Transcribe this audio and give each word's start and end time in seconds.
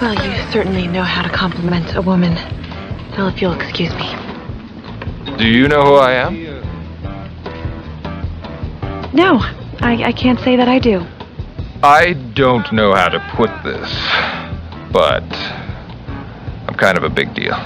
Well, 0.00 0.14
you 0.14 0.52
certainly 0.52 0.86
know 0.86 1.02
how 1.02 1.22
to 1.22 1.28
compliment 1.30 1.96
a 1.96 2.02
woman. 2.02 2.34
Well, 3.16 3.28
if 3.28 3.40
you'll 3.40 3.58
excuse 3.58 3.94
me. 3.94 4.14
Do 5.38 5.48
you 5.48 5.68
know 5.68 5.82
who 5.84 5.94
I 5.94 6.12
am? 6.12 6.34
No, 9.14 9.38
I, 9.80 10.04
I 10.04 10.12
can't 10.12 10.38
say 10.40 10.56
that 10.56 10.68
I 10.68 10.78
do. 10.78 11.06
I 11.82 12.12
don't 12.34 12.70
know 12.72 12.94
how 12.94 13.08
to 13.08 13.18
put 13.34 13.50
this, 13.64 13.90
but 14.92 15.24
I'm 16.68 16.74
kind 16.74 16.98
of 16.98 17.04
a 17.04 17.08
big 17.08 17.32
deal. 17.34 17.56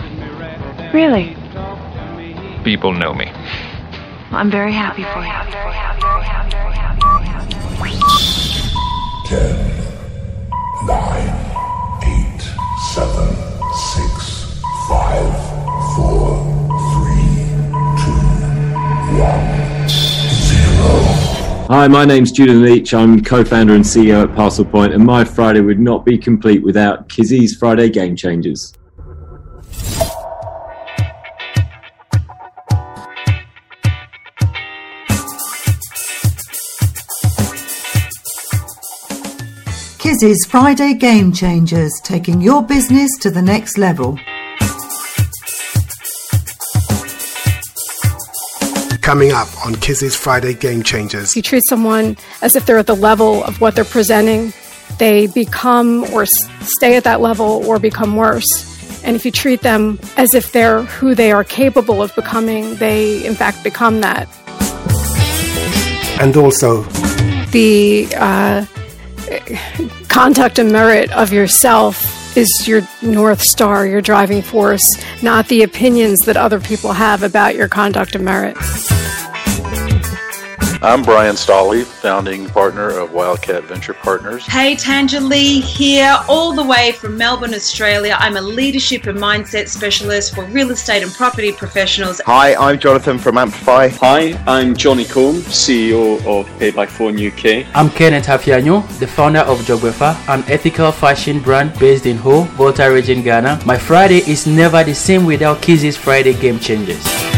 Really? 0.93 1.37
People 2.63 2.93
know 2.93 3.13
me. 3.13 3.27
Well, 4.31 4.41
I'm 4.41 4.51
very 4.51 4.73
happy 4.73 5.03
for 5.03 5.21
you. 5.21 5.33
Ten, 9.27 9.57
nine, 10.87 11.29
eight, 11.29 11.40
seven, 12.89 13.37
six, 13.75 14.59
five, 14.89 15.33
four, 15.95 16.35
three, 16.91 17.45
two, 18.01 18.21
one, 19.21 19.89
zero. 19.89 21.67
Hi, 21.69 21.87
my 21.89 22.07
name's 22.07 22.33
Julian 22.33 22.63
Leach. 22.63 22.95
I'm 22.95 23.23
co-founder 23.23 23.75
and 23.75 23.85
CEO 23.85 24.25
at 24.25 24.35
Parcel 24.35 24.65
Point, 24.65 24.95
and 24.95 25.05
my 25.05 25.25
Friday 25.25 25.61
would 25.61 25.79
not 25.79 26.07
be 26.07 26.17
complete 26.17 26.63
without 26.63 27.09
Kizzy's 27.09 27.55
Friday 27.55 27.91
Game 27.91 28.17
Changers. 28.17 28.73
Kizzy's 40.21 40.45
Friday 40.45 40.93
Game 40.93 41.33
Changers, 41.33 41.99
taking 42.05 42.43
your 42.43 42.63
business 42.63 43.11
to 43.23 43.31
the 43.31 43.41
next 43.41 43.79
level. 43.79 44.19
Coming 49.01 49.33
up 49.33 49.49
on 49.65 49.77
Kizzy's 49.77 50.15
Friday 50.15 50.53
Game 50.53 50.83
Changers. 50.83 51.31
If 51.31 51.37
you 51.37 51.43
treat 51.43 51.63
someone 51.67 52.19
as 52.43 52.55
if 52.55 52.67
they're 52.67 52.77
at 52.77 52.87
the 52.87 52.95
level 52.95 53.43
of 53.45 53.63
what 53.63 53.75
they're 53.75 53.83
presenting, 53.87 54.53
they 54.99 55.27
become 55.29 56.05
or 56.13 56.27
stay 56.27 56.97
at 56.99 57.05
that 57.05 57.23
level 57.23 57.67
or 57.67 57.79
become 57.79 58.15
worse. 58.15 59.03
And 59.03 59.17
if 59.17 59.25
you 59.25 59.31
treat 59.31 59.63
them 59.63 59.99
as 60.19 60.35
if 60.35 60.53
they're 60.53 60.83
who 60.83 61.15
they 61.15 61.33
are 61.33 61.45
capable 61.45 62.03
of 62.03 62.15
becoming, 62.15 62.75
they 62.75 63.25
in 63.25 63.35
fact 63.35 63.65
become 63.65 64.03
that. 64.03 64.29
And 66.21 66.37
also, 66.37 66.83
The 67.53 68.07
uh, 68.17 68.67
conduct 70.11 70.59
and 70.59 70.73
merit 70.73 71.11
of 71.13 71.33
yourself 71.33 72.37
is 72.37 72.67
your 72.67 72.83
North 73.01 73.41
Star, 73.41 73.87
your 73.87 74.01
driving 74.01 74.43
force, 74.43 74.83
not 75.23 75.47
the 75.47 75.63
opinions 75.63 76.25
that 76.25 76.37
other 76.37 76.61
people 76.61 76.93
have 76.93 77.23
about 77.23 77.55
your 77.55 77.69
conduct 77.69 78.17
and 78.17 78.25
merit. 78.25 78.57
I'm 80.83 81.03
Bryan 81.03 81.35
Stolle, 81.35 81.85
founding 81.85 82.47
partner 82.47 82.89
of 82.89 83.13
Wildcat 83.13 83.65
Venture 83.65 83.93
Partners. 83.93 84.47
Hey, 84.47 84.75
Tanja 84.75 85.21
Lee 85.21 85.61
here, 85.61 86.17
all 86.27 86.55
the 86.55 86.65
way 86.65 86.93
from 86.93 87.19
Melbourne, 87.19 87.53
Australia. 87.53 88.17
I'm 88.19 88.39
a 88.39 88.41
leadership 88.41 89.05
and 89.05 89.19
mindset 89.19 89.69
specialist 89.69 90.35
for 90.35 90.47
real 90.47 90.71
estate 90.71 91.03
and 91.03 91.13
property 91.13 91.53
professionals. 91.53 92.23
Hi, 92.25 92.55
I'm 92.55 92.79
Jonathan 92.79 93.19
from 93.19 93.37
Amplify. 93.37 93.89
Hi, 93.89 94.43
I'm 94.47 94.75
Johnny 94.75 95.05
Combe, 95.05 95.43
CEO 95.43 96.25
of 96.25 96.47
Pay 96.59 96.71
by 96.71 96.87
Phone 96.87 97.15
UK. 97.15 97.67
I'm 97.75 97.91
Kenneth 97.91 98.29
Afiano, 98.29 98.81
the 99.01 99.07
founder 99.07 99.41
of 99.41 99.59
Jogwefa, 99.59 100.17
an 100.31 100.45
ethical 100.49 100.93
fashion 100.93 101.41
brand 101.41 101.79
based 101.79 102.07
in 102.07 102.17
Ho, 102.17 102.45
Volta 102.57 102.91
region, 102.91 103.21
Ghana. 103.21 103.61
My 103.67 103.77
Friday 103.77 104.21
is 104.21 104.47
never 104.47 104.83
the 104.83 104.95
same 104.95 105.27
without 105.27 105.61
Kizzy's 105.61 105.99
Friday 105.99 106.33
Game 106.33 106.59
Changers. 106.59 107.30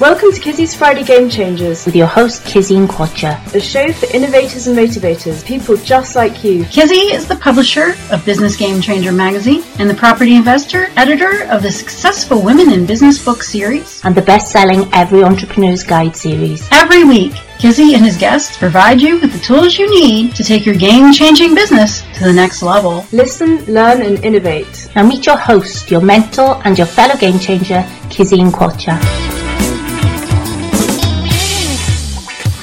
Welcome 0.00 0.32
to 0.32 0.40
Kizzy's 0.40 0.74
Friday 0.74 1.04
Game 1.04 1.28
Changers 1.28 1.84
with 1.84 1.94
your 1.94 2.06
host 2.06 2.42
Kizzy 2.46 2.74
Nkwocha, 2.76 3.54
a 3.54 3.60
show 3.60 3.92
for 3.92 4.06
innovators 4.16 4.66
and 4.66 4.74
motivators, 4.78 5.44
people 5.44 5.76
just 5.76 6.16
like 6.16 6.42
you. 6.42 6.64
Kizzy 6.64 7.12
is 7.12 7.28
the 7.28 7.36
publisher 7.36 7.92
of 8.10 8.24
Business 8.24 8.56
Game 8.56 8.80
Changer 8.80 9.12
magazine 9.12 9.62
and 9.78 9.90
the 9.90 9.94
property 9.94 10.36
investor, 10.36 10.86
editor 10.96 11.44
of 11.50 11.62
the 11.62 11.70
successful 11.70 12.40
Women 12.40 12.72
in 12.72 12.86
Business 12.86 13.22
book 13.22 13.42
series, 13.42 14.02
and 14.02 14.14
the 14.14 14.22
best-selling 14.22 14.88
Every 14.94 15.22
Entrepreneur's 15.22 15.82
Guide 15.82 16.16
series. 16.16 16.66
Every 16.72 17.04
week, 17.04 17.34
Kizzy 17.58 17.94
and 17.94 18.02
his 18.02 18.16
guests 18.16 18.56
provide 18.56 19.02
you 19.02 19.20
with 19.20 19.34
the 19.34 19.38
tools 19.40 19.78
you 19.78 19.86
need 19.90 20.34
to 20.34 20.42
take 20.42 20.64
your 20.64 20.76
game-changing 20.76 21.54
business 21.54 22.00
to 22.14 22.24
the 22.24 22.32
next 22.32 22.62
level. 22.62 23.04
Listen, 23.12 23.62
learn, 23.66 24.00
and 24.00 24.24
innovate. 24.24 24.88
Now 24.96 25.06
meet 25.06 25.26
your 25.26 25.36
host, 25.36 25.90
your 25.90 26.00
mentor, 26.00 26.58
and 26.64 26.78
your 26.78 26.86
fellow 26.86 27.16
game 27.16 27.38
changer, 27.38 27.86
Kizzy 28.08 28.38
Nkwocha. 28.38 29.39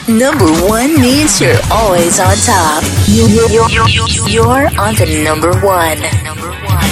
Number 0.07 0.45
one 0.63 0.93
means 1.01 1.41
you're 1.41 1.59
always 1.69 2.17
on 2.17 2.33
top. 2.37 2.81
You're, 3.07 3.27
you're, 3.27 3.69
you're, 3.69 4.07
you're 4.29 4.79
on 4.79 4.95
to 4.95 5.23
number 5.23 5.51
one. 5.59 5.99
Number 6.23 6.49
one. 6.49 6.86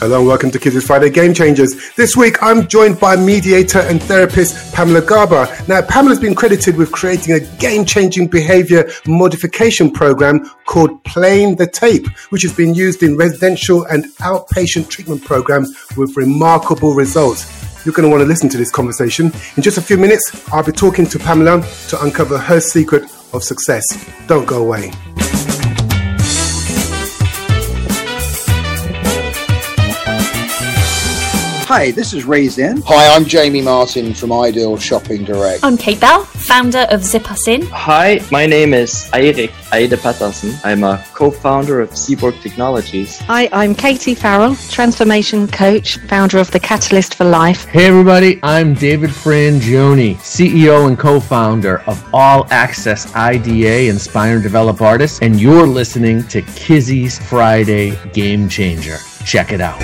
Hello 0.00 0.16
and 0.20 0.26
welcome 0.26 0.50
to 0.50 0.58
Kizzy's 0.58 0.86
Friday 0.86 1.10
Game 1.10 1.34
Changers. 1.34 1.92
This 1.94 2.16
week 2.16 2.42
I'm 2.42 2.66
joined 2.66 2.98
by 2.98 3.16
mediator 3.16 3.80
and 3.80 4.02
therapist 4.02 4.72
Pamela 4.72 5.02
Garber. 5.02 5.46
Now, 5.68 5.82
Pamela's 5.82 6.18
been 6.18 6.34
credited 6.34 6.78
with 6.78 6.90
creating 6.90 7.34
a 7.34 7.40
game 7.58 7.84
changing 7.84 8.28
behavior 8.28 8.90
modification 9.06 9.90
program 9.90 10.46
called 10.64 11.04
Playing 11.04 11.56
the 11.56 11.66
Tape, 11.66 12.06
which 12.30 12.40
has 12.40 12.56
been 12.56 12.72
used 12.72 13.02
in 13.02 13.18
residential 13.18 13.84
and 13.84 14.06
outpatient 14.20 14.88
treatment 14.88 15.22
programs 15.22 15.70
with 15.98 16.16
remarkable 16.16 16.94
results. 16.94 17.84
You're 17.84 17.92
going 17.92 18.08
to 18.08 18.10
want 18.10 18.22
to 18.22 18.26
listen 18.26 18.48
to 18.48 18.56
this 18.56 18.70
conversation. 18.70 19.26
In 19.58 19.62
just 19.62 19.76
a 19.76 19.82
few 19.82 19.98
minutes, 19.98 20.48
I'll 20.50 20.64
be 20.64 20.72
talking 20.72 21.04
to 21.08 21.18
Pamela 21.18 21.62
to 21.88 22.02
uncover 22.02 22.38
her 22.38 22.60
secret 22.60 23.02
of 23.34 23.44
success. 23.44 23.84
Don't 24.26 24.46
go 24.46 24.62
away. 24.62 24.92
Hi, 31.72 31.92
this 31.92 32.12
is 32.12 32.24
Ray 32.24 32.48
Zen. 32.48 32.82
Hi, 32.86 33.14
I'm 33.14 33.24
Jamie 33.24 33.62
Martin 33.62 34.12
from 34.12 34.32
Ideal 34.32 34.76
Shopping 34.76 35.22
Direct. 35.22 35.62
I'm 35.62 35.76
Kate 35.76 36.00
Bell, 36.00 36.24
founder 36.24 36.84
of 36.90 37.04
Zip 37.04 37.30
Us 37.30 37.46
In. 37.46 37.62
Hi, 37.66 38.20
my 38.32 38.44
name 38.44 38.74
is 38.74 39.08
Eirik 39.12 39.52
Eide 39.70 39.96
Pettersen. 39.96 40.52
I'm 40.64 40.82
a 40.82 41.00
co-founder 41.14 41.80
of 41.80 41.90
Seaborg 41.90 42.42
Technologies. 42.42 43.20
Hi, 43.20 43.48
I'm 43.52 43.76
Katie 43.76 44.16
Farrell, 44.16 44.56
transformation 44.68 45.46
coach, 45.46 45.98
founder 46.08 46.38
of 46.38 46.50
the 46.50 46.58
Catalyst 46.58 47.14
for 47.14 47.24
Life. 47.24 47.66
Hey 47.66 47.86
everybody, 47.86 48.40
I'm 48.42 48.74
David 48.74 49.10
Frangioni, 49.10 50.16
CEO 50.16 50.88
and 50.88 50.98
co-founder 50.98 51.82
of 51.82 52.04
All 52.12 52.48
Access 52.50 53.14
IDA 53.14 53.88
Inspire 53.88 54.34
and 54.34 54.42
Develop 54.42 54.82
Artists, 54.82 55.20
and 55.22 55.40
you're 55.40 55.68
listening 55.68 56.24
to 56.24 56.42
Kizzy's 56.42 57.20
Friday 57.28 57.96
Game 58.12 58.48
Changer. 58.48 58.96
Check 59.24 59.52
it 59.52 59.60
out. 59.60 59.80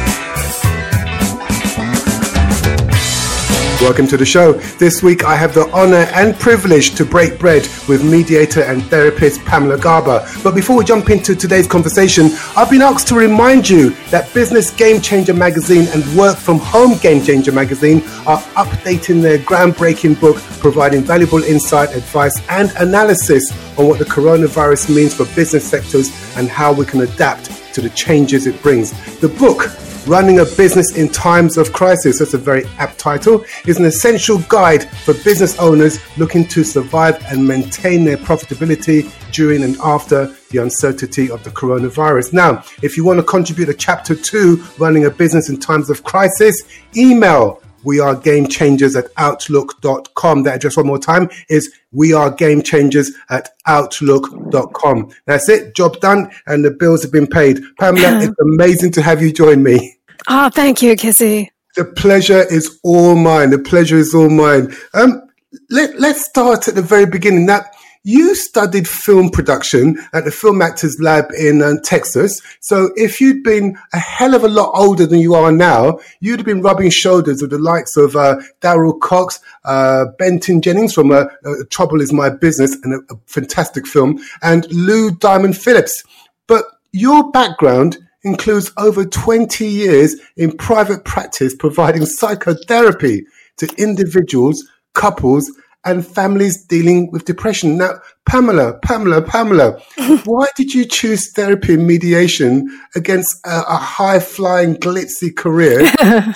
Welcome 3.87 4.09
to 4.09 4.17
the 4.17 4.27
show. 4.27 4.55
This 4.81 5.01
week 5.01 5.25
I 5.25 5.37
have 5.37 5.55
the 5.55 5.71
honor 5.71 6.09
and 6.13 6.37
privilege 6.41 6.97
to 6.97 7.05
break 7.05 7.39
bread 7.39 7.69
with 7.89 8.05
mediator 8.05 8.63
and 8.63 8.83
therapist 8.87 9.45
Pamela 9.45 9.79
Garber. 9.79 10.29
But 10.43 10.57
before 10.57 10.77
we 10.77 10.85
jump 10.85 11.09
into 11.09 11.37
today's 11.37 11.69
conversation, 11.69 12.31
I've 12.57 12.69
been 12.69 12.83
asked 12.83 13.07
to 13.07 13.15
remind 13.15 13.69
you 13.69 13.91
that 14.11 14.35
Business 14.35 14.73
Game 14.73 15.01
Changer 15.01 15.35
magazine 15.35 15.87
and 15.95 16.03
Work 16.19 16.37
from 16.37 16.59
Home 16.59 16.99
Game 16.99 17.23
Changer 17.23 17.53
magazine 17.53 17.99
are 18.27 18.41
updating 18.57 19.23
their 19.23 19.39
groundbreaking 19.39 20.19
book, 20.21 20.39
providing 20.59 21.03
valuable 21.03 21.45
insight, 21.45 21.95
advice, 21.95 22.45
and 22.49 22.73
analysis 22.81 23.53
on 23.79 23.87
what 23.87 24.01
the 24.01 24.05
coronavirus 24.05 24.93
means 24.93 25.15
for 25.15 25.27
business 25.37 25.65
sectors 25.65 26.11
and 26.37 26.49
how 26.49 26.73
we 26.73 26.85
can 26.85 27.03
adapt 27.03 27.73
to 27.73 27.81
the 27.81 27.91
changes 27.91 28.49
it 28.49 28.61
brings. 28.63 28.91
The 29.21 29.29
book 29.29 29.71
Running 30.07 30.39
a 30.39 30.45
Business 30.45 30.97
in 30.97 31.09
Times 31.09 31.59
of 31.59 31.73
Crisis, 31.73 32.21
that's 32.21 32.33
a 32.33 32.39
very 32.39 32.65
apt 32.79 32.97
title, 32.97 33.45
is 33.67 33.79
an 33.79 33.87
essential 33.87 34.39
guide 34.49 34.89
for 35.01 35.15
business 35.25 35.59
owners 35.59 35.99
looking 36.17 36.47
to 36.47 36.63
survive 36.63 37.21
and 37.25 37.45
maintain 37.45 38.05
their 38.05 38.17
profitability 38.17 39.11
during 39.33 39.65
and 39.65 39.77
after 39.83 40.27
the 40.51 40.59
uncertainty 40.59 41.29
of 41.29 41.43
the 41.43 41.51
coronavirus. 41.51 42.33
Now, 42.33 42.63
if 42.85 42.97
you 42.97 43.05
want 43.05 43.19
to 43.19 43.25
contribute 43.25 43.69
a 43.69 43.75
chapter 43.75 44.15
two, 44.15 44.65
Running 44.79 45.07
a 45.07 45.11
Business 45.11 45.49
in 45.49 45.59
Times 45.59 45.91
of 45.91 46.05
Crisis, 46.05 46.63
email 46.97 47.61
we 47.83 47.99
are 47.99 48.15
game 48.15 48.47
changers 48.47 48.95
at 48.95 49.07
outlook.com. 49.17 50.43
That 50.45 50.57
address 50.57 50.77
one 50.77 50.87
more 50.87 50.99
time 50.99 51.31
is 51.49 51.73
we 51.93 52.13
are 52.13 52.31
game 52.31 52.63
changers 52.63 53.13
at 53.31 53.51
outlook.com. 53.67 55.11
That's 55.25 55.49
it. 55.49 55.75
Job 55.75 56.01
done. 56.01 56.31
And 56.47 56.65
the 56.65 56.73
bills 56.73 57.03
have 57.03 57.13
been 57.13 57.29
paid. 57.29 57.63
Pamela, 57.79 58.19
it's 58.25 58.35
amazing 58.41 58.91
to 58.93 59.03
have 59.03 59.23
you 59.23 59.33
join 59.33 59.63
me. 59.63 59.96
Oh, 60.29 60.51
thank 60.51 60.83
you, 60.83 60.97
Kizzy. 60.97 61.51
The 61.77 61.85
pleasure 61.85 62.43
is 62.51 62.81
all 62.83 63.17
mine. 63.17 63.51
The 63.51 63.59
pleasure 63.59 63.99
is 63.99 64.15
all 64.15 64.31
mine. 64.31 64.75
Um, 64.95 65.23
let, 65.71 65.99
let's 66.01 66.25
start 66.25 66.69
at 66.69 66.75
the 66.75 66.83
very 66.83 67.07
beginning. 67.07 67.47
That 67.47 67.67
you 68.07 68.37
studied 68.37 68.87
film 68.87 69.31
production 69.31 69.99
at 70.13 70.25
the 70.25 70.31
Film 70.31 70.63
Actors 70.63 70.97
Lab 71.01 71.25
in 71.37 71.61
uh, 71.61 71.73
Texas. 71.83 72.41
So 72.61 72.91
if 72.95 73.21
you'd 73.21 73.43
been 73.43 73.77
a 73.93 73.99
hell 73.99 74.35
of 74.37 74.45
a 74.45 74.49
lot 74.49 74.71
older 74.75 75.07
than 75.07 75.19
you 75.19 75.35
are 75.35 75.51
now, 75.51 75.99
you'd 76.21 76.39
have 76.39 76.47
been 76.47 76.63
rubbing 76.63 76.91
shoulders 76.91 77.43
with 77.43 77.51
the 77.51 77.59
likes 77.59 77.97
of 77.97 78.15
uh, 78.15 78.37
Darryl 78.61 78.99
Cox, 79.01 79.41
uh, 79.65 80.05
Benton 80.21 80.63
Jennings 80.63 80.95
from 80.95 81.11
uh, 81.11 81.25
uh, 81.45 81.55
Trouble 81.69 82.01
Is 82.01 82.13
My 82.13 82.31
Business, 82.31 82.77
and 82.85 82.95
a, 82.95 83.13
a 83.13 83.19
fantastic 83.27 83.89
film, 83.89 84.21
and 84.41 84.71
Lou 84.71 85.11
Diamond 85.11 85.59
Phillips. 85.59 86.05
But 86.47 86.65
your 86.93 87.33
background 87.33 87.99
includes 88.27 88.73
over 88.77 89.05
20 89.05 89.67
years 89.67 90.17
in 90.37 90.57
private 90.57 91.05
practice 91.05 91.55
providing 91.55 92.05
psychotherapy 92.05 93.25
to 93.59 93.69
individuals, 93.79 94.63
couples, 94.95 95.51
and 95.85 96.05
families 96.05 96.65
dealing 96.65 97.11
with 97.13 97.25
depression. 97.25 97.79
Now, 97.79 98.01
Pamela, 98.29 98.79
Pamela, 98.81 99.23
Pamela, 99.23 99.81
why 100.25 100.49
did 100.57 100.75
you 100.75 100.85
choose 100.85 101.33
therapy 101.33 101.75
and 101.75 101.87
mediation 101.87 102.67
against 102.97 103.47
a, 103.47 103.63
a 103.69 103.77
high 103.77 104.19
flying, 104.19 104.75
glitzy 104.75 105.35
career 105.35 105.81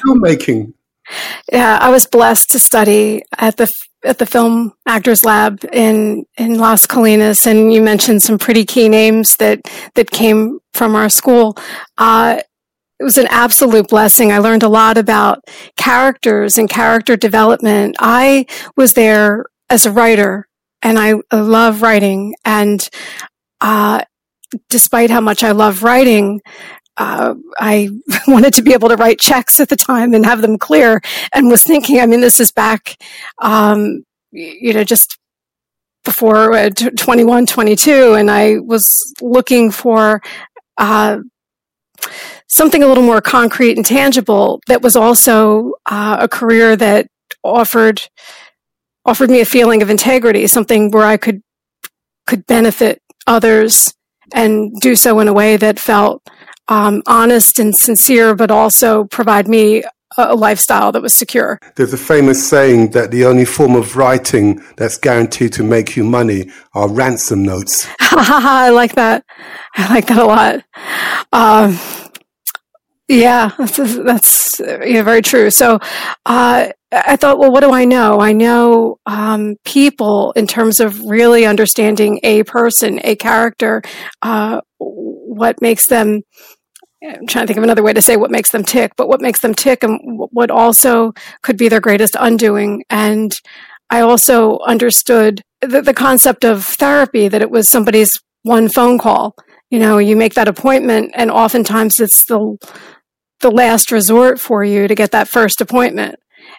filmmaking? 0.06 0.72
Yeah, 1.52 1.78
I 1.80 1.90
was 1.90 2.06
blessed 2.06 2.50
to 2.50 2.60
study 2.60 3.24
at 3.38 3.56
the 3.56 3.68
at 4.04 4.18
the 4.18 4.26
Film 4.26 4.72
Actors 4.86 5.24
Lab 5.24 5.64
in 5.72 6.24
in 6.38 6.58
Las 6.58 6.86
Colinas, 6.86 7.46
and 7.46 7.72
you 7.72 7.82
mentioned 7.82 8.22
some 8.22 8.38
pretty 8.38 8.64
key 8.64 8.88
names 8.88 9.36
that 9.36 9.60
that 9.94 10.10
came 10.10 10.60
from 10.72 10.94
our 10.94 11.08
school. 11.08 11.56
Uh, 11.98 12.40
it 12.98 13.04
was 13.04 13.16
an 13.16 13.28
absolute 13.30 13.88
blessing. 13.88 14.30
I 14.30 14.38
learned 14.38 14.62
a 14.62 14.68
lot 14.68 14.98
about 14.98 15.42
characters 15.78 16.58
and 16.58 16.68
character 16.68 17.16
development. 17.16 17.96
I 17.98 18.44
was 18.76 18.92
there 18.92 19.46
as 19.70 19.86
a 19.86 19.90
writer 19.90 20.46
and 20.82 20.98
I, 20.98 21.14
love 21.32 21.80
writing. 21.80 22.34
And, 22.44 22.86
uh, 23.60 24.02
despite 24.68 25.10
how 25.10 25.20
much 25.20 25.42
I 25.42 25.52
love 25.52 25.82
writing, 25.82 26.40
uh, 27.00 27.34
I 27.58 27.88
wanted 28.28 28.52
to 28.54 28.62
be 28.62 28.74
able 28.74 28.90
to 28.90 28.96
write 28.96 29.18
checks 29.18 29.58
at 29.58 29.70
the 29.70 29.76
time 29.76 30.12
and 30.12 30.24
have 30.26 30.42
them 30.42 30.58
clear 30.58 31.00
and 31.34 31.48
was 31.48 31.64
thinking, 31.64 31.98
I 31.98 32.04
mean, 32.04 32.20
this 32.20 32.38
is 32.38 32.52
back, 32.52 32.96
um, 33.40 34.04
you 34.30 34.74
know, 34.74 34.84
just 34.84 35.18
before 36.04 36.52
uh, 36.52 36.68
21, 36.68 37.46
22. 37.46 38.14
And 38.14 38.30
I 38.30 38.58
was 38.58 38.94
looking 39.22 39.70
for, 39.70 40.20
uh, 40.76 41.20
something 42.48 42.82
a 42.82 42.86
little 42.86 43.04
more 43.04 43.22
concrete 43.22 43.76
and 43.76 43.86
tangible 43.86 44.60
that 44.66 44.82
was 44.82 44.96
also 44.96 45.72
uh, 45.86 46.18
a 46.20 46.28
career 46.28 46.76
that 46.76 47.06
offered 47.42 48.02
offered 49.06 49.30
me 49.30 49.40
a 49.40 49.46
feeling 49.46 49.80
of 49.80 49.88
integrity, 49.88 50.46
something 50.46 50.90
where 50.90 51.06
I 51.06 51.16
could 51.16 51.42
could 52.26 52.46
benefit 52.46 53.00
others 53.26 53.94
and 54.34 54.78
do 54.80 54.94
so 54.94 55.20
in 55.20 55.28
a 55.28 55.32
way 55.32 55.56
that 55.56 55.78
felt 55.78 56.22
um, 56.70 57.02
honest 57.06 57.58
and 57.58 57.76
sincere, 57.76 58.34
but 58.34 58.50
also 58.50 59.04
provide 59.04 59.48
me 59.48 59.84
a 60.16 60.34
lifestyle 60.34 60.92
that 60.92 61.02
was 61.02 61.14
secure. 61.14 61.58
There's 61.76 61.92
a 61.92 61.98
famous 61.98 62.48
saying 62.48 62.90
that 62.92 63.10
the 63.10 63.24
only 63.26 63.44
form 63.44 63.76
of 63.76 63.96
writing 63.96 64.62
that's 64.76 64.96
guaranteed 64.96 65.52
to 65.54 65.62
make 65.62 65.96
you 65.96 66.04
money 66.04 66.50
are 66.74 66.88
ransom 66.88 67.42
notes. 67.44 67.88
I 68.00 68.70
like 68.70 68.94
that. 68.94 69.24
I 69.76 69.94
like 69.94 70.06
that 70.06 70.18
a 70.18 70.24
lot. 70.24 70.64
Um, 71.32 71.78
yeah, 73.08 73.50
that's, 73.58 73.76
that's 73.76 74.60
yeah, 74.60 75.02
very 75.02 75.22
true. 75.22 75.50
So, 75.50 75.78
uh, 76.26 76.70
I 76.92 77.16
thought, 77.16 77.38
well, 77.38 77.52
what 77.52 77.60
do 77.60 77.72
I 77.72 77.84
know? 77.84 78.20
I 78.20 78.32
know 78.32 78.98
um, 79.06 79.56
people 79.64 80.32
in 80.32 80.48
terms 80.48 80.80
of 80.80 81.00
really 81.02 81.46
understanding 81.46 82.18
a 82.24 82.42
person, 82.42 83.00
a 83.04 83.14
character, 83.14 83.82
uh, 84.22 84.60
what 84.78 85.60
makes 85.60 85.86
them. 85.86 86.22
I'm 87.02 87.26
trying 87.26 87.44
to 87.44 87.46
think 87.46 87.56
of 87.56 87.64
another 87.64 87.82
way 87.82 87.92
to 87.92 88.02
say 88.02 88.16
what 88.16 88.30
makes 88.30 88.50
them 88.50 88.62
tick, 88.62 88.92
but 88.96 89.08
what 89.08 89.22
makes 89.22 89.40
them 89.40 89.54
tick 89.54 89.82
and 89.82 89.98
what 90.30 90.50
also 90.50 91.12
could 91.42 91.56
be 91.56 91.68
their 91.68 91.80
greatest 91.80 92.16
undoing. 92.18 92.84
And 92.90 93.32
I 93.88 94.00
also 94.00 94.58
understood 94.60 95.42
the, 95.60 95.82
the 95.82 95.94
concept 95.94 96.44
of 96.44 96.64
therapy 96.64 97.28
that 97.28 97.42
it 97.42 97.50
was 97.50 97.68
somebody's 97.68 98.12
one 98.42 98.68
phone 98.68 98.98
call. 98.98 99.34
You 99.70 99.78
know, 99.78 99.98
you 99.98 100.16
make 100.16 100.34
that 100.34 100.48
appointment, 100.48 101.12
and 101.14 101.30
oftentimes 101.30 102.00
it's 102.00 102.24
the 102.26 102.56
the 103.40 103.50
last 103.50 103.90
resort 103.90 104.38
for 104.38 104.62
you 104.62 104.86
to 104.86 104.94
get 104.94 105.12
that 105.12 105.28
first 105.28 105.60
appointment. 105.60 106.16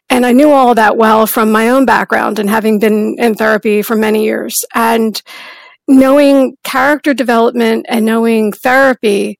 And 0.09 0.25
I 0.25 0.31
knew 0.31 0.51
all 0.51 0.73
that 0.75 0.97
well 0.97 1.27
from 1.27 1.51
my 1.51 1.69
own 1.69 1.85
background 1.85 2.39
and 2.39 2.49
having 2.49 2.79
been 2.79 3.15
in 3.19 3.35
therapy 3.35 3.81
for 3.81 3.95
many 3.95 4.23
years. 4.23 4.65
And 4.73 5.21
knowing 5.87 6.57
character 6.63 7.13
development 7.13 7.85
and 7.87 8.05
knowing 8.05 8.51
therapy 8.51 9.37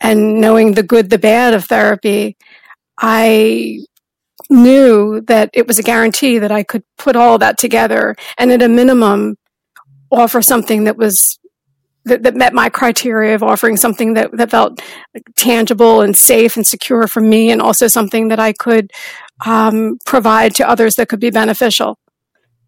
and 0.00 0.40
knowing 0.40 0.72
the 0.72 0.82
good, 0.82 1.10
the 1.10 1.18
bad 1.18 1.54
of 1.54 1.64
therapy, 1.64 2.36
I 2.98 3.80
knew 4.48 5.20
that 5.22 5.50
it 5.52 5.66
was 5.66 5.78
a 5.78 5.82
guarantee 5.82 6.38
that 6.38 6.52
I 6.52 6.62
could 6.62 6.84
put 6.98 7.16
all 7.16 7.38
that 7.38 7.58
together 7.58 8.14
and 8.38 8.52
at 8.52 8.62
a 8.62 8.68
minimum 8.68 9.36
offer 10.10 10.40
something 10.40 10.84
that 10.84 10.96
was 10.96 11.38
that, 12.04 12.22
that 12.22 12.36
met 12.36 12.54
my 12.54 12.68
criteria 12.68 13.34
of 13.34 13.42
offering 13.42 13.76
something 13.76 14.14
that, 14.14 14.30
that 14.36 14.50
felt 14.50 14.80
tangible 15.36 16.00
and 16.02 16.16
safe 16.16 16.56
and 16.56 16.64
secure 16.64 17.08
for 17.08 17.20
me, 17.20 17.50
and 17.50 17.60
also 17.60 17.88
something 17.88 18.28
that 18.28 18.38
I 18.38 18.52
could 18.52 18.92
um, 19.44 19.98
provide 20.06 20.54
to 20.54 20.68
others 20.68 20.94
that 20.94 21.08
could 21.08 21.18
be 21.18 21.30
beneficial. 21.30 21.98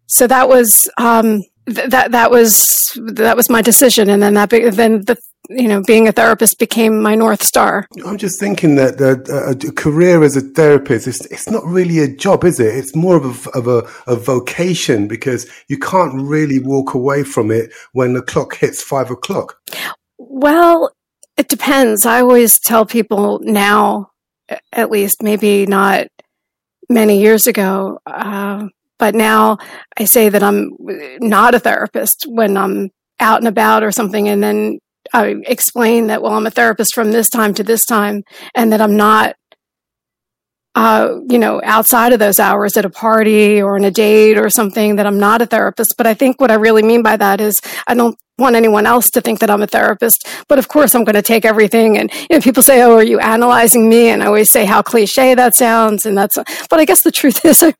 So 0.07 0.27
that 0.27 0.49
was 0.49 0.89
um, 0.97 1.41
th- 1.67 1.89
that 1.89 2.11
that 2.11 2.31
was 2.31 2.63
that 2.95 3.35
was 3.35 3.49
my 3.49 3.61
decision, 3.61 4.09
and 4.09 4.21
then 4.21 4.33
that 4.35 4.49
be- 4.49 4.69
then 4.69 5.05
the 5.05 5.17
you 5.49 5.67
know 5.67 5.81
being 5.81 6.07
a 6.07 6.11
therapist 6.11 6.59
became 6.59 7.01
my 7.01 7.15
north 7.15 7.43
star. 7.43 7.87
I'm 8.05 8.17
just 8.17 8.39
thinking 8.39 8.75
that 8.75 8.97
the, 8.97 9.11
a 9.67 9.71
career 9.73 10.23
as 10.23 10.35
a 10.35 10.41
therapist 10.41 11.07
it's, 11.07 11.25
it's 11.27 11.49
not 11.49 11.63
really 11.65 11.99
a 11.99 12.15
job, 12.15 12.43
is 12.43 12.59
it? 12.59 12.75
It's 12.75 12.95
more 12.95 13.17
of 13.17 13.47
a, 13.47 13.49
of 13.57 13.67
a, 13.67 14.11
a 14.11 14.15
vocation 14.15 15.07
because 15.07 15.49
you 15.67 15.77
can't 15.77 16.13
really 16.13 16.59
walk 16.59 16.93
away 16.93 17.23
from 17.23 17.51
it 17.51 17.71
when 17.93 18.13
the 18.13 18.21
clock 18.21 18.55
hits 18.55 18.81
five 18.81 19.09
o'clock. 19.09 19.57
Well, 20.17 20.91
it 21.37 21.47
depends. 21.47 22.05
I 22.05 22.21
always 22.21 22.59
tell 22.59 22.85
people 22.85 23.39
now, 23.41 24.11
at 24.73 24.91
least 24.91 25.23
maybe 25.23 25.65
not 25.65 26.07
many 26.89 27.21
years 27.21 27.47
ago. 27.47 27.99
Uh, 28.05 28.67
but 28.99 29.15
now 29.15 29.57
I 29.97 30.05
say 30.05 30.29
that 30.29 30.43
I'm 30.43 30.73
uh, 30.87 30.93
not 31.19 31.55
a 31.55 31.59
therapist 31.59 32.25
when 32.27 32.55
I'm 32.57 32.91
out 33.19 33.39
and 33.39 33.47
about 33.47 33.83
or 33.83 33.91
something. 33.91 34.27
And 34.27 34.43
then 34.43 34.79
I 35.13 35.35
explain 35.47 36.07
that, 36.07 36.21
well, 36.21 36.33
I'm 36.33 36.45
a 36.45 36.51
therapist 36.51 36.93
from 36.93 37.11
this 37.11 37.29
time 37.29 37.53
to 37.55 37.63
this 37.63 37.85
time 37.85 38.23
and 38.55 38.71
that 38.71 38.81
I'm 38.81 38.95
not, 38.95 39.35
uh, 40.79 41.19
you 41.27 41.37
know, 41.37 41.59
outside 41.65 42.13
of 42.13 42.19
those 42.19 42.39
hours 42.39 42.77
at 42.77 42.85
a 42.85 42.89
party 42.89 43.61
or 43.61 43.75
on 43.75 43.83
a 43.83 43.91
date 43.91 44.37
or 44.37 44.49
something 44.49 44.95
that 44.95 45.05
I'm 45.05 45.19
not 45.19 45.41
a 45.41 45.45
therapist. 45.45 45.95
But 45.97 46.07
I 46.07 46.13
think 46.13 46.39
what 46.39 46.51
I 46.51 46.53
really 46.53 46.83
mean 46.83 47.03
by 47.03 47.17
that 47.17 47.41
is 47.41 47.59
I 47.85 47.95
don't 47.95 48.17
want 48.37 48.55
anyone 48.55 48.85
else 48.85 49.09
to 49.09 49.19
think 49.19 49.39
that 49.39 49.49
I'm 49.49 49.61
a 49.61 49.67
therapist. 49.67 50.25
But 50.47 50.57
of 50.57 50.69
course, 50.69 50.95
I'm 50.95 51.03
going 51.03 51.17
to 51.17 51.21
take 51.21 51.43
everything. 51.43 51.97
And 51.97 52.09
you 52.13 52.37
know, 52.37 52.39
people 52.39 52.63
say, 52.63 52.81
"Oh, 52.81 52.93
are 52.93 53.03
you 53.03 53.19
analyzing 53.19 53.89
me?" 53.89 54.07
And 54.07 54.23
I 54.23 54.27
always 54.27 54.51
say 54.51 54.63
how 54.63 54.81
cliche 54.81 55.35
that 55.35 55.53
sounds. 55.53 56.05
And 56.05 56.17
that's, 56.17 56.37
but 56.69 56.79
I 56.79 56.85
guess 56.85 57.01
the 57.01 57.11
truth 57.11 57.43
is, 57.51 57.61
I, 57.61 57.73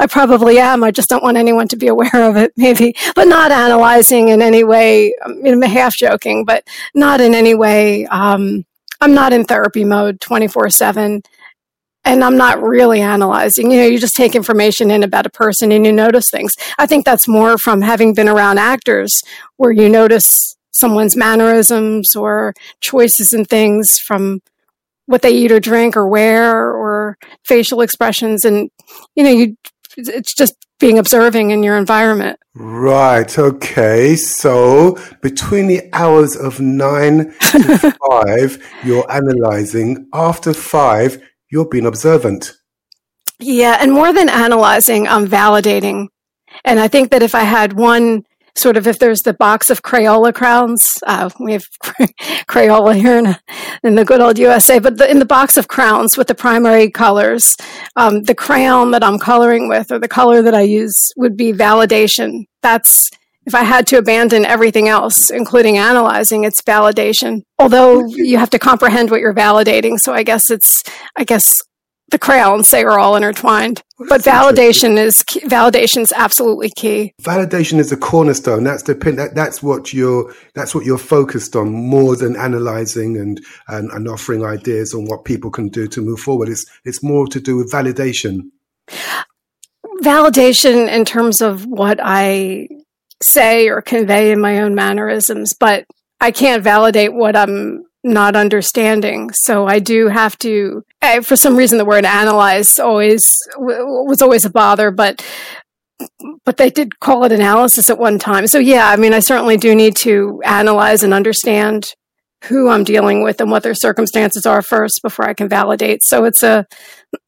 I 0.00 0.06
probably 0.06 0.58
am. 0.58 0.82
I 0.82 0.92
just 0.92 1.10
don't 1.10 1.22
want 1.22 1.36
anyone 1.36 1.68
to 1.68 1.76
be 1.76 1.88
aware 1.88 2.22
of 2.30 2.38
it, 2.38 2.54
maybe, 2.56 2.94
but 3.14 3.28
not 3.28 3.52
analyzing 3.52 4.28
in 4.28 4.40
any 4.40 4.64
way. 4.64 5.14
I'm 5.26 5.60
half 5.60 5.94
joking, 5.94 6.46
but 6.46 6.66
not 6.94 7.20
in 7.20 7.34
any 7.34 7.54
way. 7.54 8.06
Um, 8.06 8.64
I'm 9.02 9.12
not 9.12 9.34
in 9.34 9.44
therapy 9.44 9.84
mode 9.84 10.22
24 10.22 10.70
seven 10.70 11.22
and 12.04 12.24
I'm 12.24 12.36
not 12.36 12.62
really 12.62 13.00
analyzing. 13.00 13.70
You 13.70 13.78
know, 13.78 13.86
you 13.86 13.98
just 13.98 14.16
take 14.16 14.34
information 14.34 14.90
in 14.90 15.02
about 15.02 15.26
a 15.26 15.30
person 15.30 15.70
and 15.72 15.84
you 15.84 15.92
notice 15.92 16.30
things. 16.30 16.52
I 16.78 16.86
think 16.86 17.04
that's 17.04 17.28
more 17.28 17.58
from 17.58 17.82
having 17.82 18.14
been 18.14 18.28
around 18.28 18.58
actors 18.58 19.12
where 19.56 19.72
you 19.72 19.88
notice 19.88 20.56
someone's 20.72 21.16
mannerisms 21.16 22.14
or 22.16 22.54
choices 22.80 23.32
and 23.32 23.46
things 23.46 23.98
from 23.98 24.40
what 25.06 25.22
they 25.22 25.30
eat 25.32 25.52
or 25.52 25.60
drink 25.60 25.96
or 25.96 26.08
wear 26.08 26.70
or 26.70 27.18
facial 27.44 27.80
expressions. 27.80 28.44
And 28.44 28.70
you 29.14 29.24
know 29.24 29.30
you 29.30 29.56
it's 29.96 30.34
just 30.34 30.54
being 30.78 30.98
observing 30.98 31.50
in 31.50 31.62
your 31.62 31.76
environment. 31.76 32.38
Right. 32.54 33.38
Okay. 33.38 34.16
So 34.16 34.98
between 35.20 35.66
the 35.66 35.82
hours 35.92 36.36
of 36.36 36.58
9 36.58 37.34
to 37.40 37.96
5 38.10 38.72
you're 38.84 39.12
analyzing. 39.12 40.08
After 40.14 40.54
5 40.54 41.22
you're 41.50 41.68
being 41.68 41.86
observant. 41.86 42.52
Yeah, 43.38 43.78
and 43.80 43.92
more 43.92 44.12
than 44.12 44.28
analyzing, 44.28 45.08
I'm 45.08 45.26
validating. 45.26 46.08
And 46.64 46.78
I 46.78 46.88
think 46.88 47.10
that 47.10 47.22
if 47.22 47.34
I 47.34 47.42
had 47.42 47.72
one 47.72 48.24
sort 48.56 48.76
of 48.76 48.86
if 48.86 48.98
there's 48.98 49.22
the 49.22 49.32
box 49.32 49.70
of 49.70 49.82
Crayola 49.82 50.34
crowns, 50.34 50.84
uh, 51.06 51.30
we 51.38 51.52
have 51.52 51.64
Crayola 52.48 52.94
here 52.94 53.18
in, 53.18 53.36
in, 53.82 53.94
the 53.94 54.04
good 54.04 54.20
old 54.20 54.38
USA, 54.38 54.78
but 54.78 54.98
the, 54.98 55.10
in 55.10 55.18
the 55.18 55.24
box 55.24 55.56
of 55.56 55.68
crowns 55.68 56.16
with 56.16 56.26
the 56.26 56.34
primary 56.34 56.90
colors, 56.90 57.56
um, 57.96 58.22
the 58.24 58.34
crayon 58.34 58.90
that 58.90 59.04
I'm 59.04 59.18
coloring 59.18 59.68
with 59.68 59.90
or 59.90 59.98
the 59.98 60.08
color 60.08 60.42
that 60.42 60.54
I 60.54 60.62
use 60.62 61.12
would 61.16 61.36
be 61.36 61.52
validation. 61.52 62.46
That's 62.62 63.10
if 63.46 63.54
I 63.54 63.62
had 63.62 63.86
to 63.88 63.98
abandon 63.98 64.44
everything 64.44 64.88
else, 64.88 65.30
including 65.30 65.78
analyzing, 65.78 66.44
it's 66.44 66.62
validation. 66.62 67.42
Although 67.58 68.06
you 68.06 68.38
have 68.38 68.50
to 68.50 68.58
comprehend 68.58 69.10
what 69.10 69.20
you're 69.20 69.34
validating. 69.34 69.98
So 69.98 70.12
I 70.12 70.22
guess 70.22 70.50
it's, 70.50 70.82
I 71.16 71.24
guess 71.24 71.60
the 72.10 72.18
crayons 72.18 72.68
say 72.68 72.82
are 72.82 72.98
all 72.98 73.16
intertwined. 73.16 73.82
but 74.08 74.22
validation 74.22 74.96
is 74.98 75.22
validation 75.44 75.98
is 75.98 76.12
absolutely 76.12 76.70
key. 76.76 77.12
Validation 77.22 77.78
is 77.78 77.92
a 77.92 77.96
cornerstone. 77.96 78.64
That's 78.64 78.82
the 78.82 78.94
pin. 78.94 79.16
That, 79.16 79.34
that's 79.34 79.62
what 79.62 79.92
you're. 79.92 80.34
That's 80.54 80.74
what 80.74 80.84
you're 80.84 80.98
focused 80.98 81.54
on 81.54 81.70
more 81.70 82.16
than 82.16 82.36
analyzing 82.36 83.16
and, 83.16 83.40
and 83.68 83.90
and 83.92 84.08
offering 84.08 84.44
ideas 84.44 84.94
on 84.94 85.04
what 85.04 85.24
people 85.24 85.50
can 85.50 85.68
do 85.68 85.86
to 85.88 86.02
move 86.02 86.20
forward. 86.20 86.48
It's 86.48 86.66
it's 86.84 87.02
more 87.02 87.26
to 87.28 87.40
do 87.40 87.56
with 87.56 87.70
validation. 87.72 88.50
Validation 90.02 90.88
in 90.90 91.04
terms 91.04 91.40
of 91.40 91.66
what 91.66 92.00
I 92.02 92.68
say 93.22 93.68
or 93.68 93.82
convey 93.82 94.32
in 94.32 94.40
my 94.40 94.60
own 94.60 94.74
mannerisms, 94.74 95.54
but 95.58 95.84
I 96.20 96.30
can't 96.30 96.62
validate 96.62 97.14
what 97.14 97.36
I'm 97.36 97.84
not 98.02 98.36
understanding. 98.36 99.30
So 99.32 99.66
I 99.66 99.78
do 99.78 100.08
have 100.08 100.38
to, 100.38 100.84
for 101.22 101.36
some 101.36 101.56
reason, 101.56 101.78
the 101.78 101.84
word 101.84 102.04
analyze 102.04 102.78
always 102.78 103.36
was 103.56 104.22
always 104.22 104.44
a 104.44 104.50
bother, 104.50 104.90
but 104.90 105.24
but 106.46 106.56
they 106.56 106.70
did 106.70 106.98
call 106.98 107.24
it 107.24 107.32
analysis 107.32 107.90
at 107.90 107.98
one 107.98 108.18
time. 108.18 108.46
So 108.46 108.58
yeah, 108.58 108.88
I 108.88 108.96
mean, 108.96 109.12
I 109.12 109.20
certainly 109.20 109.58
do 109.58 109.74
need 109.74 109.96
to 109.96 110.40
analyze 110.44 111.02
and 111.02 111.12
understand 111.12 111.88
who 112.44 112.70
I'm 112.70 112.84
dealing 112.84 113.22
with 113.22 113.40
and 113.40 113.50
what 113.50 113.62
their 113.62 113.74
circumstances 113.74 114.46
are 114.46 114.62
first 114.62 115.00
before 115.02 115.28
I 115.28 115.34
can 115.34 115.48
validate. 115.48 116.02
So 116.02 116.24
it's 116.24 116.42
a, 116.42 116.66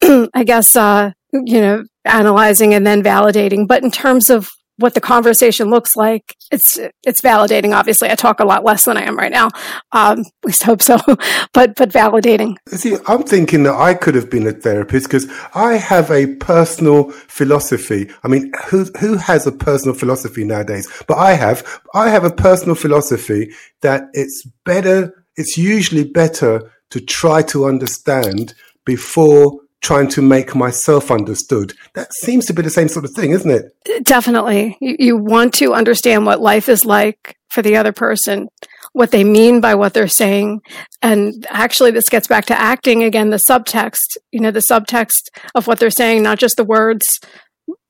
I 0.33 0.43
guess, 0.43 0.75
uh, 0.75 1.11
you 1.31 1.61
know, 1.61 1.83
analyzing 2.03 2.73
and 2.73 2.85
then 2.85 3.03
validating. 3.03 3.67
But 3.67 3.83
in 3.83 3.91
terms 3.91 4.31
of 4.31 4.49
what 4.77 4.93
the 4.93 5.01
conversation 5.01 5.69
looks 5.69 5.95
like. 5.95 6.35
It's 6.51 6.79
it's 7.03 7.21
validating. 7.21 7.75
Obviously, 7.75 8.09
I 8.09 8.15
talk 8.15 8.39
a 8.39 8.45
lot 8.45 8.63
less 8.63 8.85
than 8.85 8.97
I 8.97 9.03
am 9.03 9.17
right 9.17 9.31
now. 9.31 9.49
Um, 9.91 10.21
at 10.21 10.45
least 10.45 10.63
hope 10.63 10.81
so. 10.81 10.97
but 11.53 11.75
but 11.75 11.89
validating. 11.89 12.55
See, 12.67 12.97
I'm 13.07 13.23
thinking 13.23 13.63
that 13.63 13.75
I 13.75 13.93
could 13.93 14.15
have 14.15 14.29
been 14.29 14.47
a 14.47 14.51
therapist 14.51 15.07
because 15.07 15.27
I 15.53 15.73
have 15.73 16.09
a 16.11 16.35
personal 16.35 17.11
philosophy. 17.11 18.09
I 18.23 18.27
mean, 18.27 18.51
who 18.67 18.85
who 18.99 19.17
has 19.17 19.45
a 19.45 19.51
personal 19.51 19.95
philosophy 19.95 20.43
nowadays? 20.43 20.87
But 21.07 21.17
I 21.17 21.33
have. 21.33 21.81
I 21.93 22.09
have 22.09 22.23
a 22.23 22.31
personal 22.31 22.75
philosophy 22.75 23.51
that 23.81 24.03
it's 24.13 24.45
better. 24.65 25.25
It's 25.35 25.57
usually 25.57 26.03
better 26.03 26.71
to 26.91 27.01
try 27.01 27.41
to 27.41 27.65
understand 27.65 28.53
before 28.85 29.59
trying 29.83 30.07
to 30.07 30.21
make 30.21 30.55
myself 30.55 31.11
understood. 31.11 31.73
That 31.93 32.11
seems 32.13 32.45
to 32.45 32.53
be 32.53 32.61
the 32.61 32.69
same 32.69 32.87
sort 32.87 33.05
of 33.05 33.11
thing, 33.11 33.31
isn't 33.31 33.51
it? 33.51 34.05
Definitely. 34.05 34.77
You, 34.79 35.17
want 35.17 35.53
to 35.55 35.73
understand 35.73 36.25
what 36.25 36.41
life 36.41 36.69
is 36.69 36.85
like 36.85 37.37
for 37.51 37.61
the 37.61 37.75
other 37.75 37.91
person, 37.91 38.47
what 38.93 39.11
they 39.11 39.23
mean 39.23 39.59
by 39.59 39.75
what 39.75 39.93
they're 39.93 40.07
saying. 40.07 40.61
And 41.01 41.45
actually, 41.49 41.91
this 41.91 42.09
gets 42.09 42.27
back 42.27 42.45
to 42.45 42.59
acting 42.59 43.03
again, 43.03 43.29
the 43.29 43.39
subtext, 43.47 44.17
you 44.31 44.39
know, 44.39 44.51
the 44.51 44.63
subtext 44.71 45.29
of 45.53 45.67
what 45.67 45.79
they're 45.79 45.91
saying, 45.91 46.23
not 46.23 46.39
just 46.39 46.55
the 46.55 46.63
words, 46.63 47.05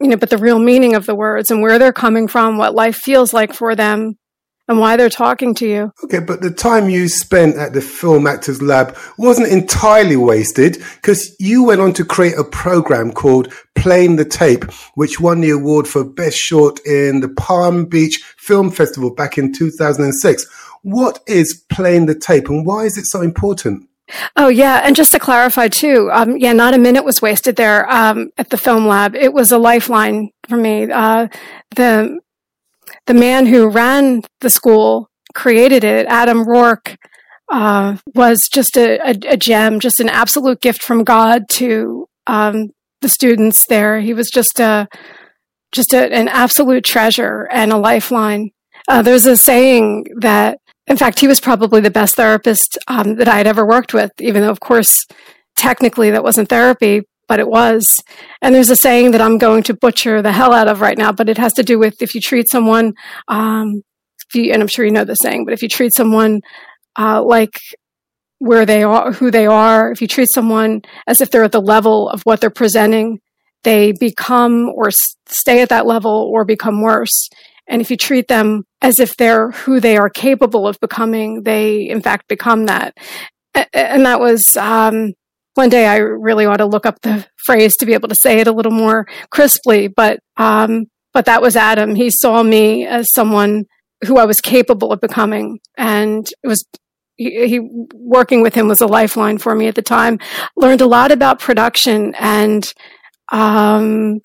you 0.02 0.08
know, 0.08 0.18
but 0.18 0.32
the 0.32 0.38
real 0.38 0.60
meaning 0.60 0.96
of 0.96 1.06
the 1.06 1.16
words 1.16 1.52
and 1.52 1.62
where 1.62 1.78
they're 1.78 1.94
coming 1.94 2.28
from, 2.28 2.58
what 2.58 2.74
life 2.74 2.96
feels 2.96 3.34
like 3.34 3.54
for 3.54 3.76
them, 3.76 4.18
and 4.68 4.80
why 4.80 4.96
they're 4.96 5.10
talking 5.10 5.54
to 5.56 5.68
you. 5.68 5.92
Okay, 6.04 6.20
but 6.20 6.42
the 6.42 6.52
time 6.52 6.90
you 6.90 7.08
spent 7.08 7.58
at 7.58 7.74
the 7.74 7.82
Film 7.82 8.28
Actors 8.28 8.62
Lab 8.62 8.98
wasn't 9.18 9.52
entirely 9.52 10.16
wasted 10.16 10.78
because 10.96 11.36
you 11.40 11.64
went 11.64 11.82
on 11.82 11.94
to 11.94 12.06
create 12.06 12.38
a 12.38 12.44
program 12.44 13.12
called 13.12 13.54
Playing 13.76 14.16
the 14.16 14.26
Tape, 14.26 14.64
which 14.96 15.20
won 15.20 15.42
the 15.42 15.50
award 15.50 15.88
for 15.88 16.04
Best 16.04 16.38
Short 16.38 16.80
in 16.86 17.20
the 17.20 17.30
Palm 17.30 17.86
Beach 17.86 18.24
Film 18.38 18.72
Festival 18.72 19.14
back 19.14 19.38
in 19.38 19.54
2006. 19.54 20.46
What 20.84 21.20
is 21.28 21.64
Playing 21.70 22.06
the 22.06 22.16
Tape 22.16 22.50
and 22.50 22.66
why 22.66 22.86
is 22.86 22.98
it 22.98 23.06
so 23.06 23.22
important? 23.22 23.88
Oh 24.36 24.50
yeah, 24.50 24.82
and 24.84 24.96
just 24.96 25.12
to 25.14 25.20
clarify 25.20 25.70
too, 25.70 26.10
um, 26.12 26.38
yeah, 26.38 26.54
not 26.54 26.74
a 26.74 26.78
minute 26.78 27.06
was 27.06 27.22
wasted 27.22 27.56
there 27.56 27.90
um, 27.90 28.32
at 28.38 28.50
the 28.50 28.58
film 28.58 28.86
lab. 28.86 29.16
It 29.16 29.34
was 29.34 29.52
a 29.52 29.58
lifeline 29.58 30.32
for 30.48 30.58
me. 30.58 30.92
Uh, 30.92 31.30
the 31.76 32.20
the 33.08 33.14
man 33.14 33.46
who 33.46 33.70
ran 33.70 34.22
the 34.42 34.50
school, 34.50 35.10
created 35.34 35.84
it, 35.84 36.06
Adam 36.08 36.46
Roarke, 36.46 36.98
uh, 37.52 37.98
was 38.16 38.48
just 38.52 38.78
a, 38.78 39.00
a, 39.00 39.34
a, 39.34 39.38
gem, 39.38 39.80
just 39.80 40.00
an 40.00 40.10
absolute 40.10 40.62
gift 40.62 40.82
from 40.82 41.04
God 41.04 41.44
to 41.50 42.08
um, 42.28 42.70
the 43.02 43.10
students 43.10 43.68
there. 43.68 44.00
He 44.00 44.14
was 44.14 44.30
just 44.30 44.60
a 44.60 44.88
just 45.72 45.94
a, 45.94 46.14
an 46.14 46.28
absolute 46.28 46.84
treasure 46.84 47.48
and 47.52 47.72
a 47.72 47.78
lifeline. 47.78 48.52
Uh, 48.88 49.02
there's 49.02 49.26
a 49.26 49.36
saying 49.36 50.06
that, 50.20 50.60
in 50.88 50.98
fact, 50.98 51.20
he 51.20 51.28
was 51.28 51.40
probably 51.40 51.82
the 51.82 51.90
best 51.90 52.16
therapist 52.16 52.78
um, 52.88 53.16
that 53.16 53.28
I 53.28 53.38
had 53.38 53.48
ever 53.48 53.66
worked 53.66 53.94
with, 53.94 54.12
even 54.20 54.44
though, 54.44 54.52
of 54.52 54.60
course, 54.60 55.06
technically 55.58 56.12
that 56.12 56.24
wasn't 56.24 56.50
therapy 56.50 57.02
but 57.28 57.40
it 57.40 57.48
was. 57.48 57.86
And 58.42 58.54
there's 58.54 58.70
a 58.70 58.76
saying 58.76 59.12
that 59.12 59.22
I'm 59.22 59.38
going 59.38 59.64
to 59.64 59.74
butcher 59.74 60.22
the 60.22 60.32
hell 60.32 60.54
out 60.54 60.68
of 60.68 60.82
right 60.82 60.98
now, 60.98 61.12
but 61.12 61.30
it 61.30 61.38
has 61.38 61.54
to 61.54 61.64
do 61.64 61.80
with 61.80 62.02
if 62.02 62.16
you 62.16 62.22
treat 62.22 62.50
someone, 62.50 62.94
um, 63.28 63.82
you, 64.34 64.52
and 64.52 64.62
I'm 64.62 64.68
sure 64.68 64.86
you 64.86 64.92
know 64.92 65.06
the 65.06 65.16
saying, 65.16 65.46
but 65.46 65.54
if 65.54 65.62
you 65.62 65.70
treat 65.70 65.94
someone 65.94 66.42
uh, 66.98 67.24
like 67.24 67.60
where 68.40 68.66
they 68.66 68.84
are, 68.84 69.12
who 69.12 69.32
they 69.32 69.46
are, 69.46 69.92
if 69.92 70.02
you 70.02 70.08
treat 70.08 70.30
someone 70.34 70.82
as 71.08 71.22
if 71.22 71.32
they're 71.32 71.44
at 71.44 71.52
the 71.52 71.62
level 71.62 72.10
of 72.10 72.22
what 72.24 72.42
they're 72.42 72.50
presenting, 72.50 73.20
they 73.64 73.94
become 73.94 74.70
or 74.76 74.92
stay 75.28 75.62
at 75.62 75.70
that 75.70 75.86
level 75.86 76.30
or 76.34 76.44
become 76.44 76.82
worse. 76.82 77.30
And 77.68 77.82
if 77.82 77.90
you 77.90 77.96
treat 77.96 78.28
them 78.28 78.64
as 78.82 79.00
if 79.00 79.16
they're 79.16 79.52
who 79.52 79.80
they 79.80 79.96
are 79.96 80.10
capable 80.10 80.68
of 80.68 80.80
becoming, 80.82 81.44
they 81.44 81.88
in 81.90 82.02
fact 82.02 82.28
become 82.28 82.66
that. 82.66 82.98
And 83.74 84.06
that 84.06 84.20
was, 84.20 84.58
um, 84.58 85.14
one 85.56 85.70
day 85.70 85.86
I 85.86 85.98
really 85.98 86.46
ought 86.46 86.58
to 86.58 86.66
look 86.66 86.86
up 86.86 87.02
the 87.02 87.26
phrase 87.38 87.78
to 87.78 87.86
be 87.86 87.94
able 87.94 88.10
to 88.10 88.16
say 88.16 88.40
it 88.40 88.48
a 88.48 88.52
little 88.52 88.72
more 88.72 89.08
crisply, 89.30 89.88
but, 89.88 90.20
um, 90.38 90.86
but 91.14 91.26
that 91.26 91.42
was 91.42 91.56
Adam. 91.56 91.96
He 91.96 92.10
saw 92.10 92.42
me 92.42 92.86
as 92.86 93.12
someone 93.14 93.66
who 94.06 94.18
I 94.18 94.26
was 94.26 94.42
capable 94.42 94.92
of 94.92 95.00
becoming. 95.00 95.60
And 95.78 96.28
it 96.44 96.48
was, 96.48 96.66
he, 97.16 97.48
he, 97.48 97.88
working 97.94 98.42
with 98.42 98.56
him 98.56 98.68
was 98.68 98.82
a 98.82 98.88
lifeline 98.88 99.38
for 99.38 99.56
me 99.56 99.68
at 99.68 99.76
the 99.76 99.82
time. 99.82 100.20
Learned 100.56 100.82
a 100.82 100.88
lot 100.88 101.12
about 101.12 101.40
production 101.40 102.16
and, 102.16 102.74
um, 103.32 104.20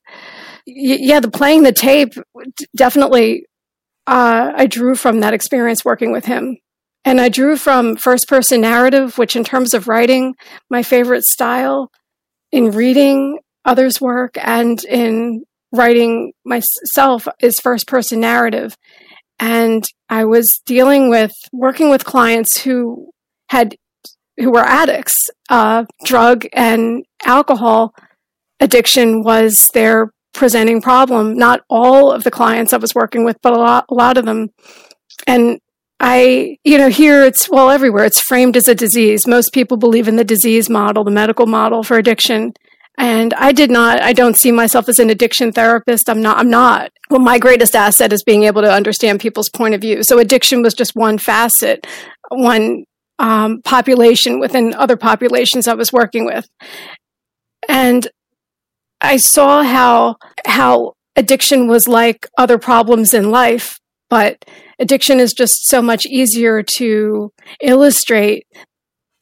yeah, 0.66 1.20
the 1.20 1.30
playing 1.30 1.62
the 1.62 1.72
tape 1.72 2.14
definitely, 2.76 3.44
uh, 4.06 4.52
I 4.54 4.66
drew 4.66 4.94
from 4.94 5.20
that 5.20 5.34
experience 5.34 5.84
working 5.84 6.12
with 6.12 6.24
him. 6.24 6.56
And 7.08 7.22
I 7.22 7.30
drew 7.30 7.56
from 7.56 7.96
first 7.96 8.28
person 8.28 8.60
narrative, 8.60 9.16
which, 9.16 9.34
in 9.34 9.42
terms 9.42 9.72
of 9.72 9.88
writing, 9.88 10.34
my 10.68 10.82
favorite 10.82 11.24
style 11.24 11.90
in 12.52 12.70
reading 12.70 13.38
others' 13.64 13.98
work 13.98 14.36
and 14.38 14.84
in 14.84 15.44
writing 15.72 16.34
myself 16.44 17.26
is 17.40 17.60
first 17.60 17.86
person 17.86 18.20
narrative. 18.20 18.76
And 19.38 19.84
I 20.10 20.26
was 20.26 20.60
dealing 20.66 21.08
with 21.08 21.32
working 21.50 21.88
with 21.88 22.04
clients 22.04 22.60
who 22.60 23.10
had 23.48 23.74
who 24.36 24.50
were 24.50 24.66
addicts. 24.66 25.14
Uh, 25.48 25.86
drug 26.04 26.44
and 26.52 27.06
alcohol 27.24 27.94
addiction 28.60 29.22
was 29.22 29.70
their 29.72 30.12
presenting 30.34 30.82
problem. 30.82 31.38
Not 31.38 31.62
all 31.70 32.12
of 32.12 32.24
the 32.24 32.30
clients 32.30 32.74
I 32.74 32.76
was 32.76 32.94
working 32.94 33.24
with, 33.24 33.38
but 33.42 33.54
a 33.54 33.58
lot, 33.58 33.86
a 33.88 33.94
lot 33.94 34.18
of 34.18 34.26
them. 34.26 34.50
And 35.26 35.58
I, 36.00 36.56
you 36.64 36.78
know, 36.78 36.88
here 36.88 37.24
it's, 37.24 37.50
well, 37.50 37.70
everywhere 37.70 38.04
it's 38.04 38.20
framed 38.20 38.56
as 38.56 38.68
a 38.68 38.74
disease. 38.74 39.26
Most 39.26 39.52
people 39.52 39.76
believe 39.76 40.06
in 40.06 40.16
the 40.16 40.24
disease 40.24 40.70
model, 40.70 41.04
the 41.04 41.10
medical 41.10 41.46
model 41.46 41.82
for 41.82 41.98
addiction. 41.98 42.52
And 42.98 43.32
I 43.34 43.52
did 43.52 43.70
not, 43.70 44.00
I 44.00 44.12
don't 44.12 44.36
see 44.36 44.52
myself 44.52 44.88
as 44.88 44.98
an 44.98 45.10
addiction 45.10 45.52
therapist. 45.52 46.08
I'm 46.08 46.20
not, 46.20 46.38
I'm 46.38 46.50
not. 46.50 46.90
Well, 47.10 47.20
my 47.20 47.38
greatest 47.38 47.76
asset 47.76 48.12
is 48.12 48.22
being 48.24 48.44
able 48.44 48.62
to 48.62 48.72
understand 48.72 49.20
people's 49.20 49.50
point 49.50 49.74
of 49.74 49.80
view. 49.80 50.02
So 50.02 50.18
addiction 50.18 50.62
was 50.62 50.74
just 50.74 50.92
one 50.94 51.18
facet, 51.18 51.86
one 52.28 52.84
um, 53.18 53.62
population 53.62 54.40
within 54.40 54.74
other 54.74 54.96
populations 54.96 55.68
I 55.68 55.74
was 55.74 55.92
working 55.92 56.26
with. 56.26 56.48
And 57.68 58.08
I 59.00 59.16
saw 59.16 59.62
how, 59.62 60.16
how 60.46 60.94
addiction 61.16 61.68
was 61.68 61.86
like 61.88 62.26
other 62.36 62.58
problems 62.58 63.14
in 63.14 63.30
life, 63.30 63.78
but 64.10 64.44
addiction 64.78 65.20
is 65.20 65.32
just 65.32 65.68
so 65.68 65.82
much 65.82 66.06
easier 66.06 66.62
to 66.62 67.32
illustrate 67.60 68.46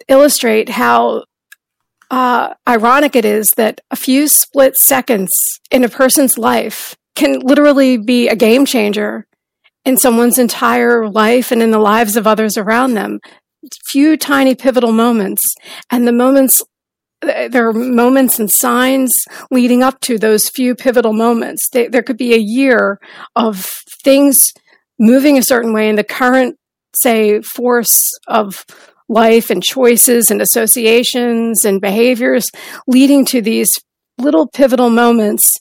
illustrate 0.09 0.69
how 0.69 1.25
uh, 2.11 2.55
ironic 2.69 3.17
it 3.17 3.25
is 3.25 3.49
that 3.57 3.81
a 3.91 3.97
few 3.97 4.29
split 4.29 4.77
seconds 4.77 5.31
in 5.71 5.83
a 5.83 5.89
person's 5.89 6.39
life 6.39 6.97
can 7.17 7.41
literally 7.41 7.97
be 7.97 8.29
a 8.29 8.37
game 8.37 8.65
changer 8.65 9.27
in 9.85 9.97
someone's 9.97 10.39
entire 10.39 11.09
life 11.09 11.51
and 11.51 11.63
in 11.63 11.71
the 11.71 11.79
lives 11.79 12.17
of 12.17 12.27
others 12.27 12.57
around 12.57 12.95
them. 12.95 13.19
Few 13.91 14.17
tiny 14.17 14.55
pivotal 14.55 14.93
moments. 14.93 15.43
And 15.91 16.07
the 16.07 16.13
moments, 16.13 16.63
there 17.21 17.69
are 17.69 17.73
moments 17.73 18.39
and 18.39 18.51
signs 18.51 19.11
leading 19.51 19.83
up 19.83 20.01
to 20.01 20.19
those 20.19 20.49
few 20.49 20.75
pivotal 20.75 21.13
moments. 21.13 21.69
They, 21.73 21.89
there 21.89 22.03
could 22.03 22.19
be 22.19 22.35
a 22.35 22.39
year 22.39 23.01
of 23.35 23.69
things 24.05 24.53
moving 24.99 25.39
a 25.39 25.43
certain 25.43 25.73
way 25.73 25.89
in 25.89 25.97
the 25.97 26.05
current, 26.05 26.57
say, 26.95 27.41
force 27.43 28.01
of 28.27 28.65
life 29.09 29.51
and 29.51 29.63
choices 29.63 30.31
and 30.31 30.43
associations 30.43 31.65
and 31.65 31.81
behaviors 31.81 32.45
leading 32.87 33.25
to 33.25 33.41
these 33.41 33.71
little 34.19 34.49
pivotal 34.49 34.91
moments. 34.91 35.53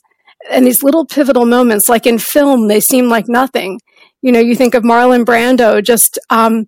And 0.50 0.66
these 0.66 0.82
little 0.82 1.06
pivotal 1.06 1.44
moments, 1.44 1.88
like 1.88 2.06
in 2.06 2.18
film, 2.18 2.68
they 2.68 2.80
seem 2.80 3.08
like 3.08 3.28
nothing. 3.28 3.80
You 4.22 4.32
know, 4.32 4.40
you 4.40 4.54
think 4.54 4.74
of 4.74 4.82
Marlon 4.82 5.24
Brando, 5.24 5.82
just, 5.82 6.18
um, 6.30 6.66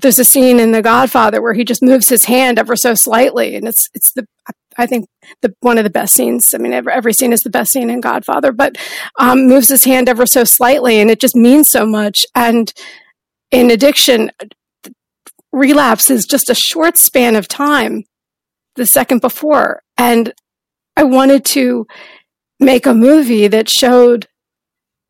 there's 0.00 0.18
a 0.18 0.24
scene 0.24 0.58
in 0.58 0.72
The 0.72 0.82
Godfather 0.82 1.42
where 1.42 1.52
he 1.52 1.64
just 1.64 1.82
moves 1.82 2.08
his 2.08 2.24
hand 2.24 2.58
ever 2.58 2.74
so 2.74 2.94
slightly. 2.94 3.56
And 3.56 3.68
it's, 3.68 3.86
it's 3.94 4.12
the, 4.12 4.26
I 4.80 4.86
think 4.86 5.06
the, 5.42 5.54
one 5.60 5.78
of 5.78 5.84
the 5.84 5.90
best 5.90 6.14
scenes. 6.14 6.54
I 6.54 6.58
mean, 6.58 6.72
every, 6.72 6.92
every 6.92 7.12
scene 7.12 7.32
is 7.32 7.40
the 7.40 7.50
best 7.50 7.72
scene 7.72 7.90
in 7.90 8.00
Godfather, 8.00 8.52
but, 8.52 8.76
um, 9.18 9.46
moves 9.46 9.68
his 9.68 9.84
hand 9.84 10.08
ever 10.08 10.26
so 10.26 10.44
slightly 10.44 10.98
and 11.00 11.10
it 11.10 11.20
just 11.20 11.36
means 11.36 11.68
so 11.68 11.86
much. 11.86 12.24
And 12.34 12.72
in 13.50 13.70
addiction, 13.70 14.30
relapse 15.52 16.10
is 16.10 16.24
just 16.24 16.50
a 16.50 16.54
short 16.54 16.96
span 16.96 17.36
of 17.36 17.48
time 17.48 18.04
the 18.76 18.86
second 18.86 19.20
before. 19.20 19.82
And 19.98 20.32
I 20.96 21.04
wanted 21.04 21.44
to 21.46 21.86
make 22.58 22.86
a 22.86 22.94
movie 22.94 23.48
that 23.48 23.68
showed 23.68 24.26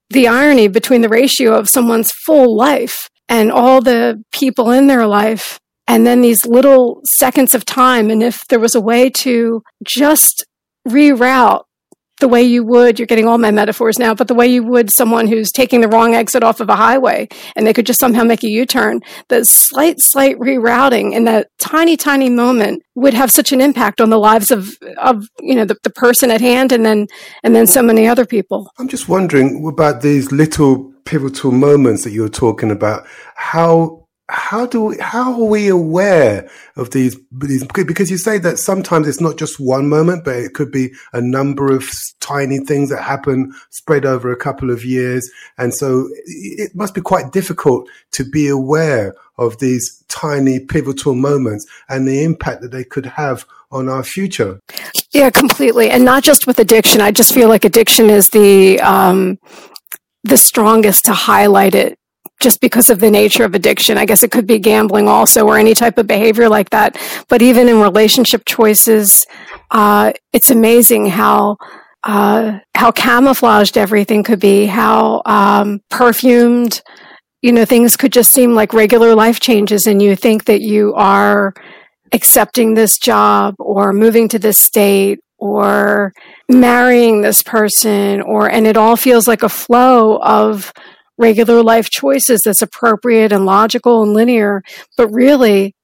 the 0.08 0.26
irony 0.26 0.68
between 0.68 1.02
the 1.02 1.08
ratio 1.08 1.54
of 1.54 1.68
someone's 1.68 2.10
full 2.10 2.56
life 2.56 3.08
and 3.28 3.52
all 3.52 3.80
the 3.80 4.22
people 4.32 4.70
in 4.70 4.88
their 4.88 5.06
life 5.06 5.60
and 5.90 6.06
then 6.06 6.20
these 6.20 6.46
little 6.46 7.00
seconds 7.04 7.52
of 7.52 7.64
time. 7.64 8.10
And 8.10 8.22
if 8.22 8.46
there 8.46 8.60
was 8.60 8.76
a 8.76 8.80
way 8.80 9.10
to 9.10 9.60
just 9.84 10.46
reroute 10.88 11.64
the 12.20 12.28
way 12.28 12.42
you 12.42 12.62
would, 12.62 13.00
you're 13.00 13.06
getting 13.06 13.26
all 13.26 13.38
my 13.38 13.50
metaphors 13.50 13.98
now, 13.98 14.14
but 14.14 14.28
the 14.28 14.34
way 14.34 14.46
you 14.46 14.62
would 14.62 14.92
someone 14.92 15.26
who's 15.26 15.50
taking 15.50 15.80
the 15.80 15.88
wrong 15.88 16.14
exit 16.14 16.44
off 16.44 16.60
of 16.60 16.68
a 16.68 16.76
highway 16.76 17.26
and 17.56 17.66
they 17.66 17.72
could 17.72 17.86
just 17.86 17.98
somehow 17.98 18.22
make 18.22 18.44
a 18.44 18.48
U-turn, 18.48 19.00
the 19.30 19.44
slight, 19.44 19.96
slight 19.98 20.38
rerouting 20.38 21.12
in 21.12 21.24
that 21.24 21.48
tiny, 21.58 21.96
tiny 21.96 22.30
moment 22.30 22.84
would 22.94 23.14
have 23.14 23.32
such 23.32 23.50
an 23.50 23.60
impact 23.60 24.00
on 24.00 24.10
the 24.10 24.18
lives 24.18 24.52
of, 24.52 24.68
of, 24.98 25.24
you 25.40 25.56
know, 25.56 25.64
the, 25.64 25.76
the 25.82 25.90
person 25.90 26.30
at 26.30 26.40
hand 26.40 26.70
and 26.70 26.86
then, 26.86 27.08
and 27.42 27.56
then 27.56 27.66
so 27.66 27.82
many 27.82 28.06
other 28.06 28.26
people. 28.26 28.70
I'm 28.78 28.86
just 28.86 29.08
wondering 29.08 29.66
about 29.66 30.02
these 30.02 30.30
little 30.30 30.92
pivotal 31.04 31.50
moments 31.50 32.04
that 32.04 32.12
you're 32.12 32.28
talking 32.28 32.70
about. 32.70 33.08
How 33.34 33.99
how 34.30 34.66
do 34.66 34.82
we, 34.82 34.98
how 34.98 35.32
are 35.32 35.48
we 35.48 35.68
aware 35.68 36.48
of 36.76 36.90
these, 36.90 37.16
these 37.32 37.66
because 37.66 38.10
you 38.10 38.18
say 38.18 38.38
that 38.38 38.58
sometimes 38.58 39.08
it's 39.08 39.20
not 39.20 39.36
just 39.36 39.58
one 39.58 39.88
moment 39.88 40.24
but 40.24 40.36
it 40.36 40.54
could 40.54 40.70
be 40.70 40.92
a 41.12 41.20
number 41.20 41.72
of 41.72 41.84
tiny 42.20 42.58
things 42.58 42.90
that 42.90 43.02
happen 43.02 43.52
spread 43.70 44.06
over 44.06 44.30
a 44.30 44.36
couple 44.36 44.70
of 44.70 44.84
years. 44.84 45.28
And 45.58 45.74
so 45.74 46.08
it 46.24 46.74
must 46.74 46.94
be 46.94 47.00
quite 47.00 47.32
difficult 47.32 47.88
to 48.12 48.24
be 48.24 48.48
aware 48.48 49.14
of 49.36 49.58
these 49.58 50.04
tiny 50.08 50.60
pivotal 50.60 51.14
moments 51.14 51.66
and 51.88 52.06
the 52.06 52.22
impact 52.22 52.62
that 52.62 52.70
they 52.70 52.84
could 52.84 53.06
have 53.06 53.44
on 53.72 53.88
our 53.88 54.04
future. 54.04 54.60
Yeah 55.12 55.30
completely. 55.30 55.90
And 55.90 56.04
not 56.04 56.22
just 56.22 56.46
with 56.46 56.58
addiction. 56.58 57.00
I 57.00 57.10
just 57.10 57.34
feel 57.34 57.48
like 57.48 57.64
addiction 57.64 58.10
is 58.10 58.28
the 58.28 58.80
um 58.80 59.38
the 60.22 60.36
strongest 60.36 61.06
to 61.06 61.14
highlight 61.14 61.74
it 61.74 61.98
just 62.40 62.60
because 62.60 62.90
of 62.90 63.00
the 63.00 63.10
nature 63.10 63.44
of 63.44 63.54
addiction. 63.54 63.98
I 63.98 64.06
guess 64.06 64.22
it 64.22 64.30
could 64.32 64.46
be 64.46 64.58
gambling 64.58 65.06
also 65.06 65.46
or 65.46 65.58
any 65.58 65.74
type 65.74 65.98
of 65.98 66.06
behavior 66.06 66.48
like 66.48 66.70
that. 66.70 66.98
But 67.28 67.42
even 67.42 67.68
in 67.68 67.80
relationship 67.80 68.44
choices, 68.46 69.26
uh, 69.70 70.12
it's 70.32 70.50
amazing 70.50 71.06
how, 71.06 71.58
uh, 72.02 72.58
how 72.74 72.90
camouflaged 72.90 73.76
everything 73.76 74.22
could 74.24 74.40
be, 74.40 74.66
how, 74.66 75.22
um, 75.26 75.80
perfumed, 75.90 76.82
you 77.42 77.52
know, 77.52 77.64
things 77.66 77.96
could 77.96 78.12
just 78.12 78.32
seem 78.32 78.54
like 78.54 78.72
regular 78.72 79.14
life 79.14 79.38
changes 79.38 79.86
and 79.86 80.02
you 80.02 80.16
think 80.16 80.46
that 80.46 80.62
you 80.62 80.94
are 80.94 81.54
accepting 82.12 82.74
this 82.74 82.98
job 82.98 83.54
or 83.58 83.92
moving 83.92 84.28
to 84.28 84.38
this 84.38 84.58
state 84.58 85.20
or 85.38 86.12
marrying 86.48 87.22
this 87.22 87.42
person 87.42 88.20
or, 88.22 88.50
and 88.50 88.66
it 88.66 88.76
all 88.76 88.96
feels 88.96 89.28
like 89.28 89.42
a 89.42 89.48
flow 89.48 90.18
of, 90.18 90.72
regular 91.20 91.62
life 91.62 91.90
choices 91.90 92.40
that's 92.44 92.62
appropriate 92.62 93.30
and 93.30 93.46
logical 93.46 94.02
and 94.02 94.14
linear, 94.14 94.62
but 94.96 95.08
really 95.08 95.74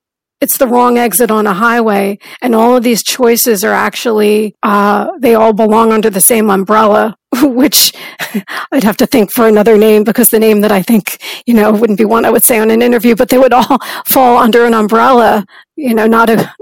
it's 0.40 0.58
the 0.58 0.66
wrong 0.66 0.98
exit 0.98 1.30
on 1.30 1.46
a 1.46 1.54
highway 1.54 2.18
and 2.42 2.54
all 2.54 2.76
of 2.76 2.82
these 2.82 3.02
choices 3.02 3.64
are 3.64 3.72
actually 3.72 4.54
uh, 4.62 5.08
they 5.18 5.34
all 5.34 5.52
belong 5.52 5.92
under 5.92 6.10
the 6.10 6.20
same 6.20 6.50
umbrella 6.50 7.16
which 7.42 7.92
i'd 8.72 8.84
have 8.84 8.96
to 8.96 9.06
think 9.06 9.32
for 9.32 9.46
another 9.46 9.76
name 9.76 10.04
because 10.04 10.28
the 10.28 10.38
name 10.38 10.60
that 10.60 10.72
i 10.72 10.82
think 10.82 11.18
you 11.46 11.54
know 11.54 11.72
wouldn't 11.72 11.98
be 11.98 12.04
one 12.04 12.24
i 12.24 12.30
would 12.30 12.44
say 12.44 12.58
on 12.58 12.70
an 12.70 12.82
interview 12.82 13.14
but 13.14 13.28
they 13.28 13.38
would 13.38 13.52
all 13.52 13.78
fall 14.06 14.38
under 14.38 14.64
an 14.64 14.74
umbrella 14.74 15.44
you 15.76 15.94
know 15.94 16.06
not 16.06 16.30
a 16.30 16.52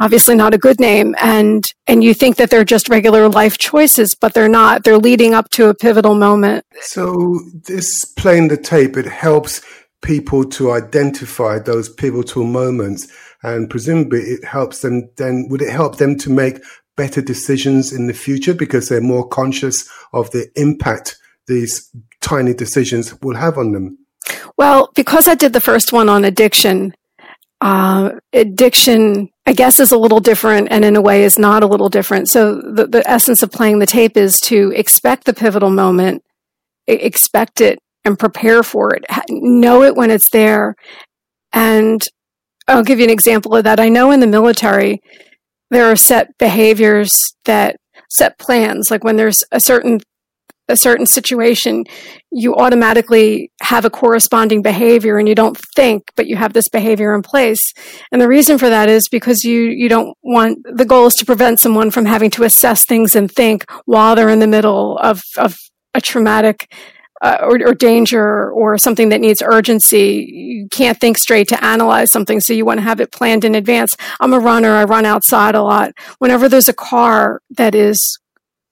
obviously 0.00 0.34
not 0.34 0.54
a 0.54 0.58
good 0.58 0.80
name. 0.80 1.14
And 1.20 1.64
and 1.86 2.02
you 2.02 2.14
think 2.14 2.36
that 2.36 2.50
they're 2.50 2.64
just 2.64 2.88
regular 2.88 3.28
life 3.28 3.58
choices 3.58 4.14
but 4.14 4.34
they're 4.34 4.48
not. 4.48 4.84
They're 4.84 4.98
leading 4.98 5.34
up 5.34 5.50
to 5.50 5.68
a 5.68 5.74
pivotal 5.74 6.14
moment. 6.14 6.64
So 6.80 7.40
this 7.66 8.04
playing 8.04 8.48
the 8.48 8.56
tape 8.56 8.96
it 8.96 9.06
helps 9.06 9.62
people 10.02 10.44
to 10.44 10.72
identify 10.72 11.58
those 11.58 11.88
pivotal 11.88 12.44
moments. 12.44 13.06
And 13.42 13.70
presumably 13.70 14.20
it 14.20 14.44
helps 14.44 14.80
them 14.80 15.10
then 15.16 15.46
would 15.50 15.62
it 15.62 15.70
help 15.70 15.96
them 15.96 16.16
to 16.18 16.30
make 16.30 16.62
better 16.96 17.20
decisions 17.20 17.92
in 17.92 18.06
the 18.06 18.12
future 18.12 18.54
because 18.54 18.88
they're 18.88 19.00
more 19.00 19.26
conscious 19.26 19.88
of 20.12 20.30
the 20.30 20.48
impact 20.56 21.16
these 21.46 21.90
tiny 22.20 22.52
decisions 22.54 23.18
will 23.22 23.36
have 23.36 23.56
on 23.58 23.72
them 23.72 23.98
well 24.56 24.90
because 24.94 25.26
i 25.26 25.34
did 25.34 25.52
the 25.52 25.60
first 25.60 25.92
one 25.92 26.08
on 26.08 26.24
addiction 26.24 26.92
uh, 27.62 28.10
addiction 28.32 29.28
i 29.46 29.52
guess 29.52 29.80
is 29.80 29.92
a 29.92 29.98
little 29.98 30.20
different 30.20 30.68
and 30.70 30.84
in 30.84 30.96
a 30.96 31.00
way 31.00 31.24
is 31.24 31.38
not 31.38 31.62
a 31.62 31.66
little 31.66 31.88
different 31.88 32.28
so 32.28 32.54
the, 32.54 32.86
the 32.86 33.08
essence 33.08 33.42
of 33.42 33.52
playing 33.52 33.78
the 33.78 33.86
tape 33.86 34.16
is 34.16 34.38
to 34.40 34.72
expect 34.74 35.24
the 35.24 35.34
pivotal 35.34 35.70
moment 35.70 36.22
expect 36.86 37.60
it 37.60 37.78
and 38.04 38.18
prepare 38.18 38.62
for 38.62 38.94
it. 38.94 39.04
Know 39.28 39.82
it 39.82 39.96
when 39.96 40.10
it's 40.10 40.30
there. 40.30 40.74
And 41.52 42.02
I'll 42.68 42.84
give 42.84 42.98
you 42.98 43.04
an 43.04 43.10
example 43.10 43.54
of 43.56 43.64
that. 43.64 43.80
I 43.80 43.88
know 43.88 44.10
in 44.10 44.20
the 44.20 44.26
military, 44.26 45.00
there 45.70 45.90
are 45.90 45.96
set 45.96 46.36
behaviors 46.38 47.10
that 47.44 47.76
set 48.08 48.38
plans. 48.38 48.90
Like 48.90 49.04
when 49.04 49.16
there's 49.16 49.42
a 49.52 49.60
certain 49.60 50.00
a 50.70 50.76
certain 50.76 51.06
situation, 51.06 51.84
you 52.30 52.54
automatically 52.54 53.50
have 53.60 53.84
a 53.84 53.90
corresponding 53.90 54.62
behavior 54.62 55.18
and 55.18 55.28
you 55.28 55.34
don't 55.34 55.58
think, 55.74 56.04
but 56.16 56.28
you 56.28 56.36
have 56.36 56.52
this 56.52 56.68
behavior 56.68 57.14
in 57.14 57.22
place. 57.22 57.60
And 58.12 58.22
the 58.22 58.28
reason 58.28 58.56
for 58.56 58.70
that 58.70 58.88
is 58.88 59.08
because 59.08 59.42
you, 59.42 59.62
you 59.62 59.88
don't 59.88 60.16
want, 60.22 60.58
the 60.64 60.84
goal 60.84 61.06
is 61.06 61.14
to 61.16 61.26
prevent 61.26 61.58
someone 61.58 61.90
from 61.90 62.04
having 62.04 62.30
to 62.30 62.44
assess 62.44 62.84
things 62.86 63.16
and 63.16 63.30
think 63.30 63.68
while 63.84 64.14
they're 64.14 64.28
in 64.28 64.38
the 64.38 64.46
middle 64.46 64.96
of, 64.98 65.22
of 65.36 65.56
a 65.92 66.00
traumatic 66.00 66.72
uh, 67.20 67.38
or, 67.42 67.58
or, 67.66 67.74
danger 67.74 68.50
or 68.50 68.78
something 68.78 69.10
that 69.10 69.20
needs 69.20 69.42
urgency. 69.42 70.26
You 70.32 70.68
can't 70.68 70.98
think 70.98 71.18
straight 71.18 71.48
to 71.48 71.64
analyze 71.64 72.10
something, 72.10 72.40
so 72.40 72.52
you 72.52 72.64
want 72.64 72.78
to 72.78 72.84
have 72.84 73.00
it 73.00 73.12
planned 73.12 73.44
in 73.44 73.54
advance. 73.54 73.90
I'm 74.20 74.32
a 74.32 74.40
runner. 74.40 74.70
I 74.70 74.84
run 74.84 75.04
outside 75.04 75.54
a 75.54 75.62
lot. 75.62 75.92
Whenever 76.18 76.48
there's 76.48 76.68
a 76.68 76.74
car 76.74 77.42
that 77.50 77.74
is 77.74 78.18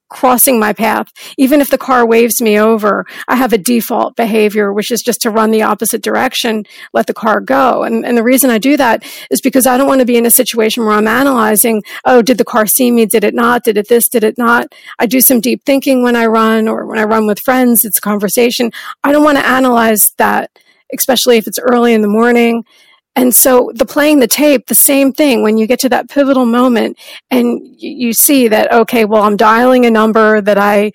crossing 0.09 0.59
my 0.59 0.73
path. 0.73 1.13
Even 1.37 1.61
if 1.61 1.71
the 1.71 1.79
car 1.79 2.07
waves 2.07 2.41
me 2.41 2.59
over, 2.59 3.07
I 3.29 3.37
have 3.37 3.53
a 3.53 3.59
default 3.59 4.17
behavior, 4.17 4.73
which 4.73 4.91
is 4.91 5.03
just 5.03 5.21
to 5.23 5.31
run 5.31 5.51
the 5.51 5.63
opposite 5.63 6.03
direction, 6.03 6.65
let 6.93 7.07
the 7.07 7.15
car 7.15 7.41
go. 7.41 7.83
And, 7.83 8.05
and 8.05 8.17
the 8.17 8.23
reason 8.23 8.51
I 8.51 8.59
do 8.59 8.77
that 8.77 9.05
is 9.31 9.41
because 9.41 9.67
I 9.67 9.77
don't 9.77 9.89
want 9.89 10.01
to 10.01 10.07
be 10.07 10.17
in 10.17 10.27
a 10.27 10.31
situation 10.31 10.85
where 10.85 10.95
I'm 10.95 11.09
analyzing, 11.09 11.83
oh, 12.05 12.23
did 12.23 12.39
the 12.39 12.45
car 12.45 12.67
see 12.67 12.91
me? 12.91 13.07
Did 13.07 13.25
it 13.25 13.35
not? 13.35 13.65
Did 13.65 13.77
it 13.77 13.89
this? 13.89 14.09
Did 14.09 14.25
it 14.25 14.39
not? 14.39 14.75
I 14.99 15.07
do 15.07 15.21
some 15.21 15.41
deep 15.41 15.65
thinking 15.65 16.03
when 16.03 16.17
I 16.17 16.27
run 16.27 16.69
or 16.69 16.87
when 16.87 16.99
I 16.99 17.05
run 17.05 17.27
with 17.27 17.41
friends. 17.41 17.85
It's 17.85 18.01
conversation. 18.01 18.71
I 19.05 19.13
don't 19.13 19.25
want 19.25 19.39
to 19.39 19.47
analyze 19.47 20.13
that, 20.19 20.51
especially 20.95 21.37
if 21.37 21.47
it's 21.47 21.59
early 21.59 21.93
in 21.93 22.03
the 22.03 22.09
morning. 22.09 22.65
And 23.19 23.35
so 23.35 23.73
the 23.75 23.85
playing 23.85 24.21
the 24.21 24.29
tape, 24.29 24.69
the 24.69 24.77
same 24.77 25.13
thing 25.13 25.43
when 25.43 25.59
you 25.59 25.67
get 25.67 25.81
to 25.81 25.89
that 25.89 26.09
pivotal 26.09 26.47
moment 26.47 26.97
and 27.33 27.61
you 27.77 28.13
see 28.13 28.47
that, 28.47 28.73
okay, 28.73 29.05
well, 29.05 29.25
I'm 29.25 29.37
dialing 29.37 29.85
a 29.85 29.91
number 29.91 30.41
that 30.41 30.57
I 30.57 30.93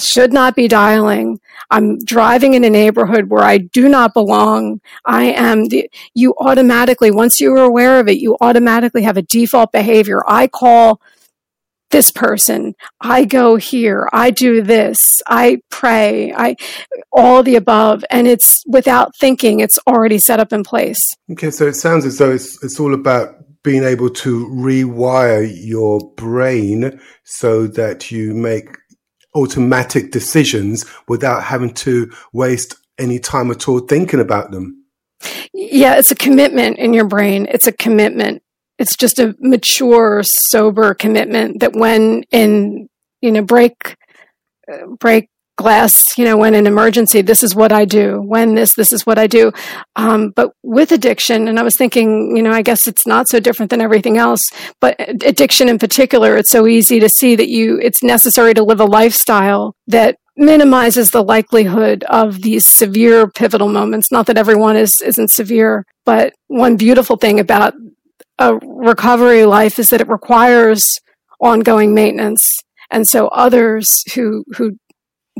should 0.00 0.32
not 0.32 0.56
be 0.56 0.68
dialing. 0.68 1.38
I'm 1.70 1.98
driving 1.98 2.54
in 2.54 2.64
a 2.64 2.70
neighborhood 2.70 3.28
where 3.28 3.44
I 3.44 3.58
do 3.58 3.90
not 3.90 4.14
belong. 4.14 4.80
I 5.04 5.32
am 5.32 5.66
the, 5.66 5.90
you 6.14 6.34
automatically, 6.38 7.10
once 7.10 7.38
you're 7.38 7.58
aware 7.58 8.00
of 8.00 8.08
it, 8.08 8.16
you 8.16 8.38
automatically 8.40 9.02
have 9.02 9.18
a 9.18 9.22
default 9.22 9.70
behavior. 9.70 10.22
I 10.26 10.46
call 10.46 10.98
this 11.94 12.10
person. 12.10 12.74
I 13.00 13.24
go 13.24 13.54
here. 13.54 14.08
I 14.12 14.32
do 14.32 14.62
this. 14.62 15.22
I 15.28 15.60
pray. 15.70 16.32
I, 16.36 16.56
all 17.12 17.44
the 17.44 17.54
above. 17.54 18.04
And 18.10 18.26
it's 18.26 18.64
without 18.66 19.14
thinking, 19.16 19.60
it's 19.60 19.78
already 19.86 20.18
set 20.18 20.40
up 20.40 20.52
in 20.52 20.64
place. 20.64 20.98
Okay. 21.30 21.52
So 21.52 21.68
it 21.68 21.74
sounds 21.74 22.04
as 22.04 22.18
though 22.18 22.32
it's, 22.32 22.62
it's 22.64 22.80
all 22.80 22.94
about 22.94 23.36
being 23.62 23.84
able 23.84 24.10
to 24.10 24.48
rewire 24.48 25.48
your 25.54 26.00
brain 26.16 27.00
so 27.22 27.68
that 27.68 28.10
you 28.10 28.34
make 28.34 28.76
automatic 29.36 30.10
decisions 30.10 30.84
without 31.06 31.44
having 31.44 31.72
to 31.74 32.10
waste 32.32 32.74
any 32.98 33.20
time 33.20 33.52
at 33.52 33.68
all 33.68 33.78
thinking 33.78 34.18
about 34.18 34.50
them. 34.50 34.84
Yeah, 35.52 35.94
it's 35.94 36.10
a 36.10 36.16
commitment 36.16 36.78
in 36.78 36.92
your 36.92 37.06
brain. 37.06 37.46
It's 37.48 37.68
a 37.68 37.72
commitment. 37.72 38.42
It's 38.78 38.96
just 38.96 39.18
a 39.18 39.34
mature, 39.38 40.22
sober 40.50 40.94
commitment 40.94 41.60
that 41.60 41.74
when 41.74 42.24
in, 42.30 42.88
you 43.20 43.32
know, 43.32 43.42
break, 43.42 43.96
break 44.98 45.28
glass, 45.56 46.18
you 46.18 46.24
know, 46.24 46.36
when 46.36 46.54
an 46.54 46.66
emergency, 46.66 47.22
this 47.22 47.42
is 47.42 47.54
what 47.54 47.72
I 47.72 47.84
do. 47.84 48.20
When 48.20 48.54
this, 48.54 48.74
this 48.74 48.92
is 48.92 49.06
what 49.06 49.18
I 49.18 49.26
do. 49.26 49.52
Um, 49.94 50.30
but 50.30 50.50
with 50.62 50.90
addiction, 50.90 51.46
and 51.46 51.58
I 51.58 51.62
was 51.62 51.76
thinking, 51.76 52.36
you 52.36 52.42
know, 52.42 52.50
I 52.50 52.62
guess 52.62 52.88
it's 52.88 53.06
not 53.06 53.28
so 53.28 53.38
different 53.38 53.70
than 53.70 53.80
everything 53.80 54.18
else, 54.18 54.40
but 54.80 54.96
addiction 54.98 55.68
in 55.68 55.78
particular, 55.78 56.36
it's 56.36 56.50
so 56.50 56.66
easy 56.66 56.98
to 57.00 57.08
see 57.08 57.36
that 57.36 57.48
you, 57.48 57.78
it's 57.80 58.02
necessary 58.02 58.54
to 58.54 58.64
live 58.64 58.80
a 58.80 58.84
lifestyle 58.84 59.76
that 59.86 60.16
minimizes 60.36 61.12
the 61.12 61.22
likelihood 61.22 62.02
of 62.04 62.42
these 62.42 62.66
severe 62.66 63.28
pivotal 63.28 63.68
moments. 63.68 64.10
Not 64.10 64.26
that 64.26 64.38
everyone 64.38 64.76
is, 64.76 65.00
isn't 65.00 65.30
severe, 65.30 65.84
but 66.04 66.32
one 66.48 66.76
beautiful 66.76 67.16
thing 67.16 67.38
about 67.38 67.74
a 68.38 68.56
recovery 68.56 69.44
life 69.44 69.78
is 69.78 69.90
that 69.90 70.00
it 70.00 70.08
requires 70.08 70.82
ongoing 71.40 71.94
maintenance. 71.94 72.44
And 72.90 73.06
so 73.06 73.28
others 73.28 74.02
who, 74.14 74.44
who 74.56 74.76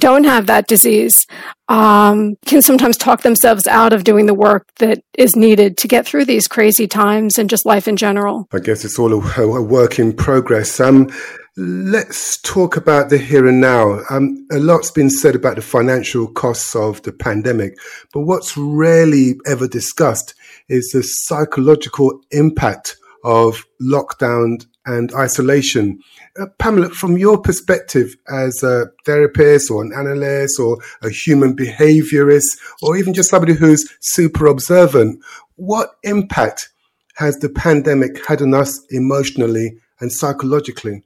don't 0.00 0.24
have 0.24 0.46
that 0.46 0.66
disease 0.66 1.26
um, 1.68 2.34
can 2.46 2.62
sometimes 2.62 2.96
talk 2.96 3.22
themselves 3.22 3.66
out 3.66 3.92
of 3.92 4.04
doing 4.04 4.26
the 4.26 4.34
work 4.34 4.68
that 4.78 5.00
is 5.16 5.36
needed 5.36 5.76
to 5.78 5.88
get 5.88 6.06
through 6.06 6.24
these 6.24 6.48
crazy 6.48 6.86
times 6.86 7.38
and 7.38 7.48
just 7.48 7.64
life 7.64 7.86
in 7.86 7.96
general. 7.96 8.46
I 8.52 8.58
guess 8.58 8.84
it's 8.84 8.98
all 8.98 9.12
a, 9.12 9.42
a 9.42 9.62
work 9.62 9.98
in 9.98 10.12
progress. 10.12 10.80
Um, 10.80 11.10
let's 11.56 12.40
talk 12.42 12.76
about 12.76 13.10
the 13.10 13.18
here 13.18 13.46
and 13.46 13.60
now. 13.60 14.00
Um, 14.10 14.46
a 14.50 14.58
lot's 14.58 14.90
been 14.90 15.10
said 15.10 15.36
about 15.36 15.56
the 15.56 15.62
financial 15.62 16.26
costs 16.26 16.74
of 16.74 17.00
the 17.02 17.12
pandemic, 17.12 17.78
but 18.12 18.22
what's 18.22 18.56
rarely 18.56 19.34
ever 19.46 19.68
discussed 19.68 20.34
is 20.68 20.90
the 20.92 21.02
psychological 21.02 22.20
impact 22.30 22.96
of 23.24 23.64
lockdown 23.82 24.64
and 24.86 25.12
isolation. 25.14 25.98
Uh, 26.38 26.46
Pamela, 26.58 26.90
from 26.90 27.16
your 27.16 27.40
perspective 27.40 28.14
as 28.28 28.62
a 28.62 28.86
therapist 29.06 29.70
or 29.70 29.82
an 29.82 29.92
analyst 29.96 30.60
or 30.60 30.78
a 31.02 31.08
human 31.08 31.56
behaviorist 31.56 32.58
or 32.82 32.96
even 32.96 33.14
just 33.14 33.30
somebody 33.30 33.54
who's 33.54 33.88
super 34.00 34.46
observant, 34.46 35.22
what 35.56 35.92
impact 36.02 36.68
has 37.16 37.38
the 37.38 37.48
pandemic 37.48 38.26
had 38.26 38.42
on 38.42 38.52
us 38.54 38.84
emotionally 38.90 39.78
and 40.00 40.12
psychologically? 40.12 41.02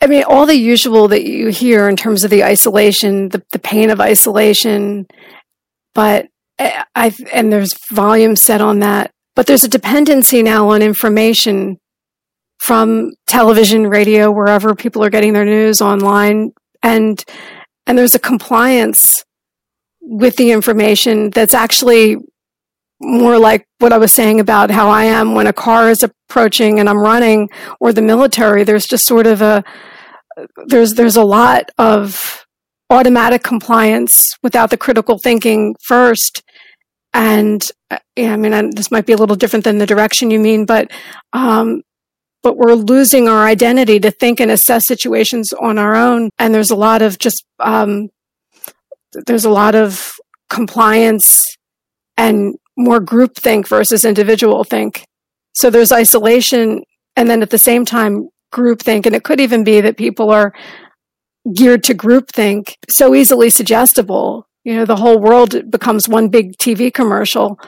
I 0.00 0.06
mean, 0.06 0.24
all 0.24 0.46
the 0.46 0.56
usual 0.56 1.06
that 1.08 1.24
you 1.24 1.48
hear 1.48 1.88
in 1.88 1.96
terms 1.96 2.24
of 2.24 2.30
the 2.30 2.44
isolation, 2.44 3.28
the, 3.28 3.42
the 3.52 3.58
pain 3.58 3.90
of 3.90 4.00
isolation, 4.00 5.06
but 5.94 6.28
I, 6.94 7.14
and 7.32 7.52
there's 7.52 7.74
volume 7.90 8.36
set 8.36 8.60
on 8.60 8.80
that, 8.80 9.10
but 9.34 9.46
there's 9.46 9.64
a 9.64 9.68
dependency 9.68 10.42
now 10.42 10.70
on 10.70 10.82
information 10.82 11.78
from 12.60 13.10
television, 13.26 13.88
radio, 13.88 14.30
wherever 14.30 14.74
people 14.74 15.02
are 15.02 15.10
getting 15.10 15.32
their 15.32 15.44
news 15.44 15.80
online. 15.80 16.52
And, 16.82 17.22
and 17.86 17.98
there's 17.98 18.14
a 18.14 18.20
compliance 18.20 19.24
with 20.00 20.36
the 20.36 20.52
information 20.52 21.30
that's 21.30 21.54
actually 21.54 22.16
more 23.00 23.38
like 23.38 23.66
what 23.78 23.92
I 23.92 23.98
was 23.98 24.12
saying 24.12 24.38
about 24.38 24.70
how 24.70 24.88
I 24.88 25.04
am 25.04 25.34
when 25.34 25.48
a 25.48 25.52
car 25.52 25.90
is 25.90 26.04
approaching 26.04 26.78
and 26.78 26.88
I'm 26.88 26.98
running 26.98 27.48
or 27.80 27.92
the 27.92 28.02
military. 28.02 28.62
There's 28.62 28.86
just 28.86 29.06
sort 29.06 29.26
of 29.26 29.42
a, 29.42 29.64
there's, 30.66 30.94
there's 30.94 31.16
a 31.16 31.24
lot 31.24 31.70
of 31.78 32.46
automatic 32.90 33.42
compliance 33.42 34.30
without 34.42 34.70
the 34.70 34.76
critical 34.76 35.18
thinking 35.18 35.74
first. 35.82 36.42
And 37.14 37.62
yeah, 38.16 38.32
I 38.32 38.36
mean, 38.36 38.70
this 38.70 38.90
might 38.90 39.06
be 39.06 39.12
a 39.12 39.16
little 39.16 39.36
different 39.36 39.64
than 39.64 39.78
the 39.78 39.86
direction 39.86 40.30
you 40.30 40.40
mean, 40.40 40.64
but, 40.64 40.90
um, 41.32 41.82
but 42.42 42.56
we're 42.56 42.74
losing 42.74 43.28
our 43.28 43.44
identity 43.44 44.00
to 44.00 44.10
think 44.10 44.40
and 44.40 44.50
assess 44.50 44.86
situations 44.86 45.52
on 45.52 45.78
our 45.78 45.94
own. 45.94 46.30
And 46.38 46.54
there's 46.54 46.70
a 46.70 46.76
lot 46.76 47.02
of 47.02 47.18
just, 47.18 47.44
um, 47.60 48.08
there's 49.26 49.44
a 49.44 49.50
lot 49.50 49.74
of 49.74 50.14
compliance 50.48 51.42
and 52.16 52.54
more 52.76 53.00
group 53.00 53.36
think 53.36 53.68
versus 53.68 54.04
individual 54.04 54.64
think. 54.64 55.04
So 55.54 55.68
there's 55.68 55.92
isolation 55.92 56.82
and 57.16 57.28
then 57.28 57.42
at 57.42 57.50
the 57.50 57.58
same 57.58 57.84
time, 57.84 58.28
group 58.52 58.80
think. 58.80 59.06
And 59.06 59.16
it 59.16 59.24
could 59.24 59.40
even 59.40 59.64
be 59.64 59.80
that 59.80 59.96
people 59.96 60.30
are 60.30 60.52
geared 61.54 61.82
to 61.84 61.94
group 61.94 62.28
think 62.30 62.76
so 62.88 63.14
easily 63.14 63.50
suggestible. 63.50 64.46
You 64.64 64.76
know, 64.76 64.84
the 64.84 64.96
whole 64.96 65.18
world 65.18 65.70
becomes 65.70 66.08
one 66.08 66.28
big 66.28 66.56
TV 66.56 66.92
commercial 66.92 67.58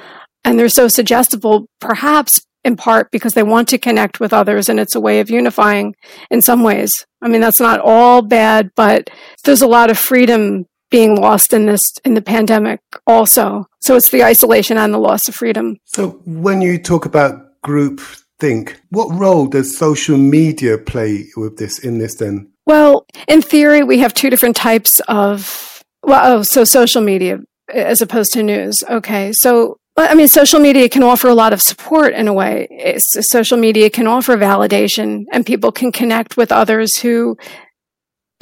and 0.45 0.59
they're 0.59 0.69
so 0.69 0.89
suggestible, 0.89 1.67
perhaps 1.81 2.41
in 2.65 2.77
part 2.77 3.11
because 3.11 3.35
they 3.35 3.43
want 3.43 3.69
to 3.69 3.79
connect 3.79 4.21
with 4.21 4.33
others 4.33 4.69
and 4.69 4.81
it's 4.81 4.95
a 4.95 5.01
way 5.01 5.21
of 5.21 5.31
unifying 5.31 5.95
in 6.31 6.41
some 6.41 6.63
ways. 6.63 6.91
I 7.21 7.29
mean, 7.29 7.41
that's 7.41 7.61
not 7.61 7.81
all 7.81 8.23
bad, 8.23 8.71
but 8.75 9.11
there's 9.45 9.63
a 9.63 9.67
lot 9.67 9.91
of 9.91 9.99
freedom 9.99 10.67
being 10.91 11.17
lost 11.17 11.53
in 11.53 11.67
this, 11.67 11.81
in 12.05 12.15
the 12.15 12.23
pandemic 12.23 12.81
also. 13.07 13.67
So 13.81 13.97
it's 13.97 14.11
the 14.11 14.23
isolation 14.23 14.79
and 14.79 14.95
the 14.95 14.99
loss 14.99 15.29
of 15.29 15.35
freedom. 15.35 15.79
So 15.85 16.21
when 16.25 16.61
you 16.61 16.79
talk 16.79 17.05
about 17.05 17.61
group 17.63 18.01
think, 18.39 18.81
what 18.91 19.13
role 19.13 19.47
does 19.47 19.77
social 19.77 20.17
media 20.17 20.79
play 20.79 21.27
with 21.37 21.57
this, 21.57 21.79
in 21.79 21.99
this 21.99 22.17
then? 22.17 22.51
Well, 22.67 23.07
in 23.29 23.43
theory, 23.43 23.83
we 23.83 23.99
have 23.99 24.15
two 24.15 24.31
different 24.31 24.57
types 24.57 25.01
of, 25.09 25.74
well, 26.07 26.39
oh, 26.39 26.43
so 26.43 26.65
social 26.65 27.03
media 27.03 27.39
as 27.73 28.03
opposed 28.03 28.33
to 28.33 28.43
news. 28.43 28.75
Okay. 28.89 29.33
So 29.33 29.79
I 29.97 30.15
mean, 30.15 30.29
social 30.29 30.59
media 30.59 30.89
can 30.89 31.05
offer 31.05 31.29
a 31.29 31.35
lot 31.35 31.53
of 31.53 31.63
support 31.63 32.15
in 32.15 32.27
a 32.27 32.33
way. 32.33 32.67
It's, 32.71 33.07
social 33.31 33.57
media 33.57 33.91
can 33.91 34.09
offer 34.09 34.37
validation 34.37 35.25
and 35.31 35.47
people 35.47 35.71
can 35.71 35.93
connect 35.93 36.37
with 36.37 36.51
others 36.51 36.99
who, 36.99 37.37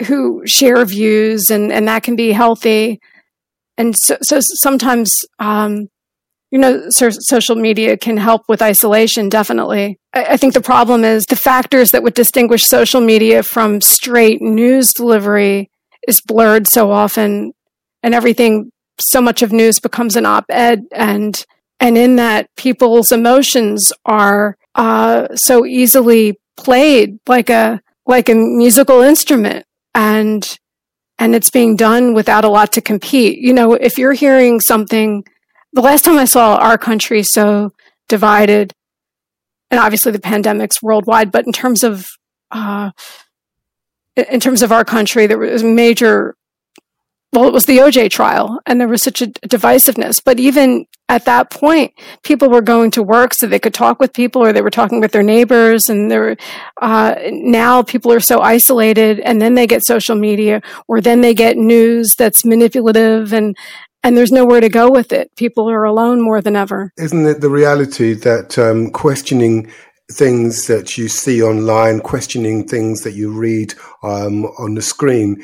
who 0.07 0.42
share 0.46 0.83
views 0.87 1.51
and, 1.51 1.70
and 1.70 1.87
that 1.88 2.05
can 2.05 2.16
be 2.16 2.33
healthy. 2.33 3.01
And 3.77 3.94
so, 3.96 4.16
so 4.22 4.38
sometimes, 4.40 5.11
um, 5.38 5.88
you 6.51 6.59
know, 6.59 6.85
so 6.88 7.11
social 7.11 7.57
media 7.57 7.98
can 7.98 8.16
help 8.16 8.42
with 8.48 8.62
isolation, 8.62 9.29
definitely. 9.29 9.98
I, 10.14 10.25
I 10.25 10.37
think 10.38 10.55
the 10.55 10.61
problem 10.62 11.05
is 11.05 11.25
the 11.29 11.37
factors 11.37 11.90
that 11.90 12.03
would 12.03 12.14
distinguish 12.14 12.64
social 12.64 13.03
media 13.03 13.42
from 13.42 13.83
straight 13.83 14.40
news 14.40 14.90
delivery 14.94 15.70
is 16.09 16.21
blurred 16.21 16.67
so 16.69 16.91
often 16.91 17.53
and 18.03 18.15
everything 18.15 18.71
so 19.01 19.21
much 19.21 19.43
of 19.43 19.53
news 19.53 19.81
becomes 19.81 20.17
an 20.17 20.27
op-ed 20.27 20.85
and 20.93 21.45
and 21.81 21.99
in 21.99 22.17
that 22.17 22.49
people's 22.57 23.11
emotions 23.11 23.93
are 24.05 24.57
uh, 24.77 25.27
so 25.35 25.67
easily 25.67 26.38
played 26.57 27.19
like 27.27 27.51
a 27.51 27.81
like 28.07 28.29
a 28.29 28.35
musical 28.35 29.01
instrument 29.01 29.65
and 29.95 30.59
and 31.19 31.35
it's 31.35 31.51
being 31.51 31.77
done 31.77 32.15
without 32.15 32.45
a 32.45 32.49
lot 32.49 32.73
to 32.73 32.81
compete. 32.81 33.38
You 33.38 33.53
know 33.53 33.75
if 33.75 33.99
you're 33.99 34.12
hearing 34.12 34.61
something 34.61 35.25
the 35.73 35.81
last 35.81 36.05
time 36.05 36.19
i 36.19 36.25
saw 36.25 36.57
our 36.57 36.77
country 36.79 37.23
so 37.23 37.71
divided 38.09 38.73
and 39.71 39.81
obviously 39.81 40.12
the 40.12 40.21
pandemic's 40.21 40.83
worldwide 40.83 41.33
but 41.33 41.47
in 41.47 41.53
terms 41.53 41.83
of 41.83 42.05
uh, 42.51 42.91
in 44.16 44.40
terms 44.40 44.62
of 44.62 44.72
our 44.72 44.85
country 44.85 45.27
there 45.27 45.38
was 45.38 45.62
major 45.62 46.35
well, 47.33 47.48
it 47.48 47.53
was 47.55 47.64
the 47.64 47.79
OJ 47.79 48.11
trial 48.11 48.61
and 48.66 48.79
there 48.79 48.88
was 48.88 49.03
such 49.03 49.22
a 49.22 49.27
divisiveness. 49.27 50.20
But 50.22 50.38
even 50.38 50.87
at 51.09 51.25
that 51.25 51.51
point, 51.51 51.94
people 52.22 52.51
were 52.51 52.61
going 52.61 52.90
to 52.92 53.03
work 53.03 53.33
so 53.33 53.46
they 53.46 53.59
could 53.59 53.72
talk 53.72 54.01
with 54.01 54.12
people 54.12 54.42
or 54.42 54.53
they 54.53 54.61
were 54.61 54.70
talking 54.70 55.01
with 55.01 55.12
their 55.12 55.22
neighbors. 55.22 55.88
And 55.88 56.11
there, 56.11 56.37
uh, 56.83 57.14
now 57.31 57.83
people 57.83 58.12
are 58.12 58.20
so 58.20 58.40
isolated 58.40 59.18
and 59.20 59.40
then 59.40 59.55
they 59.55 59.66
get 59.66 59.85
social 59.85 60.14
media 60.14 60.61
or 60.88 61.01
then 61.01 61.22
they 61.22 61.33
get 61.33 61.57
news 61.57 62.14
that's 62.18 62.44
manipulative 62.44 63.33
and, 63.33 63.57
and 64.03 64.16
there's 64.16 64.33
nowhere 64.33 64.61
to 64.61 64.68
go 64.68 64.90
with 64.90 65.11
it. 65.11 65.35
People 65.35 65.70
are 65.70 65.85
alone 65.85 66.20
more 66.20 66.42
than 66.42 66.55
ever. 66.55 66.92
Isn't 66.98 67.25
it 67.25 67.40
the 67.40 67.48
reality 67.48 68.12
that 68.12 68.59
um, 68.59 68.90
questioning 68.90 69.72
things 70.12 70.66
that 70.66 70.96
you 70.96 71.09
see 71.09 71.42
online, 71.42 72.01
questioning 72.01 72.66
things 72.66 73.03
that 73.03 73.14
you 73.14 73.33
read 73.33 73.75
um, 74.03 74.44
on 74.59 74.75
the 74.75 74.83
screen 74.83 75.42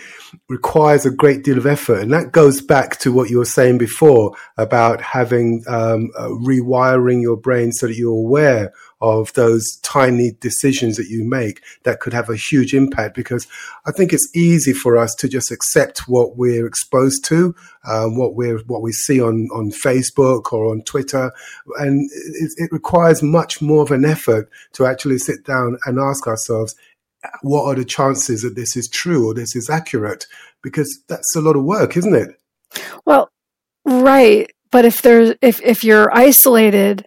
requires 0.49 1.07
a 1.07 1.11
great 1.11 1.43
deal 1.43 1.59
of 1.59 1.67
effort. 1.67 2.01
And 2.01 2.13
that 2.13 2.33
goes 2.33 2.61
back 2.61 2.99
to 3.01 3.13
what 3.13 3.31
you 3.31 3.39
were 3.39 3.45
saying 3.45 3.79
before 3.79 4.35
about 4.57 5.01
having 5.01 5.65
um, 5.67 6.11
uh, 6.17 6.29
rewiring 6.29 7.23
your 7.23 7.37
brain 7.37 7.73
so 7.73 7.87
that 7.87 7.97
you're 7.97 8.13
aware 8.13 8.73
of 9.01 9.33
those 9.35 9.65
tiny 9.83 10.33
decisions 10.41 10.97
that 10.97 11.09
you 11.09 11.25
make 11.25 11.63
that 11.85 12.01
could 12.01 12.13
have 12.13 12.29
a 12.29 12.37
huge 12.37 12.75
impact 12.75 13.15
because 13.15 13.47
I 13.87 13.93
think 13.93 14.13
it's 14.13 14.29
easy 14.35 14.73
for 14.73 14.97
us 14.97 15.15
to 15.17 15.29
just 15.29 15.53
accept 15.53 16.09
what 16.09 16.37
we're 16.37 16.67
exposed 16.67 17.25
to, 17.27 17.55
um, 17.87 18.17
what 18.17 18.35
we're 18.35 18.59
what 18.67 18.83
we 18.83 18.93
see 18.93 19.21
on 19.21 19.49
on 19.55 19.71
Facebook 19.71 20.53
or 20.53 20.71
on 20.71 20.83
Twitter, 20.83 21.31
and 21.79 22.11
it, 22.13 22.51
it 22.57 22.73
requires 22.73 23.23
much 23.23 23.63
more 23.63 23.83
of 23.83 23.93
an 23.93 24.05
effort 24.05 24.51
to 24.73 24.87
actually 24.87 25.19
sit 25.19 25.45
down 25.45 25.79
and 25.87 25.99
ask 25.99 26.27
ourselves, 26.27 26.75
what 27.43 27.65
are 27.65 27.75
the 27.75 27.85
chances 27.85 28.43
that 28.43 28.57
this 28.57 28.77
is 28.77 28.89
true 28.89 29.29
or 29.29 29.35
this 29.35 29.55
is 29.55 29.71
accurate? 29.71 30.27
Because 30.63 31.03
that's 31.09 31.37
a 31.37 31.41
lot 31.41 31.57
of 31.57 31.65
work, 31.65 31.97
isn't 31.97 32.15
it? 32.15 32.31
Well, 33.05 33.31
right. 33.85 34.51
But 34.71 34.85
if 34.85 35.03
there's 35.03 35.35
if 35.41 35.63
if 35.63 35.85
you're 35.85 36.15
isolated 36.15 37.07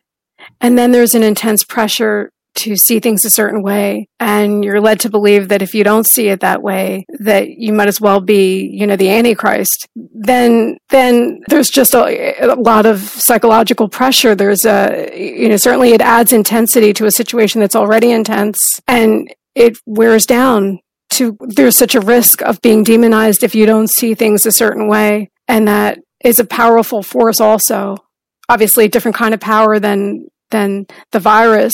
and 0.60 0.78
then 0.78 0.92
there's 0.92 1.16
an 1.16 1.24
intense 1.24 1.64
pressure 1.64 2.32
to 2.54 2.76
see 2.76 3.00
things 3.00 3.24
a 3.24 3.30
certain 3.30 3.64
way. 3.64 4.08
And 4.20 4.64
you're 4.64 4.82
led 4.82 5.00
to 5.02 5.10
believe 5.10 5.48
that 5.48 5.62
if 5.62 5.74
you 5.74 5.84
don't 5.84 6.06
see 6.06 6.28
it 6.28 6.42
that 6.42 6.62
way 6.62 7.06
that 7.20 7.50
you 7.50 7.74
might 7.74 7.88
as 7.88 8.02
well 8.02 8.20
be 8.20 8.70
you 8.74 8.86
know 8.86 8.96
the 8.96 9.10
antichrist. 9.10 9.88
Then 9.96 10.78
then 10.90 11.42
there's 11.48 11.70
just 11.70 11.94
a, 11.94 12.44
a, 12.44 12.56
lot 12.56 12.86
of 12.86 13.00
psychological 13.00 13.88
pressure. 13.88 14.36
There's 14.36 14.66
a 14.66 15.12
you 15.16 15.50
know 15.50 15.58
certainly 15.58 15.92
it 15.94 16.02
adds 16.02 16.34
intensity 16.34 16.94
to 16.94 17.06
a 17.06 17.12
situation 17.12 17.62
that's 17.62 17.76
already 17.76 18.12
intense 18.12 18.58
and 18.88 19.34
it 19.56 19.78
wears 19.86 20.26
down 20.26 20.80
to 21.12 21.38
there's 21.42 21.78
such 21.78 21.96
a 21.96 22.02
risk 22.02 22.42
of 22.42 22.62
being 22.62 22.84
demonized 22.84 23.44
if 23.44 23.54
you 23.54 23.66
don't 23.66 23.90
see 23.90 24.14
things 24.14 24.46
a 24.46 24.52
certain 24.52 24.88
way. 24.88 25.30
And 25.48 25.68
that 25.68 26.00
is 26.24 26.40
a 26.40 26.46
powerful 26.46 27.04
force 27.04 27.42
also 27.42 27.98
obviously 28.52 28.86
a 28.86 28.90
different 28.90 29.16
kind 29.16 29.34
of 29.34 29.40
power 29.40 29.80
than 29.80 30.28
than 30.50 30.86
the 31.12 31.20
virus 31.20 31.74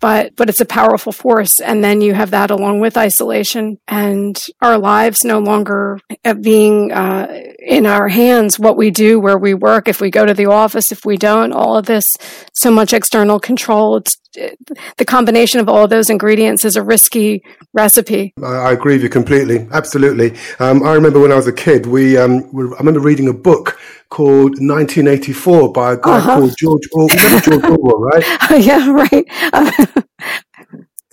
but 0.00 0.36
but 0.36 0.48
it's 0.48 0.60
a 0.60 0.66
powerful 0.66 1.12
force. 1.12 1.60
And 1.60 1.82
then 1.82 2.00
you 2.00 2.14
have 2.14 2.30
that 2.30 2.50
along 2.50 2.80
with 2.80 2.96
isolation 2.96 3.78
and 3.88 4.38
our 4.60 4.78
lives 4.78 5.24
no 5.24 5.38
longer 5.38 6.00
being 6.40 6.92
uh, 6.92 7.26
in 7.68 7.84
our 7.84 8.08
hands 8.08 8.58
what 8.58 8.78
we 8.78 8.90
do 8.90 9.20
where 9.20 9.36
we 9.36 9.52
work 9.52 9.88
if 9.88 10.00
we 10.00 10.10
go 10.10 10.24
to 10.24 10.32
the 10.32 10.46
office 10.46 10.90
if 10.90 11.04
we 11.04 11.18
don't 11.18 11.52
all 11.52 11.76
of 11.76 11.84
this 11.84 12.04
so 12.54 12.70
much 12.70 12.94
external 12.94 13.38
control 13.38 13.98
it's 13.98 14.16
the 14.96 15.04
combination 15.04 15.60
of 15.60 15.68
all 15.68 15.84
of 15.84 15.90
those 15.90 16.10
ingredients 16.10 16.64
is 16.64 16.76
a 16.76 16.82
risky 16.82 17.42
recipe. 17.72 18.34
I, 18.42 18.72
agree 18.72 18.94
with 18.94 19.02
you 19.02 19.08
completely. 19.08 19.66
Absolutely. 19.72 20.36
Um, 20.58 20.82
I 20.82 20.92
remember 20.92 21.20
when 21.20 21.32
I 21.32 21.36
was 21.36 21.46
a 21.46 21.52
kid, 21.52 21.86
we, 21.86 22.16
um, 22.16 22.50
we, 22.52 22.64
I 22.64 22.78
remember 22.78 23.00
reading 23.00 23.28
a 23.28 23.32
book 23.32 23.78
called 24.10 24.52
1984 24.60 25.72
by 25.72 25.92
a 25.92 25.96
guy 25.96 26.18
uh-huh. 26.18 26.36
called 26.36 26.54
George 26.58 26.82
Orwell. 26.92 27.40
George 27.40 27.64
Orwell, 27.64 28.00
right? 28.00 28.24
yeah, 28.64 28.90
right. 28.90 29.26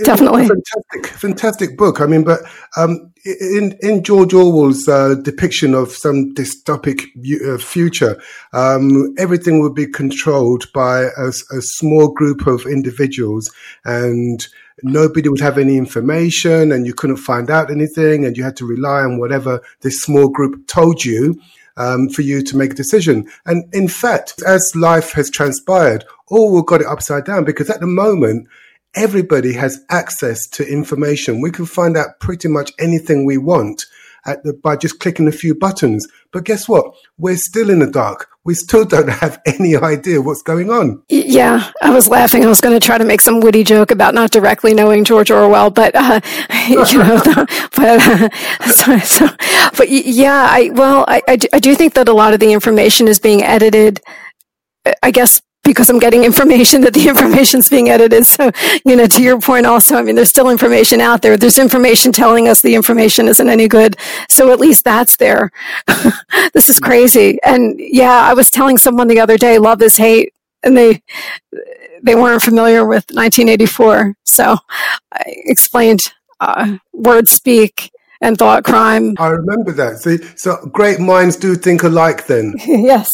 Definitely, 0.03 0.45
fantastic, 0.47 1.07
fantastic 1.07 1.77
book. 1.77 2.01
I 2.01 2.05
mean, 2.05 2.25
but 2.25 2.41
um, 2.75 3.13
in 3.23 3.77
in 3.81 4.03
George 4.03 4.33
Orwell's 4.33 4.89
uh, 4.89 5.15
depiction 5.15 5.73
of 5.73 5.93
some 5.93 6.35
dystopic 6.35 7.05
uh, 7.47 7.57
future, 7.57 8.21
um, 8.51 9.15
everything 9.17 9.61
would 9.61 9.73
be 9.73 9.87
controlled 9.87 10.65
by 10.73 11.03
a, 11.17 11.27
a, 11.29 11.61
small 11.61 12.09
group 12.09 12.45
of 12.45 12.65
individuals, 12.65 13.49
and 13.85 14.45
nobody 14.83 15.29
would 15.29 15.39
have 15.39 15.57
any 15.57 15.77
information, 15.77 16.73
and 16.73 16.85
you 16.85 16.93
couldn't 16.93 17.15
find 17.15 17.49
out 17.49 17.71
anything, 17.71 18.25
and 18.25 18.35
you 18.35 18.43
had 18.43 18.57
to 18.57 18.65
rely 18.65 18.99
on 18.99 19.17
whatever 19.17 19.61
this 19.79 20.01
small 20.01 20.27
group 20.27 20.67
told 20.67 21.05
you. 21.05 21.39
Um, 21.77 22.07
for 22.07 22.21
you 22.21 22.41
to 22.41 22.55
make 22.55 22.71
a 22.71 22.73
decision. 22.73 23.27
And 23.45 23.65
in 23.75 23.89
fact, 23.89 24.41
as 24.47 24.71
life 24.75 25.11
has 25.11 25.29
transpired, 25.29 26.05
Orwell 26.29 26.61
got 26.61 26.79
it 26.79 26.87
upside 26.87 27.25
down 27.25 27.43
because 27.43 27.69
at 27.69 27.81
the 27.81 27.85
moment, 27.85 28.47
everybody 28.95 29.53
has 29.53 29.79
access 29.89 30.47
to 30.47 30.67
information. 30.67 31.41
We 31.41 31.51
can 31.51 31.65
find 31.65 31.97
out 31.97 32.19
pretty 32.19 32.47
much 32.47 32.71
anything 32.79 33.25
we 33.25 33.37
want 33.37 33.83
the, 34.25 34.53
by 34.63 34.75
just 34.75 34.99
clicking 34.99 35.27
a 35.27 35.31
few 35.31 35.53
buttons. 35.53 36.07
But 36.31 36.45
guess 36.45 36.67
what? 36.67 36.95
We're 37.17 37.37
still 37.37 37.69
in 37.69 37.79
the 37.79 37.89
dark. 37.89 38.27
We 38.43 38.53
still 38.53 38.85
don't 38.85 39.09
have 39.21 39.39
any 39.45 39.75
idea 39.75 40.21
what's 40.21 40.41
going 40.41 40.69
on. 40.69 41.03
Yeah, 41.09 41.71
I 41.81 41.91
was 41.91 42.07
laughing. 42.07 42.43
I 42.43 42.47
was 42.47 42.61
going 42.61 42.77
to 42.77 42.85
try 42.85 42.97
to 42.97 43.05
make 43.05 43.21
some 43.21 43.39
witty 43.39 43.63
joke 43.63 43.91
about 43.91 44.13
not 44.13 44.31
directly 44.31 44.73
knowing 44.73 45.03
George 45.03 45.31
Orwell, 45.31 45.69
but 45.69 45.95
uh, 45.95 46.19
you 46.67 46.75
know, 46.75 47.21
but 47.75 48.01
uh, 48.01 48.29
so, 48.67 48.97
so, 48.99 49.27
but 49.77 49.89
yeah, 49.89 50.47
I 50.49 50.69
well, 50.73 51.05
I, 51.07 51.21
I 51.27 51.35
do, 51.35 51.47
I 51.53 51.59
do 51.59 51.75
think 51.75 51.93
that 51.93 52.07
a 52.07 52.13
lot 52.13 52.33
of 52.33 52.39
the 52.39 52.51
information 52.51 53.07
is 53.07 53.19
being 53.19 53.43
edited. 53.43 54.01
I 55.01 55.09
guess 55.09 55.41
because 55.65 55.89
I'm 55.89 55.99
getting 55.99 56.23
information 56.23 56.81
that 56.81 56.93
the 56.93 57.09
information's 57.09 57.67
being 57.67 57.89
edited. 57.89 58.25
So, 58.25 58.51
you 58.85 58.95
know, 58.95 59.07
to 59.07 59.21
your 59.21 59.39
point 59.41 59.65
also, 59.65 59.95
I 59.95 60.01
mean, 60.01 60.15
there's 60.15 60.29
still 60.29 60.49
information 60.49 61.01
out 61.01 61.21
there. 61.21 61.35
There's 61.35 61.59
information 61.59 62.11
telling 62.11 62.47
us 62.47 62.61
the 62.61 62.75
information 62.75 63.27
isn't 63.27 63.49
any 63.49 63.67
good. 63.67 63.97
So 64.29 64.51
at 64.53 64.59
least 64.59 64.83
that's 64.83 65.17
there. 65.17 65.51
this 66.53 66.69
is 66.69 66.79
crazy. 66.79 67.39
And 67.43 67.77
yeah, 67.77 68.21
I 68.21 68.33
was 68.33 68.49
telling 68.49 68.77
someone 68.77 69.07
the 69.07 69.19
other 69.19 69.37
day, 69.37 69.57
love 69.57 69.81
is 69.81 69.97
hate. 69.97 70.33
And 70.63 70.75
they, 70.75 71.03
they 72.01 72.15
weren't 72.15 72.41
familiar 72.41 72.85
with 72.85 73.05
1984. 73.11 74.15
So 74.23 74.57
I 75.11 75.23
explained, 75.25 76.01
uh, 76.39 76.77
words 76.93 77.31
speak 77.31 77.91
and 78.21 78.37
thought 78.37 78.63
crime. 78.63 79.15
I 79.19 79.27
remember 79.27 79.71
that. 79.73 79.99
See, 79.99 80.17
so 80.35 80.57
great 80.71 80.99
minds 80.99 81.35
do 81.35 81.55
think 81.55 81.83
alike 81.83 82.27
then. 82.27 82.55
yes. 82.65 83.09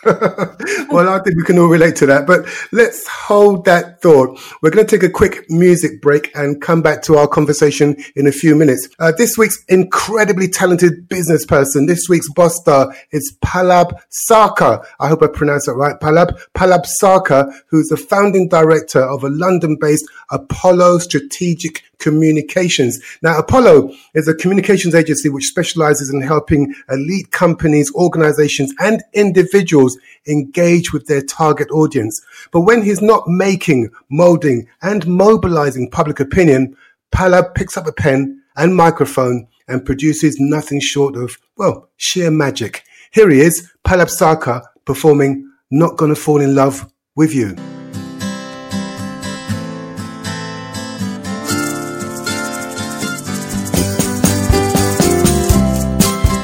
well, 0.04 1.08
I 1.08 1.20
think 1.24 1.36
we 1.36 1.44
can 1.44 1.58
all 1.58 1.66
relate 1.66 1.96
to 1.96 2.06
that. 2.06 2.26
But 2.26 2.46
let's 2.72 3.06
hold 3.08 3.64
that 3.64 4.00
thought. 4.00 4.38
We're 4.62 4.70
going 4.70 4.86
to 4.86 4.96
take 4.96 5.02
a 5.02 5.12
quick 5.12 5.50
music 5.50 6.00
break 6.00 6.30
and 6.36 6.62
come 6.62 6.82
back 6.82 7.02
to 7.02 7.16
our 7.16 7.26
conversation 7.26 7.96
in 8.14 8.26
a 8.26 8.32
few 8.32 8.54
minutes. 8.54 8.88
Uh, 9.00 9.12
this 9.16 9.36
week's 9.36 9.62
incredibly 9.68 10.48
talented 10.48 11.08
business 11.08 11.44
person, 11.44 11.86
this 11.86 12.08
week's 12.08 12.30
boss 12.32 12.56
star 12.60 12.94
is 13.10 13.36
Pallab 13.44 14.00
Sarkar. 14.30 14.84
I 15.00 15.08
hope 15.08 15.22
I 15.22 15.26
pronounced 15.26 15.66
that 15.66 15.74
right. 15.74 15.98
Palab. 16.00 16.40
Pallab 16.54 16.86
Sarkar, 17.02 17.52
who's 17.68 17.88
the 17.88 17.96
founding 17.96 18.48
director 18.48 19.00
of 19.00 19.24
a 19.24 19.28
London-based 19.28 20.04
Apollo 20.30 20.98
Strategic 20.98 21.82
Communications. 21.98 23.00
Now, 23.22 23.38
Apollo 23.38 23.92
is 24.14 24.28
a 24.28 24.34
communications 24.34 24.94
agency 24.94 25.28
which 25.28 25.46
specializes 25.46 26.10
in 26.10 26.20
helping 26.20 26.74
elite 26.88 27.32
companies, 27.32 27.92
organizations, 27.94 28.72
and 28.78 29.02
individuals 29.14 29.87
engage 30.26 30.92
with 30.92 31.06
their 31.06 31.22
target 31.22 31.70
audience. 31.70 32.20
But 32.52 32.62
when 32.62 32.82
he's 32.82 33.00
not 33.00 33.28
making, 33.28 33.90
molding, 34.10 34.66
and 34.82 35.06
mobilizing 35.06 35.90
public 35.90 36.18
opinion, 36.18 36.76
Pallab 37.14 37.54
picks 37.54 37.76
up 37.76 37.86
a 37.86 37.92
pen 37.92 38.42
and 38.56 38.74
microphone 38.76 39.46
and 39.68 39.84
produces 39.84 40.36
nothing 40.40 40.80
short 40.80 41.16
of, 41.16 41.38
well, 41.56 41.88
sheer 41.96 42.30
magic. 42.30 42.82
Here 43.12 43.30
he 43.30 43.40
is, 43.40 43.70
Pallab 43.86 44.08
Sarkar, 44.08 44.62
performing 44.84 45.50
Not 45.70 45.96
Gonna 45.96 46.14
Fall 46.14 46.40
in 46.40 46.54
Love 46.54 46.90
with 47.14 47.34
You. 47.34 47.54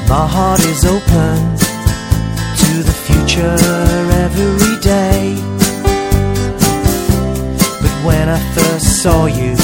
My 0.07 0.27
heart 0.27 0.59
is 0.65 0.85
open 0.85 1.64
future 3.35 3.55
every 4.23 4.79
day. 4.79 5.35
But 7.81 7.95
when 8.05 8.29
I 8.29 8.39
first 8.53 9.01
saw 9.01 9.25
you, 9.25 9.55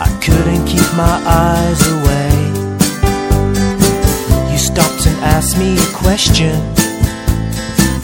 I 0.00 0.08
couldn't 0.24 0.64
keep 0.66 0.88
my 0.96 1.16
eyes 1.26 1.80
away. 1.96 2.32
You 4.50 4.58
stopped 4.58 5.06
and 5.06 5.16
asked 5.24 5.58
me 5.58 5.76
a 5.76 5.92
question. 5.94 6.56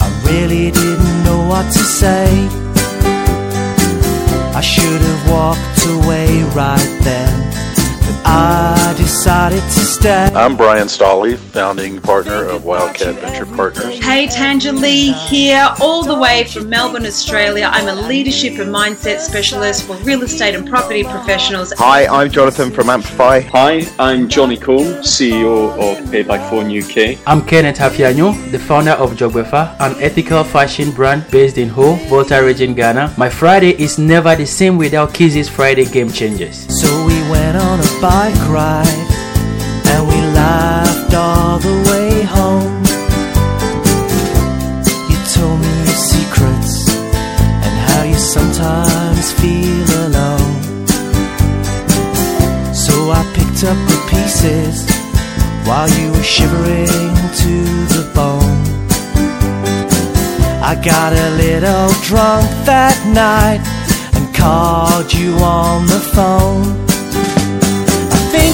I 0.01 0.09
really 0.25 0.71
didn't 0.71 1.23
know 1.23 1.47
what 1.47 1.65
to 1.65 1.79
say. 1.79 2.27
I 4.55 4.61
should 4.61 5.01
have 5.01 5.29
walked 5.29 5.85
away 5.85 6.43
right 6.53 6.99
then. 7.01 7.62
I 8.25 8.93
decided 8.97 9.61
to 9.61 9.69
stay. 9.69 10.29
I'm 10.33 10.55
Bryan 10.55 10.87
Stolle, 10.87 11.37
founding 11.37 11.99
partner 11.99 12.45
of 12.45 12.63
Wildcat 12.63 13.15
Venture 13.15 13.45
Partners. 13.45 13.99
Hey, 14.03 14.27
Tanja 14.27 14.73
Lee 14.73 15.11
here, 15.11 15.69
all 15.81 16.03
the 16.03 16.17
way 16.17 16.45
from 16.45 16.69
Melbourne, 16.69 17.05
Australia. 17.05 17.69
I'm 17.71 17.87
a 17.87 18.07
leadership 18.07 18.59
and 18.59 18.73
mindset 18.73 19.19
specialist 19.19 19.83
for 19.83 19.97
real 19.97 20.23
estate 20.23 20.55
and 20.55 20.67
property 20.67 21.03
professionals. 21.03 21.73
Hi, 21.77 22.05
I'm 22.07 22.31
Jonathan 22.31 22.71
from 22.71 22.89
Amplify. 22.89 23.41
Hi, 23.41 23.85
I'm 23.99 24.29
Johnny 24.29 24.57
Cool, 24.57 24.85
CEO 25.03 25.71
of 25.77 26.09
Pay 26.09 26.23
by 26.23 26.37
Phone 26.49 26.71
UK. 26.71 27.19
I'm 27.27 27.45
Kenneth 27.45 27.77
Hafianyo, 27.77 28.51
the 28.51 28.59
founder 28.59 28.91
of 28.91 29.11
Jogwefa, 29.11 29.75
an 29.81 30.01
ethical 30.01 30.45
fashion 30.45 30.91
brand 30.91 31.29
based 31.29 31.57
in 31.57 31.67
Ho, 31.69 31.95
Volta 32.07 32.41
region, 32.41 32.73
Ghana. 32.73 33.13
My 33.17 33.29
Friday 33.29 33.71
is 33.81 33.99
never 33.99 34.33
the 34.35 34.45
same 34.45 34.77
without 34.77 35.13
Kizzy's 35.13 35.49
Friday 35.49 35.85
Game 35.85 36.11
Changers. 36.11 36.65
So 36.81 37.02
we 37.02 37.02
went 37.53 37.65
on 37.65 37.79
a 37.79 38.01
bike 38.01 38.49
ride 38.49 39.07
and 39.85 40.07
we 40.07 40.15
laughed 40.33 41.13
all 41.13 41.59
the 41.59 41.75
way 41.89 42.23
home. 42.23 42.83
You 45.09 45.17
told 45.33 45.59
me 45.59 45.73
your 45.85 45.99
secrets 46.13 46.89
and 47.65 47.75
how 47.87 48.03
you 48.03 48.17
sometimes 48.17 49.31
feel 49.33 49.87
alone. 50.07 50.85
So 52.73 53.11
I 53.11 53.23
picked 53.35 53.63
up 53.63 53.77
the 53.91 53.99
pieces 54.09 54.89
while 55.65 55.89
you 55.99 56.11
were 56.11 56.23
shivering 56.23 57.13
to 57.43 57.53
the 57.93 58.11
bone. 58.15 58.63
I 60.63 60.75
got 60.83 61.13
a 61.13 61.29
little 61.43 61.89
drunk 62.01 62.49
that 62.65 62.97
night 63.13 63.61
and 64.15 64.33
called 64.33 65.13
you 65.13 65.35
on 65.35 65.85
the 65.85 65.99
phone. 65.99 66.92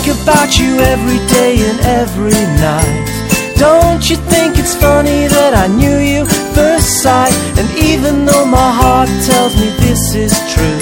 About 0.10 0.58
you 0.58 0.80
every 0.80 1.19
day 1.28 1.58
and 1.69 1.80
every 1.82 2.41
night. 2.58 3.56
Don't 3.58 4.10
you 4.10 4.15
think 4.15 4.58
it's 4.58 4.74
funny 4.76 5.28
that 5.28 5.54
I 5.54 5.67
knew 5.67 5.98
you 5.98 6.26
first 6.56 7.04
sight? 7.04 7.34
And 7.60 7.69
even 7.78 8.26
though 8.26 8.45
my 8.45 8.72
heart 8.82 9.10
tells 9.30 9.54
me 9.56 9.69
this 9.86 10.15
is 10.15 10.34
true, 10.54 10.82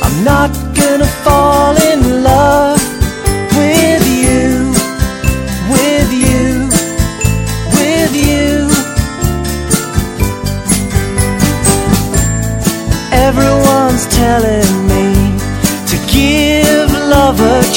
I'm 0.00 0.24
not 0.24 0.50
gonna 0.74 1.10
fall 1.24 1.76
in 1.90 2.22
love 2.22 2.65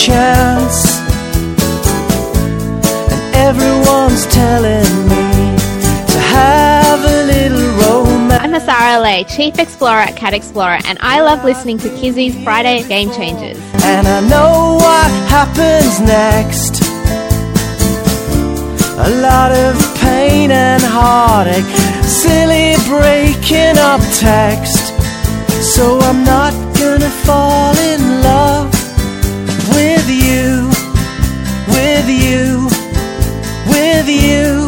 chance. 0.05 0.97
And 3.11 3.35
everyone's 3.35 4.25
telling 4.27 4.91
me 5.11 5.25
to 6.13 6.19
have 6.19 6.99
a 7.03 7.25
little 7.25 7.67
romance. 7.83 8.43
I'm 8.43 8.53
Asara 8.53 9.01
Lay, 9.03 9.25
Chief 9.25 9.59
Explorer 9.59 10.03
at 10.09 10.15
Cat 10.15 10.33
Explorer, 10.33 10.79
and 10.85 10.97
I 11.01 11.21
love 11.21 11.43
listening 11.43 11.79
to 11.79 11.89
Kizzy's 11.97 12.41
Friday 12.45 12.87
Game 12.87 13.11
Changers. 13.11 13.57
And 13.83 14.07
I 14.07 14.21
know 14.21 14.77
what 14.79 15.09
happens 15.27 15.99
next. 15.99 16.81
A 18.99 19.09
lot 19.21 19.51
of 19.51 19.75
pain 19.99 20.51
and 20.51 20.81
heartache, 20.81 21.65
silly 22.05 22.75
breaking 22.87 23.77
up 23.77 24.01
text. 24.15 24.95
So 25.75 25.99
I'm 25.99 26.23
not 26.23 26.53
gonna 26.77 27.09
fall 27.09 27.77
in 27.77 28.21
love 28.23 28.78
with 29.79 30.09
you, 30.09 30.69
with 31.75 32.09
you, 32.09 32.67
with 33.71 34.07
you. 34.09 34.67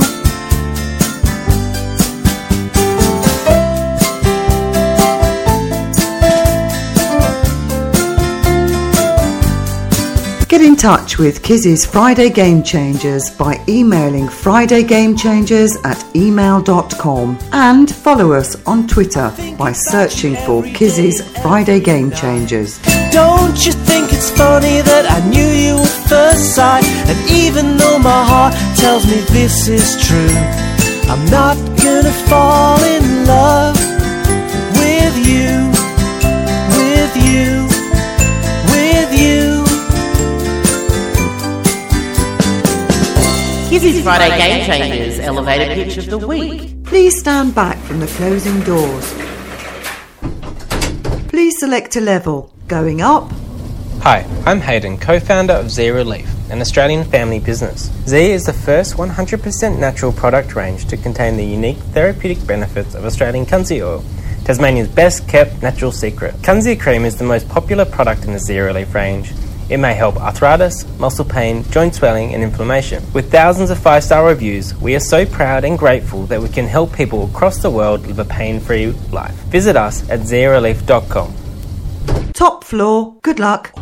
Get 10.47 10.62
in 10.62 10.76
touch 10.76 11.17
with 11.17 11.41
Kizzy's 11.41 11.86
Friday 11.86 12.30
Game 12.30 12.63
Changers 12.63 13.30
by 13.32 13.62
emailing 13.67 14.28
FridayGameChangers 14.28 15.84
at 15.86 16.15
email.com 16.15 17.38
and 17.52 17.93
follow 17.93 18.32
us 18.34 18.56
on 18.65 18.88
Twitter 18.88 19.34
by 19.58 19.74
searching 19.74 20.36
for 20.45 20.63
Kizzy's 20.63 21.21
Friday 21.41 21.80
Game 21.82 22.12
Changers. 22.12 23.01
Don't 23.12 23.65
you 23.65 23.74
think 23.74 24.13
it's 24.13 24.30
funny 24.32 24.80
that 24.82 25.06
I 25.06 25.19
knew 25.28 25.50
you 25.65 25.76
at 25.78 26.08
first 26.08 26.56
sight? 26.56 26.86
And 27.12 27.19
even 27.30 27.76
though 27.78 28.00
my 28.00 28.24
heart 28.24 28.54
tells 28.78 29.06
me 29.06 29.19
this 29.36 29.67
is 29.67 30.00
true, 30.08 30.36
I'm 31.12 31.26
not 31.30 31.58
gonna 31.84 32.15
fall 32.32 32.82
in 32.84 33.26
love 33.28 33.76
with 34.80 35.15
you, 35.28 35.71
with 36.80 37.13
you, 37.28 37.67
with 38.71 39.12
you. 39.19 39.65
Kizzy's 43.69 44.02
Friday 44.04 44.38
Game 44.38 44.65
Changers 44.65 45.19
Elevator 45.19 45.74
Pitch 45.74 45.97
of 45.97 46.06
the 46.10 46.26
Week. 46.26 46.82
Please 46.86 47.19
stand 47.19 47.54
back 47.54 47.78
from 47.80 48.00
the 48.00 48.08
closing 48.08 48.62
doors. 48.62 49.13
Please 51.30 51.60
select 51.60 51.95
a 51.97 52.02
level. 52.02 52.52
Going 52.72 53.02
up, 53.02 53.30
Hi, 54.00 54.26
I'm 54.46 54.62
Hayden, 54.62 54.98
co 54.98 55.20
founder 55.20 55.52
of 55.52 55.70
Z 55.70 55.90
Relief, 55.90 56.30
an 56.50 56.62
Australian 56.62 57.04
family 57.04 57.38
business. 57.38 57.92
Z 58.08 58.32
is 58.32 58.46
the 58.46 58.54
first 58.54 58.96
100% 58.96 59.78
natural 59.78 60.14
product 60.14 60.56
range 60.56 60.86
to 60.86 60.96
contain 60.96 61.36
the 61.36 61.44
unique 61.44 61.80
therapeutic 61.92 62.48
benefits 62.48 62.96
of 62.96 63.04
Australian 63.04 63.46
Kunzea 63.46 63.82
oil, 63.86 64.06
Tasmania's 64.46 64.88
best 64.88 65.28
kept 65.28 65.62
natural 65.62 65.92
secret. 65.92 66.34
Kunzea 66.44 66.80
cream 66.80 67.04
is 67.04 67.18
the 67.18 67.26
most 67.26 67.50
popular 67.50 67.84
product 67.84 68.24
in 68.24 68.32
the 68.32 68.40
Z 68.40 68.58
Relief 68.58 68.96
range. 68.96 69.34
It 69.70 69.76
may 69.76 69.94
help 69.94 70.16
arthritis, 70.16 70.86
muscle 70.98 71.26
pain, 71.26 71.66
joint 71.72 71.94
swelling, 71.94 72.34
and 72.34 72.42
inflammation. 72.42 73.04
With 73.12 73.30
thousands 73.30 73.70
of 73.70 73.80
five 73.80 74.06
star 74.06 74.26
reviews, 74.26 74.74
we 74.76 74.96
are 74.96 75.02
so 75.02 75.26
proud 75.26 75.66
and 75.66 75.78
grateful 75.78 76.26
that 76.28 76.42
we 76.42 76.48
can 76.48 76.68
help 76.68 76.94
people 76.94 77.26
across 77.26 77.62
the 77.62 77.70
world 77.70 78.08
live 78.08 78.20
a 78.20 78.24
pain 78.24 78.62
free 78.62 78.92
life. 79.12 79.36
Visit 79.52 79.76
us 79.76 80.10
at 80.10 80.22
zerelief.com. 80.22 81.40
top 82.34 82.63
floor. 82.63 83.15
Good 83.22 83.39
luck. 83.39 83.74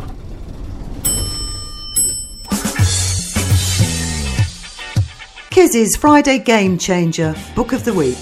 Kizzy's 5.50 5.96
Friday 5.96 6.38
Game 6.38 6.78
Changer 6.78 7.34
Book 7.54 7.72
of 7.72 7.84
the 7.84 7.92
Week. 7.92 8.18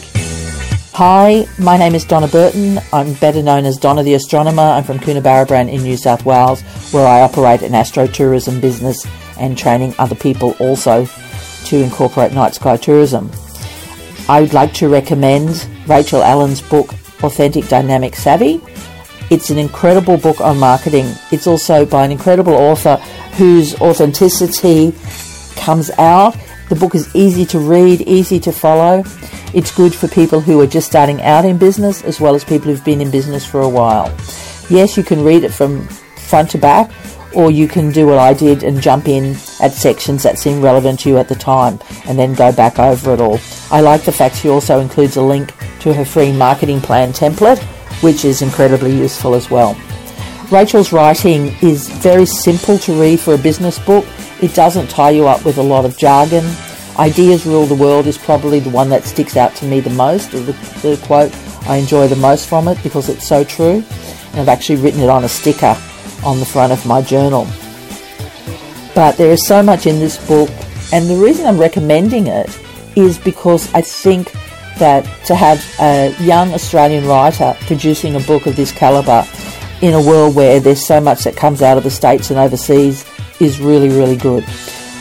Hi, 0.95 1.47
my 1.61 1.77
name 1.77 1.95
is 1.95 2.05
Donna 2.05 2.27
Burton. 2.27 2.81
I'm 2.93 3.15
better 3.15 3.43
known 3.43 3.65
as 3.65 3.77
Donna 3.77 4.03
the 4.03 4.15
Astronomer. 4.15 4.63
I'm 4.63 4.83
from 4.83 4.99
Coonabarabran 4.99 5.71
in 5.71 5.83
New 5.83 5.97
South 5.97 6.25
Wales, 6.25 6.63
where 6.93 7.07
I 7.07 7.21
operate 7.21 7.63
an 7.63 7.73
astrotourism 7.73 8.61
business 8.61 9.07
and 9.39 9.57
training 9.57 9.95
other 9.99 10.17
people 10.17 10.57
also 10.59 11.07
to 11.67 11.77
incorporate 11.77 12.33
night 12.33 12.55
sky 12.55 12.77
tourism. 12.77 13.31
I 14.29 14.41
would 14.41 14.55
like 14.55 14.75
to 14.75 14.89
recommend 14.89 15.69
Rachel 15.87 16.23
Allen's 16.23 16.63
book, 16.63 16.93
Authentic 17.23 17.69
Dynamic 17.69 18.17
Savvy. 18.17 18.61
It's 19.31 19.51
an 19.51 19.59
incredible 19.59 20.17
book 20.17 20.41
on 20.41 20.59
marketing. 20.59 21.07
It's 21.31 21.47
also 21.47 21.85
by 21.85 22.05
an 22.05 22.11
incredible 22.11 22.55
author 22.55 22.97
whose 23.37 23.75
authenticity 23.81 24.95
comes 25.57 25.91
out. 25.99 26.37
The 26.69 26.77
book 26.77 26.95
is 26.95 27.15
easy 27.15 27.45
to 27.47 27.59
read, 27.59 28.03
easy 28.03 28.41
to 28.41 28.53
follow. 28.53 29.05
It's 29.55 29.75
good 29.75 29.95
for 29.95 30.09
people 30.09 30.41
who 30.41 30.61
are 30.61 30.67
just 30.67 30.87
starting 30.87 31.23
out 31.23 31.45
in 31.45 31.59
business 31.59 32.03
as 32.03 32.21
well 32.21 32.35
as 32.35 32.45
people 32.45 32.71
who've 32.71 32.85
been 32.85 33.01
in 33.01 33.11
business 33.11 33.45
for 33.45 33.61
a 33.61 33.69
while. 33.69 34.15
Yes, 34.71 34.97
you 34.97 35.03
can 35.03 35.25
read 35.25 35.45
it 35.45 35.53
from 35.53 35.87
front 35.89 36.51
to 36.51 36.59
back, 36.59 36.91
or 37.35 37.51
you 37.51 37.69
can 37.69 37.91
do 37.91 38.07
what 38.07 38.19
I 38.19 38.35
did 38.35 38.63
and 38.63 38.81
jump 38.81 39.09
in 39.09 39.37
at 39.61 39.73
sections 39.73 40.23
that 40.23 40.39
seem 40.39 40.61
relevant 40.61 41.01
to 41.01 41.09
you 41.09 41.19
at 41.19 41.29
the 41.29 41.35
time 41.35 41.79
and 42.07 42.19
then 42.19 42.35
go 42.35 42.53
back 42.53 42.79
over 42.79 43.15
it 43.15 43.21
all. 43.21 43.39
I 43.71 43.81
like 43.81 44.03
the 44.03 44.13
fact 44.13 44.37
she 44.37 44.49
also 44.49 44.81
includes 44.81 45.17
a 45.17 45.23
link 45.23 45.55
to 45.81 45.93
her 45.95 46.05
free 46.05 46.33
marketing 46.33 46.81
plan 46.81 47.13
template, 47.13 47.63
which 48.01 48.25
is 48.25 48.43
incredibly 48.43 48.97
useful 48.97 49.35
as 49.35 49.51
well. 49.51 49.77
Rachel's 50.51 50.93
writing 50.93 51.55
is 51.61 51.89
very 51.89 52.25
simple 52.25 52.79
to 52.79 52.99
read 52.99 53.21
for 53.21 53.35
a 53.35 53.39
business 53.39 53.79
book. 53.79 54.07
It 54.41 54.55
doesn't 54.55 54.89
tie 54.89 55.11
you 55.11 55.27
up 55.27 55.45
with 55.45 55.59
a 55.59 55.63
lot 55.63 55.85
of 55.85 55.99
jargon. 55.99 56.45
Ideas 56.99 57.45
rule 57.45 57.67
the 57.67 57.75
world 57.75 58.07
is 58.07 58.17
probably 58.17 58.59
the 58.59 58.71
one 58.71 58.89
that 58.89 59.05
sticks 59.05 59.37
out 59.37 59.55
to 59.57 59.67
me 59.67 59.81
the 59.81 59.91
most, 59.91 60.33
or 60.33 60.41
the, 60.41 60.53
the 60.83 61.01
quote 61.05 61.35
I 61.69 61.77
enjoy 61.77 62.09
the 62.09 62.17
most 62.17 62.49
from 62.49 62.67
it 62.67 62.83
because 62.83 63.11
it's 63.11 63.27
so 63.27 63.45
true. 63.45 63.85
And 64.33 64.41
I've 64.41 64.49
actually 64.49 64.81
written 64.81 65.01
it 65.01 65.11
on 65.11 65.25
a 65.25 65.29
sticker 65.29 65.77
on 66.25 66.41
the 66.41 66.47
front 66.47 66.73
of 66.73 66.87
my 66.87 67.03
journal. 67.03 67.47
But 68.95 69.17
there 69.17 69.31
is 69.31 69.47
so 69.47 69.63
much 69.63 69.87
in 69.87 69.99
this 69.99 70.17
book, 70.27 70.51
and 70.93 71.09
the 71.09 71.17
reason 71.17 71.47
I'm 71.47 71.59
recommending 71.59 72.27
it 72.27 72.59
is 72.97 73.19
because 73.19 73.73
I 73.75 73.83
think 73.83 74.33
that 74.79 75.05
to 75.27 75.35
have 75.35 75.65
a 75.81 76.15
young 76.21 76.53
Australian 76.53 77.07
writer 77.07 77.57
producing 77.61 78.17
a 78.17 78.21
book 78.21 78.47
of 78.47 78.57
this 78.57 78.73
calibre 78.73 79.27
in 79.81 79.95
a 79.95 80.01
world 80.03 80.35
where 80.35 80.61
there's 80.61 80.85
so 80.85 81.01
much 81.01 81.25
that 81.25 81.37
comes 81.37 81.63
out 81.63 81.77
of 81.77 81.85
the 81.85 81.91
States 81.91 82.31
and 82.31 82.39
overseas 82.39 83.05
is 83.41 83.61
really, 83.61 83.89
really 83.89 84.17
good. 84.17 84.43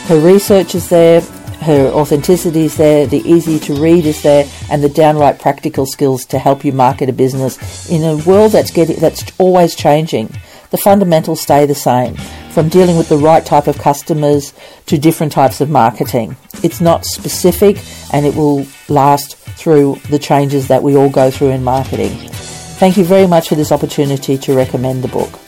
Her 0.06 0.20
research 0.20 0.74
is 0.74 0.88
there, 0.88 1.20
her 1.60 1.88
authenticity 1.88 2.66
is 2.66 2.76
there, 2.76 3.06
the 3.06 3.28
easy 3.28 3.58
to 3.60 3.74
read 3.74 4.06
is 4.06 4.22
there, 4.22 4.48
and 4.70 4.82
the 4.82 4.88
downright 4.88 5.40
practical 5.40 5.86
skills 5.86 6.24
to 6.26 6.38
help 6.38 6.64
you 6.64 6.72
market 6.72 7.08
a 7.08 7.12
business 7.12 7.90
in 7.90 8.04
a 8.04 8.16
world 8.24 8.52
that's 8.52 8.70
getting 8.70 8.98
that's 9.00 9.24
always 9.38 9.74
changing. 9.74 10.32
The 10.70 10.76
fundamentals 10.76 11.40
stay 11.40 11.66
the 11.66 11.74
same, 11.74 12.14
from 12.50 12.68
dealing 12.68 12.96
with 12.96 13.08
the 13.08 13.16
right 13.16 13.44
type 13.44 13.66
of 13.66 13.78
customers 13.78 14.52
to 14.86 14.98
different 14.98 15.32
types 15.32 15.60
of 15.60 15.70
marketing. 15.70 16.36
It's 16.62 16.80
not 16.80 17.04
specific 17.04 17.78
and 18.12 18.26
it 18.26 18.34
will 18.34 18.66
last 18.88 19.37
through 19.58 19.96
the 20.08 20.18
changes 20.18 20.68
that 20.68 20.82
we 20.82 20.96
all 20.96 21.10
go 21.10 21.30
through 21.30 21.50
in 21.50 21.64
marketing. 21.64 22.16
Thank 22.78 22.96
you 22.96 23.04
very 23.04 23.26
much 23.26 23.48
for 23.48 23.56
this 23.56 23.72
opportunity 23.72 24.38
to 24.38 24.54
recommend 24.54 25.02
the 25.02 25.08
book. 25.08 25.38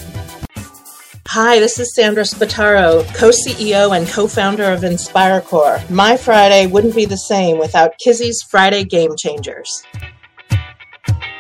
Hi, 1.28 1.60
this 1.60 1.78
is 1.78 1.94
Sandra 1.94 2.24
Spataro, 2.24 3.06
co 3.14 3.30
CEO 3.30 3.96
and 3.96 4.08
co 4.08 4.26
founder 4.26 4.64
of 4.64 4.80
InspireCore. 4.80 5.88
My 5.88 6.16
Friday 6.16 6.66
wouldn't 6.66 6.96
be 6.96 7.04
the 7.04 7.16
same 7.16 7.56
without 7.56 7.92
Kizzy's 8.04 8.42
Friday 8.50 8.82
Game 8.82 9.14
Changers. 9.16 9.84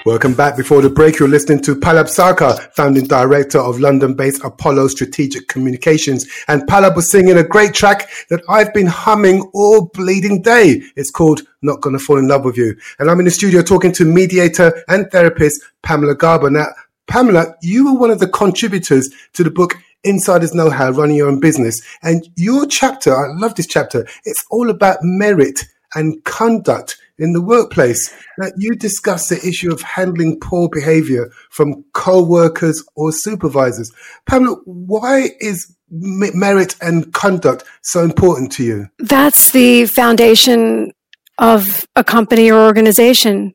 Welcome 0.06 0.32
back. 0.32 0.56
Before 0.56 0.80
the 0.80 0.88
break, 0.88 1.18
you're 1.18 1.28
listening 1.28 1.60
to 1.60 1.76
Pallab 1.76 2.06
Sarkar, 2.06 2.72
founding 2.72 3.06
director 3.06 3.58
of 3.58 3.80
London-based 3.80 4.42
Apollo 4.42 4.88
Strategic 4.88 5.48
Communications. 5.48 6.26
And 6.48 6.62
Pallab 6.62 6.96
was 6.96 7.10
singing 7.10 7.36
a 7.36 7.44
great 7.44 7.74
track 7.74 8.08
that 8.30 8.40
I've 8.48 8.72
been 8.72 8.86
humming 8.86 9.42
all 9.52 9.90
bleeding 9.92 10.40
day. 10.40 10.80
It's 10.96 11.10
called 11.10 11.42
Not 11.60 11.82
Gonna 11.82 11.98
Fall 11.98 12.16
in 12.16 12.28
Love 12.28 12.46
with 12.46 12.56
You. 12.56 12.76
And 12.98 13.10
I'm 13.10 13.18
in 13.18 13.26
the 13.26 13.30
studio 13.30 13.60
talking 13.60 13.92
to 13.92 14.06
mediator 14.06 14.82
and 14.88 15.10
therapist 15.10 15.60
Pamela 15.82 16.14
Garber. 16.14 16.48
Now, 16.48 16.68
Pamela, 17.06 17.54
you 17.60 17.84
were 17.84 18.00
one 18.00 18.10
of 18.10 18.20
the 18.20 18.28
contributors 18.28 19.10
to 19.34 19.44
the 19.44 19.50
book 19.50 19.74
Insiders 20.02 20.54
Know 20.54 20.70
How, 20.70 20.92
Running 20.92 21.16
Your 21.16 21.28
Own 21.28 21.40
Business. 21.40 21.78
And 22.02 22.26
your 22.36 22.66
chapter, 22.66 23.14
I 23.14 23.34
love 23.34 23.54
this 23.54 23.66
chapter, 23.66 24.06
it's 24.24 24.46
all 24.50 24.70
about 24.70 25.00
merit 25.02 25.60
and 25.94 26.24
conduct 26.24 26.96
in 27.20 27.34
the 27.34 27.42
workplace. 27.42 28.12
Now, 28.38 28.48
you 28.56 28.74
discuss 28.74 29.28
the 29.28 29.36
issue 29.46 29.70
of 29.70 29.82
handling 29.82 30.40
poor 30.40 30.68
behavior 30.68 31.30
from 31.50 31.84
co-workers 31.92 32.82
or 32.96 33.12
supervisors. 33.12 33.92
Pamela, 34.26 34.56
why 34.64 35.28
is 35.38 35.76
merit 35.90 36.74
and 36.80 37.12
conduct 37.12 37.64
so 37.82 38.02
important 38.02 38.50
to 38.52 38.64
you? 38.64 38.86
That's 38.98 39.50
the 39.50 39.86
foundation 39.86 40.92
of 41.38 41.86
a 41.94 42.02
company 42.02 42.50
or 42.50 42.64
organization. 42.64 43.54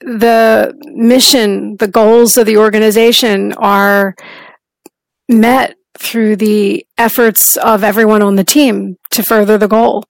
The 0.00 0.74
mission, 0.86 1.76
the 1.76 1.88
goals 1.88 2.36
of 2.36 2.46
the 2.46 2.56
organization 2.56 3.52
are 3.54 4.14
met 5.28 5.76
through 5.98 6.36
the 6.36 6.86
efforts 6.96 7.56
of 7.58 7.84
everyone 7.84 8.22
on 8.22 8.36
the 8.36 8.44
team 8.44 8.96
to 9.10 9.22
further 9.22 9.58
the 9.58 9.68
goal. 9.68 10.04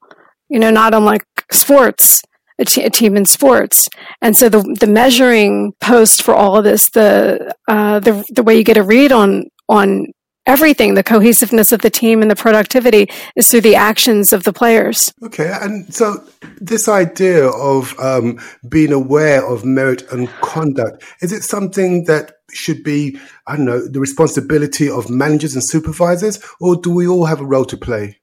You 0.49 0.61
know, 0.61 0.71
not 0.71 0.95
unlike 0.95 1.25
sports 1.51 2.23
a, 2.63 2.91
team 2.91 3.17
in 3.17 3.25
sports. 3.25 3.89
And 4.21 4.37
so 4.37 4.49
the 4.49 4.63
the 4.79 4.87
measuring 4.87 5.73
post 5.81 6.23
for 6.23 6.35
all 6.35 6.57
of 6.57 6.65
this, 6.65 6.91
the 6.91 7.55
uh, 7.69 8.01
the 8.01 8.25
the 8.31 8.43
way 8.43 8.57
you 8.57 8.65
get 8.65 8.77
a 8.77 8.83
read 8.83 9.13
on 9.13 9.45
on 9.69 10.07
everything, 10.47 10.95
the 10.95 11.05
cohesiveness 11.05 11.73
of 11.73 11.83
the 11.83 11.91
team 11.91 12.21
and 12.21 12.31
the 12.31 12.37
productivity 12.37 13.09
is 13.37 13.49
through 13.49 13.61
the 13.61 13.77
actions 13.77 14.33
of 14.33 14.45
the 14.45 14.53
players. 14.53 15.13
Okay, 15.23 15.53
and 15.61 15.93
so 15.95 16.23
this 16.61 16.89
idea 16.89 17.49
of 17.49 17.99
um, 18.01 18.41
being 18.69 18.93
aware 18.93 19.47
of 19.47 19.65
merit 19.65 20.03
and 20.11 20.29
conduct 20.41 21.05
is 21.21 21.33
it 21.33 21.43
something 21.43 22.05
that 22.05 22.33
should 22.53 22.83
be 22.83 23.19
I 23.47 23.57
don't 23.57 23.65
know 23.65 23.87
the 23.87 24.01
responsibility 24.01 24.89
of 24.91 25.09
managers 25.09 25.55
and 25.55 25.65
supervisors, 25.65 26.39
or 26.61 26.77
do 26.77 26.91
we 26.91 27.07
all 27.07 27.27
have 27.27 27.41
a 27.41 27.47
role 27.47 27.65
to 27.67 27.77
play? 27.77 28.19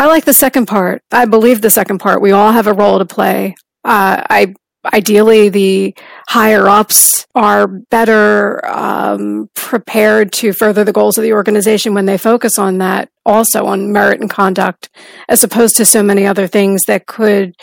I 0.00 0.06
like 0.06 0.24
the 0.24 0.32
second 0.32 0.64
part. 0.64 1.02
I 1.12 1.26
believe 1.26 1.60
the 1.60 1.68
second 1.68 1.98
part. 1.98 2.22
We 2.22 2.32
all 2.32 2.52
have 2.52 2.66
a 2.66 2.72
role 2.72 2.98
to 2.98 3.04
play. 3.04 3.54
Uh, 3.84 4.24
I 4.30 4.54
ideally 4.94 5.50
the 5.50 5.94
higher 6.26 6.66
ups 6.66 7.26
are 7.34 7.66
better 7.68 8.66
um, 8.66 9.50
prepared 9.54 10.32
to 10.32 10.54
further 10.54 10.84
the 10.84 10.92
goals 10.94 11.18
of 11.18 11.22
the 11.22 11.34
organization 11.34 11.92
when 11.92 12.06
they 12.06 12.16
focus 12.16 12.58
on 12.58 12.78
that 12.78 13.10
also 13.26 13.66
on 13.66 13.92
merit 13.92 14.22
and 14.22 14.30
conduct 14.30 14.88
as 15.28 15.44
opposed 15.44 15.76
to 15.76 15.84
so 15.84 16.02
many 16.02 16.26
other 16.26 16.46
things 16.46 16.80
that 16.86 17.06
could 17.06 17.54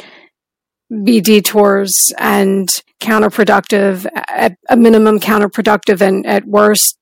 be 1.04 1.20
detours 1.22 1.92
and 2.20 2.70
counterproductive 3.02 4.06
at 4.28 4.56
a 4.70 4.78
minimum 4.78 5.20
counterproductive 5.20 6.02
and 6.02 6.24
at 6.28 6.46
worst 6.46 6.97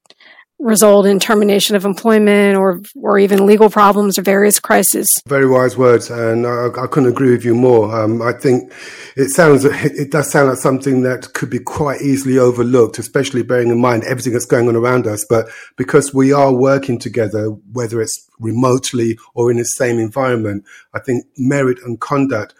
result 0.59 1.05
in 1.05 1.19
termination 1.19 1.75
of 1.75 1.85
employment 1.85 2.57
or 2.57 2.81
or 2.95 3.19
even 3.19 3.45
legal 3.45 3.69
problems 3.69 4.17
or 4.17 4.21
various 4.21 4.59
crises. 4.59 5.07
Very 5.27 5.47
wise 5.47 5.77
words, 5.77 6.09
and 6.09 6.47
I, 6.47 6.67
I 6.77 6.87
couldn't 6.87 7.09
agree 7.09 7.31
with 7.31 7.43
you 7.43 7.55
more. 7.55 7.93
Um, 7.93 8.21
I 8.21 8.31
think 8.31 8.71
it 9.15 9.29
sounds 9.29 9.65
it 9.65 10.11
does 10.11 10.31
sound 10.31 10.49
like 10.49 10.57
something 10.57 11.01
that 11.01 11.33
could 11.33 11.49
be 11.49 11.59
quite 11.59 12.01
easily 12.01 12.37
overlooked, 12.37 12.99
especially 12.99 13.43
bearing 13.43 13.69
in 13.69 13.79
mind 13.79 14.03
everything 14.03 14.33
that's 14.33 14.45
going 14.45 14.67
on 14.67 14.75
around 14.75 15.07
us. 15.07 15.25
But 15.29 15.49
because 15.77 16.13
we 16.13 16.31
are 16.31 16.53
working 16.53 16.99
together, 16.99 17.47
whether 17.73 18.01
it's 18.01 18.29
remotely 18.39 19.17
or 19.33 19.51
in 19.51 19.57
the 19.57 19.65
same 19.65 19.99
environment, 19.99 20.65
I 20.93 20.99
think 20.99 21.25
merit 21.37 21.79
and 21.83 21.99
conduct 21.99 22.53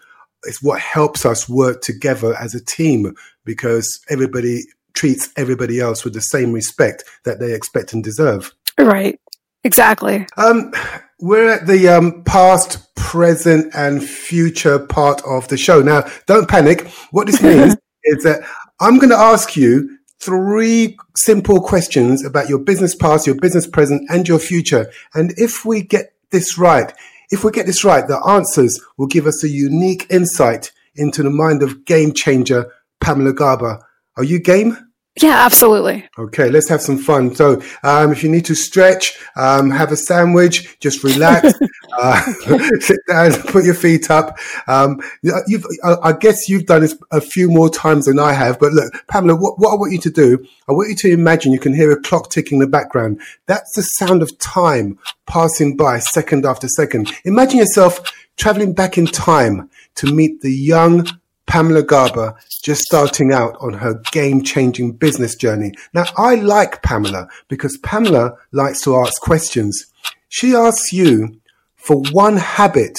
is 0.44 0.62
what 0.62 0.80
helps 0.80 1.26
us 1.26 1.48
work 1.48 1.82
together 1.82 2.34
as 2.38 2.54
a 2.54 2.64
team 2.64 3.14
because 3.44 4.00
everybody 4.08 4.62
treats 4.96 5.30
everybody 5.36 5.78
else 5.78 6.02
with 6.02 6.14
the 6.14 6.20
same 6.20 6.52
respect 6.52 7.04
that 7.24 7.38
they 7.38 7.52
expect 7.52 7.92
and 7.92 8.02
deserve. 8.02 8.52
Right. 8.78 9.20
Exactly. 9.62 10.26
Um, 10.36 10.72
we're 11.20 11.50
at 11.50 11.66
the 11.66 11.88
um, 11.88 12.22
past, 12.24 12.94
present, 12.94 13.74
and 13.74 14.02
future 14.02 14.78
part 14.78 15.22
of 15.24 15.48
the 15.48 15.56
show. 15.56 15.82
Now, 15.82 16.08
don't 16.26 16.48
panic. 16.48 16.88
What 17.10 17.26
this 17.26 17.42
means 17.42 17.76
is 18.04 18.24
that 18.24 18.42
I'm 18.80 18.98
going 18.98 19.10
to 19.10 19.16
ask 19.16 19.56
you 19.56 19.98
three 20.20 20.96
simple 21.16 21.60
questions 21.60 22.24
about 22.24 22.48
your 22.48 22.58
business 22.58 22.94
past, 22.94 23.26
your 23.26 23.36
business 23.36 23.66
present, 23.66 24.08
and 24.10 24.26
your 24.26 24.38
future. 24.38 24.90
And 25.14 25.32
if 25.36 25.64
we 25.64 25.82
get 25.82 26.14
this 26.30 26.58
right, 26.58 26.92
if 27.30 27.42
we 27.42 27.50
get 27.50 27.66
this 27.66 27.84
right, 27.84 28.06
the 28.06 28.22
answers 28.26 28.80
will 28.96 29.06
give 29.06 29.26
us 29.26 29.42
a 29.42 29.48
unique 29.48 30.06
insight 30.10 30.72
into 30.94 31.22
the 31.22 31.30
mind 31.30 31.62
of 31.62 31.84
game 31.84 32.12
changer 32.12 32.72
Pamela 33.00 33.32
Garber. 33.32 33.84
Are 34.16 34.24
you 34.24 34.38
game? 34.38 34.78
Yeah, 35.22 35.46
absolutely. 35.46 36.06
Okay, 36.18 36.50
let's 36.50 36.68
have 36.68 36.82
some 36.82 36.98
fun. 36.98 37.34
So, 37.34 37.62
um, 37.82 38.12
if 38.12 38.22
you 38.22 38.28
need 38.28 38.44
to 38.46 38.54
stretch, 38.54 39.18
um, 39.36 39.70
have 39.70 39.90
a 39.90 39.96
sandwich, 39.96 40.78
just 40.78 41.02
relax, 41.02 41.54
uh, 41.98 42.20
sit 42.80 43.00
down, 43.08 43.32
put 43.44 43.64
your 43.64 43.74
feet 43.74 44.10
up. 44.10 44.36
Um, 44.66 45.00
you've, 45.22 45.64
I 45.82 46.12
guess 46.12 46.50
you've 46.50 46.66
done 46.66 46.82
this 46.82 46.98
a 47.12 47.22
few 47.22 47.48
more 47.48 47.70
times 47.70 48.04
than 48.04 48.18
I 48.18 48.34
have. 48.34 48.58
But 48.58 48.72
look, 48.72 48.92
Pamela, 49.08 49.36
what, 49.36 49.58
what 49.58 49.72
I 49.72 49.76
want 49.76 49.92
you 49.92 50.00
to 50.00 50.10
do, 50.10 50.46
I 50.68 50.72
want 50.72 50.90
you 50.90 50.96
to 50.96 51.10
imagine 51.10 51.52
you 51.52 51.60
can 51.60 51.74
hear 51.74 51.90
a 51.90 52.00
clock 52.00 52.28
ticking 52.28 52.56
in 52.56 52.60
the 52.60 52.66
background. 52.66 53.20
That's 53.46 53.74
the 53.74 53.82
sound 53.82 54.22
of 54.22 54.36
time 54.38 54.98
passing 55.26 55.78
by 55.78 55.98
second 55.98 56.44
after 56.44 56.68
second. 56.68 57.10
Imagine 57.24 57.60
yourself 57.60 58.00
traveling 58.36 58.74
back 58.74 58.98
in 58.98 59.06
time 59.06 59.70
to 59.94 60.12
meet 60.12 60.42
the 60.42 60.52
young 60.52 61.06
Pamela 61.46 61.82
Garber 61.82 62.34
just 62.62 62.82
starting 62.82 63.32
out 63.32 63.56
on 63.60 63.72
her 63.72 64.02
game 64.12 64.42
changing 64.42 64.92
business 64.92 65.34
journey. 65.36 65.72
Now, 65.94 66.04
I 66.16 66.34
like 66.36 66.82
Pamela 66.82 67.28
because 67.48 67.78
Pamela 67.78 68.36
likes 68.52 68.82
to 68.82 68.96
ask 68.96 69.20
questions. 69.20 69.86
She 70.28 70.54
asks 70.54 70.92
you 70.92 71.40
for 71.76 72.02
one 72.10 72.36
habit 72.36 72.98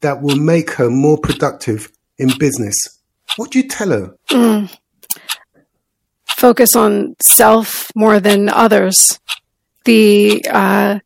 that 0.00 0.22
will 0.22 0.36
make 0.36 0.72
her 0.72 0.90
more 0.90 1.18
productive 1.18 1.90
in 2.18 2.30
business. 2.38 2.76
What 3.36 3.52
do 3.52 3.60
you 3.60 3.68
tell 3.68 3.90
her? 3.90 4.16
Mm. 4.28 4.76
Focus 6.36 6.74
on 6.74 7.14
self 7.20 7.90
more 7.94 8.18
than 8.18 8.48
others. 8.48 8.96
The 9.84 10.44
uh, 10.50 10.98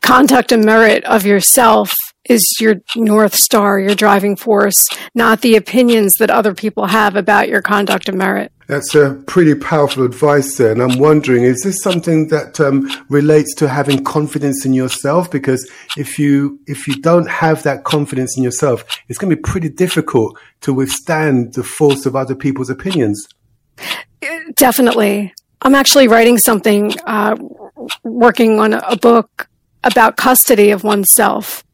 conduct 0.00 0.52
and 0.52 0.64
merit 0.64 1.04
of 1.04 1.24
yourself 1.24 1.92
is 2.24 2.44
your 2.60 2.76
North 2.96 3.34
Star, 3.34 3.80
your 3.80 3.94
driving 3.94 4.36
force, 4.36 4.86
not 5.14 5.40
the 5.40 5.56
opinions 5.56 6.16
that 6.16 6.30
other 6.30 6.54
people 6.54 6.86
have 6.86 7.16
about 7.16 7.48
your 7.48 7.62
conduct 7.62 8.08
and 8.08 8.18
merit. 8.18 8.52
That's 8.66 8.94
a 8.94 9.20
pretty 9.26 9.56
powerful 9.56 10.04
advice 10.04 10.56
there. 10.56 10.70
And 10.70 10.80
I'm 10.80 10.98
wondering, 10.98 11.42
is 11.42 11.62
this 11.62 11.82
something 11.82 12.28
that 12.28 12.60
um, 12.60 12.88
relates 13.08 13.52
to 13.56 13.68
having 13.68 14.04
confidence 14.04 14.64
in 14.64 14.74
yourself? 14.74 15.28
Because 15.30 15.68
if 15.96 16.18
you, 16.20 16.60
if 16.66 16.86
you 16.86 17.00
don't 17.00 17.28
have 17.28 17.64
that 17.64 17.82
confidence 17.82 18.36
in 18.36 18.44
yourself, 18.44 18.84
it's 19.08 19.18
going 19.18 19.30
to 19.30 19.36
be 19.36 19.42
pretty 19.42 19.70
difficult 19.70 20.38
to 20.60 20.72
withstand 20.72 21.54
the 21.54 21.64
force 21.64 22.06
of 22.06 22.14
other 22.14 22.36
people's 22.36 22.70
opinions. 22.70 23.26
Definitely. 24.54 25.34
I'm 25.62 25.74
actually 25.74 26.06
writing 26.06 26.38
something, 26.38 26.94
uh, 27.06 27.36
working 28.04 28.60
on 28.60 28.74
a 28.74 28.96
book 28.96 29.48
about 29.82 30.16
custody 30.16 30.70
of 30.70 30.84
oneself 30.84 31.64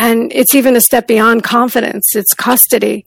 and 0.00 0.32
it's 0.32 0.54
even 0.54 0.76
a 0.76 0.80
step 0.80 1.06
beyond 1.06 1.44
confidence, 1.44 2.16
it's 2.16 2.32
custody. 2.32 3.04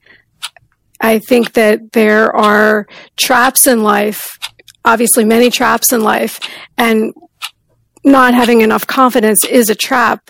I 1.01 1.17
think 1.17 1.53
that 1.53 1.91
there 1.93 2.33
are 2.33 2.87
traps 3.17 3.65
in 3.65 3.81
life, 3.81 4.37
obviously, 4.85 5.25
many 5.25 5.49
traps 5.49 5.91
in 5.91 6.01
life, 6.01 6.39
and 6.77 7.11
not 8.05 8.35
having 8.35 8.61
enough 8.61 8.85
confidence 8.85 9.43
is 9.43 9.71
a 9.71 9.75
trap. 9.75 10.29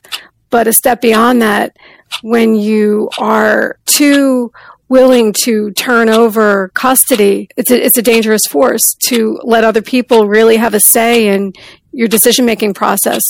But 0.49 0.67
a 0.67 0.73
step 0.73 1.01
beyond 1.01 1.41
that, 1.41 1.75
when 2.21 2.55
you 2.55 3.09
are 3.19 3.77
too 3.85 4.53
willing 4.87 5.33
to 5.43 5.71
turn 5.71 6.07
over 6.07 6.69
custody, 6.75 7.49
it's 7.57 7.71
a, 7.71 7.85
it's 7.85 7.97
a 7.97 8.01
dangerous 8.01 8.45
force 8.45 8.95
to 9.07 9.37
let 9.43 9.65
other 9.65 9.81
people 9.81 10.29
really 10.29 10.55
have 10.55 10.73
a 10.73 10.79
say 10.79 11.27
in 11.27 11.51
your 11.91 12.07
decision 12.07 12.45
making 12.45 12.73
process 12.73 13.21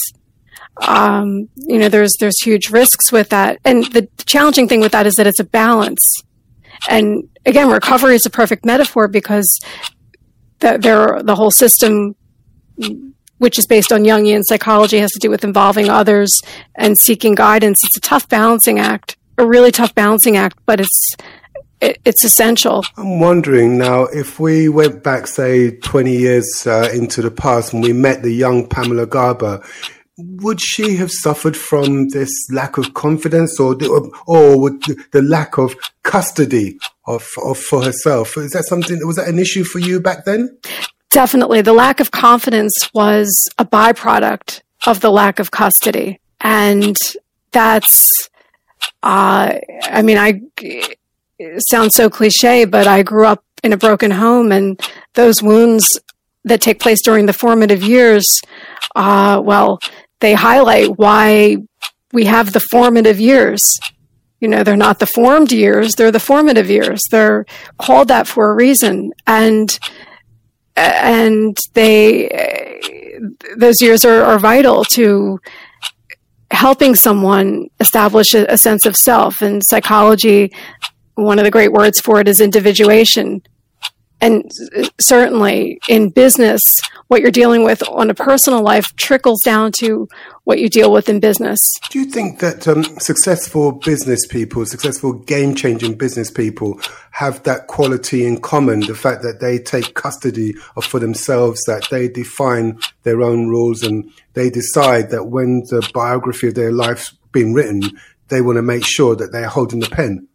um, 0.82 1.50
you 1.56 1.78
know, 1.78 1.90
there's 1.90 2.16
there's 2.20 2.42
huge 2.42 2.70
risks 2.70 3.12
with 3.12 3.30
that, 3.30 3.60
and 3.64 3.86
the 3.88 4.08
challenging 4.26 4.68
thing 4.68 4.80
with 4.80 4.92
that 4.92 5.06
is 5.06 5.16
that 5.16 5.28
it's 5.28 5.40
a 5.40 5.44
balance. 5.44 6.06
And 6.90 7.30
again, 7.46 7.70
recovery 7.70 8.16
is 8.16 8.26
a 8.26 8.30
perfect 8.30 8.66
metaphor 8.66 9.08
because 9.08 9.48
the, 10.60 10.78
there 10.78 11.22
the 11.24 11.36
whole 11.36 11.52
system 11.52 12.16
which 13.44 13.60
is 13.60 13.68
based 13.68 13.92
on 13.92 14.04
Jungian 14.04 14.42
psychology, 14.46 15.00
has 15.00 15.12
to 15.12 15.20
do 15.20 15.30
with 15.30 15.44
involving 15.44 15.90
others 15.90 16.42
and 16.76 16.98
seeking 16.98 17.36
guidance. 17.36 17.84
It's 17.84 17.98
a 17.98 18.00
tough 18.00 18.30
balancing 18.30 18.80
act, 18.80 19.18
a 19.38 19.46
really 19.46 19.70
tough 19.70 19.94
balancing 19.94 20.38
act, 20.38 20.58
but 20.66 20.80
it's 20.80 21.16
it's 21.82 22.24
essential. 22.24 22.86
I'm 22.96 23.20
wondering 23.20 23.78
now 23.78 24.04
if 24.04 24.40
we 24.40 24.70
went 24.70 25.04
back, 25.04 25.28
say, 25.28 25.72
20 25.72 26.16
years 26.16 26.66
uh, 26.66 26.90
into 26.94 27.22
the 27.22 27.30
past 27.30 27.74
and 27.74 27.84
we 27.84 27.92
met 27.92 28.24
the 28.24 28.32
young 28.32 28.66
Pamela 28.70 29.06
Garber, 29.06 29.62
would 30.18 30.62
she 30.62 30.96
have 30.96 31.12
suffered 31.12 31.58
from 31.58 32.10
this 32.10 32.30
lack 32.52 32.78
of 32.78 32.94
confidence 32.94 33.60
or 33.60 33.76
the, 33.76 33.88
or 34.28 34.70
the 35.12 35.22
lack 35.22 35.58
of 35.58 35.76
custody 36.04 36.78
of, 37.08 37.28
of 37.44 37.58
for 37.58 37.84
herself? 37.84 38.38
Is 38.38 38.52
that 38.52 38.66
something, 38.66 39.06
was 39.06 39.16
that 39.16 39.28
an 39.28 39.40
issue 39.40 39.64
for 39.64 39.80
you 39.80 40.00
back 40.00 40.26
then? 40.26 40.56
Definitely. 41.10 41.62
The 41.62 41.74
lack 41.74 42.00
of 42.00 42.12
confidence 42.12 42.74
was 42.94 43.30
a 43.58 43.66
byproduct 43.66 44.62
of 44.86 45.02
the 45.02 45.12
lack 45.12 45.40
of 45.40 45.52
custody. 45.52 46.20
And 46.42 46.96
that's, 47.52 48.12
uh, 49.02 49.56
I 49.84 50.02
mean, 50.02 50.18
I, 50.18 50.42
sounds 51.70 51.96
so 51.96 52.10
cliche, 52.10 52.66
but 52.66 52.88
I 52.88 53.04
grew 53.04 53.26
up 53.26 53.44
in 53.64 53.74
a 53.74 53.78
broken 53.78 54.12
home 54.12 54.52
and 54.52 54.80
those 55.14 55.42
wounds 55.42 56.00
that 56.46 56.62
take 56.62 56.80
place 56.80 57.02
during 57.02 57.26
the 57.26 57.34
formative 57.34 57.84
years, 57.84 58.26
uh, 58.96 59.42
well, 59.44 59.80
they 60.24 60.34
highlight 60.34 60.98
why 60.98 61.58
we 62.14 62.24
have 62.24 62.54
the 62.54 62.62
formative 62.72 63.20
years. 63.20 63.60
You 64.40 64.48
know, 64.48 64.64
they're 64.64 64.78
not 64.78 65.00
the 65.00 65.06
formed 65.06 65.52
years, 65.52 65.96
they're 65.96 66.14
the 66.14 66.20
formative 66.20 66.70
years. 66.70 67.02
They're 67.12 67.46
called 67.78 68.08
that 68.08 68.26
for 68.26 68.50
a 68.50 68.56
reason. 68.56 69.12
And, 69.28 69.78
and 70.78 71.58
they, 71.74 73.20
those 73.58 73.82
years 73.82 74.06
are, 74.06 74.24
are 74.24 74.40
vital 74.40 74.86
to 74.94 75.42
helping 76.52 76.96
someone 76.96 77.68
establish 77.82 78.34
a, 78.34 78.46
a 78.46 78.58
sense 78.58 78.86
of 78.86 78.96
self. 78.96 79.42
And 79.42 79.62
psychology 79.62 80.54
one 81.16 81.38
of 81.38 81.44
the 81.44 81.52
great 81.52 81.74
words 81.74 82.00
for 82.00 82.22
it 82.22 82.30
is 82.30 82.40
individuation. 82.40 83.42
And 84.24 84.50
certainly 85.02 85.82
in 85.90 86.10
business, 86.10 86.62
what 87.08 87.20
you're 87.20 87.30
dealing 87.30 87.66
with 87.66 87.84
on 87.90 88.10
a 88.10 88.14
personal 88.14 88.62
life 88.62 88.86
trickles 88.96 89.42
down 89.42 89.74
to 89.80 90.08
what 90.46 90.60
you 90.60 90.70
deal 90.70 90.94
with 90.94 91.10
in 91.10 91.20
business. 91.20 91.60
Do 91.90 92.00
you 92.00 92.06
think 92.06 92.40
that 92.40 92.66
um, 92.66 92.86
successful 93.00 93.74
business 93.74 94.26
people, 94.26 94.66
successful 94.66 95.12
game 95.12 95.56
changing 95.56 95.96
business 95.96 96.32
people 96.32 96.80
have 97.12 97.44
that 97.44 97.68
quality 97.68 98.26
in 98.26 98.40
common? 98.40 98.80
The 98.80 98.96
fact 98.96 99.24
that 99.24 99.42
they 99.42 99.60
take 99.60 99.94
custody 99.94 100.56
of 100.78 100.86
for 100.86 101.02
themselves, 101.02 101.62
that 101.66 101.90
they 101.92 102.08
define 102.08 102.80
their 103.04 103.22
own 103.22 103.50
rules 103.50 103.84
and 103.84 104.10
they 104.36 104.50
decide 104.50 105.10
that 105.10 105.26
when 105.26 105.64
the 105.70 105.86
biography 105.94 106.48
of 106.48 106.56
their 106.56 106.72
life's 106.72 107.12
been 107.34 107.54
written, 107.54 107.82
they 108.30 108.40
want 108.40 108.56
to 108.56 108.62
make 108.62 108.86
sure 108.86 109.18
that 109.18 109.34
they're 109.34 109.50
holding 109.50 109.82
the 109.82 109.90
pen. 109.90 110.30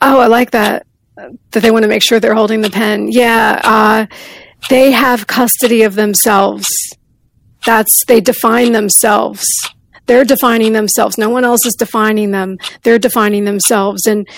Oh, 0.00 0.20
I 0.20 0.26
like 0.26 0.52
that. 0.52 0.86
That 1.16 1.60
they 1.62 1.70
want 1.70 1.84
to 1.84 1.88
make 1.88 2.02
sure 2.02 2.18
they're 2.18 2.34
holding 2.34 2.60
the 2.60 2.70
pen. 2.70 3.08
Yeah. 3.10 3.60
Uh, 3.62 4.06
they 4.68 4.90
have 4.90 5.26
custody 5.26 5.82
of 5.82 5.94
themselves. 5.94 6.66
That's, 7.64 8.04
they 8.06 8.20
define 8.20 8.72
themselves. 8.72 9.44
They're 10.06 10.24
defining 10.24 10.72
themselves. 10.72 11.16
No 11.16 11.30
one 11.30 11.44
else 11.44 11.64
is 11.64 11.74
defining 11.74 12.30
them. 12.30 12.58
They're 12.82 12.98
defining 12.98 13.44
themselves. 13.44 14.06
And, 14.06 14.28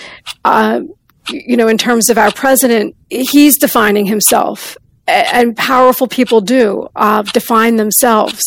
uh, 0.45 0.81
you 1.29 1.57
know, 1.57 1.67
in 1.67 1.77
terms 1.77 2.09
of 2.09 2.17
our 2.17 2.31
president, 2.31 2.95
he's 3.09 3.57
defining 3.57 4.05
himself. 4.05 4.77
And 5.07 5.55
powerful 5.57 6.07
people 6.07 6.41
do 6.41 6.87
uh, 6.95 7.23
define 7.23 7.77
themselves. 7.77 8.41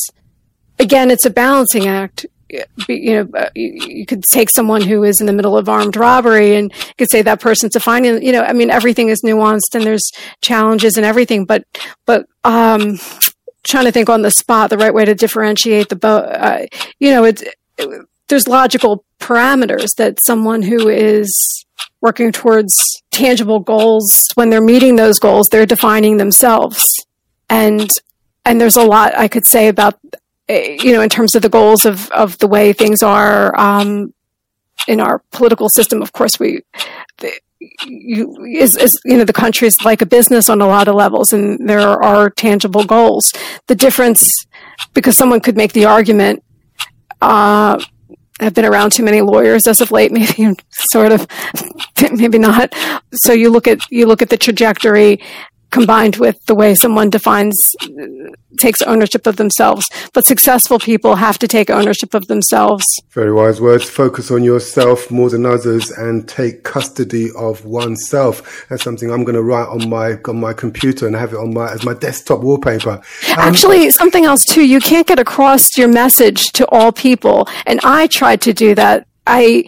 Again, 0.79 1.11
it's 1.11 1.27
a 1.27 1.31
balancing 1.31 1.87
act 1.87 2.27
you 2.89 3.15
know, 3.15 3.39
uh, 3.39 3.51
you 3.55 4.07
could 4.07 4.25
take 4.25 4.51
someone 4.51 4.83
who 4.83 5.05
is 5.05 5.21
in 5.21 5.27
the 5.27 5.33
middle 5.33 5.57
of 5.57 5.69
armed 5.69 5.97
robbery 5.97 6.57
and 6.57 6.73
you 6.73 6.95
could 6.99 7.11
say 7.11 7.23
that 7.23 7.41
person's 7.41 7.73
defining, 7.73 8.23
you 8.23 8.33
know, 8.33 8.43
I 8.43 8.53
mean, 8.53 8.71
everything 8.71 9.09
is 9.09 9.23
nuanced 9.23 9.75
and 9.75 9.85
there's 9.85 10.11
challenges 10.41 10.97
and 10.97 11.07
everything, 11.07 11.45
but, 11.45 11.65
but, 12.07 12.27
um, 12.45 12.99
trying 13.63 13.85
to 13.85 13.93
think 13.93 14.09
on 14.09 14.23
the 14.23 14.31
spot 14.31 14.71
the 14.71 14.79
right 14.79 14.95
way 14.95 15.05
to 15.05 15.15
differentiate 15.15 15.89
the 15.89 15.97
boat, 15.97 16.25
uh, 16.25 16.67
you 16.99 17.11
know, 17.11 17.25
it's, 17.25 17.43
it, 17.79 18.07
there's 18.29 18.49
logical 18.49 19.05
parameters 19.19 19.89
that 19.97 20.23
someone 20.23 20.63
who 20.63 20.89
is 20.89 21.67
working 22.01 22.33
towards 22.33 22.75
tangible 23.11 23.61
goals, 23.61 24.27
when 24.35 24.51
they're 24.51 24.63
meeting 24.63 24.97
those 24.97 25.19
goals, 25.19 25.49
they're 25.49 25.67
defining 25.67 26.17
themselves. 26.17 27.05
And, 27.49 27.91
and 28.45 28.61
there's 28.61 28.77
a 28.77 28.85
lot 28.85 29.17
I 29.17 29.29
could 29.29 29.45
say 29.45 29.69
about 29.69 29.99
you 30.51 30.93
know, 30.93 31.01
in 31.01 31.09
terms 31.09 31.35
of 31.35 31.43
the 31.43 31.49
goals 31.49 31.85
of, 31.85 32.11
of 32.11 32.39
the 32.39 32.49
way 32.49 32.73
things 32.73 33.03
are 33.03 33.59
um, 33.59 34.13
in 34.89 35.01
our 35.01 35.23
political 35.31 35.69
system, 35.69 36.03
of 36.03 36.13
course, 36.13 36.39
we 36.41 36.63
the, 37.19 37.33
you, 37.87 38.45
is, 38.45 38.77
is, 38.77 39.01
you 39.05 39.19
know, 39.19 39.25
the 39.25 39.33
country 39.33 39.69
is 39.69 39.85
like 39.85 40.01
a 40.03 40.07
business 40.07 40.49
on 40.49 40.61
a 40.61 40.67
lot 40.67 40.89
of 40.89 40.95
levels, 40.95 41.33
and 41.33 41.69
there 41.69 41.81
are 41.81 42.31
tangible 42.31 42.85
goals. 42.85 43.31
The 43.67 43.75
difference, 43.75 44.29
because 44.95 45.17
someone 45.17 45.41
could 45.41 45.57
make 45.57 45.73
the 45.73 45.85
argument, 45.85 46.43
uh, 47.21 47.83
I've 48.41 48.55
been 48.55 48.65
around 48.65 48.93
too 48.93 49.03
many 49.03 49.21
lawyers 49.21 49.67
as 49.67 49.83
of 49.83 49.91
late, 49.91 50.11
maybe 50.13 50.57
sort 50.71 51.13
of, 51.13 51.27
maybe 52.13 52.39
not. 52.39 52.75
So 53.13 53.33
you 53.33 53.51
look 53.51 53.69
at, 53.69 53.79
you 53.91 54.07
look 54.07 54.23
at 54.23 54.31
the 54.31 54.39
trajectory 54.39 55.21
combined 55.71 56.17
with 56.17 56.45
the 56.47 56.55
way 56.55 56.75
someone 56.75 57.11
defines 57.11 57.75
takes 58.59 58.83
ownership 58.83 59.27
of 59.27 59.37
themselves. 59.37 59.89
But 60.13 60.27
successful 60.27 60.79
people 60.79 61.17
have 61.17 61.39
to 61.39 61.49
take 61.49 61.71
ownership 61.71 62.15
of 62.15 62.27
themselves. 62.27 62.85
Very 63.11 63.33
wise 63.33 63.61
words. 63.61 63.89
Focus 63.89 64.31
on 64.31 64.45
yourself 64.45 65.11
more 65.11 65.31
than 65.31 65.47
others 65.47 65.91
and 65.91 66.29
take 66.29 66.65
custody 66.65 67.31
of 67.37 67.65
oneself. 67.65 68.67
That's 68.69 68.83
something 68.83 69.11
i'm 69.11 69.25
going 69.25 69.35
to 69.35 69.43
write 69.43 69.69
on 69.69 69.89
my 69.89 70.19
on 70.27 70.41
my 70.41 70.53
computer 70.53 71.07
and 71.07 71.17
have 71.17 71.33
it 71.33 71.37
on 71.37 71.55
my 71.55 71.73
as 71.73 71.85
my 71.85 71.95
desktop 71.95 72.41
wallpaper. 72.41 72.91
Um, 72.91 73.03
actually 73.39 73.91
something 73.91 74.25
else 74.25 74.45
too. 74.45 74.65
You 74.65 74.81
can't 74.81 75.07
get 75.07 75.19
across 75.19 75.77
your 75.77 75.89
message 75.89 76.53
to 76.53 76.67
all 76.69 76.93
people. 76.93 77.49
And 77.67 77.81
i 77.85 78.07
tried 78.07 78.41
to 78.43 78.53
do 78.53 78.75
that. 78.75 79.07
I 79.27 79.65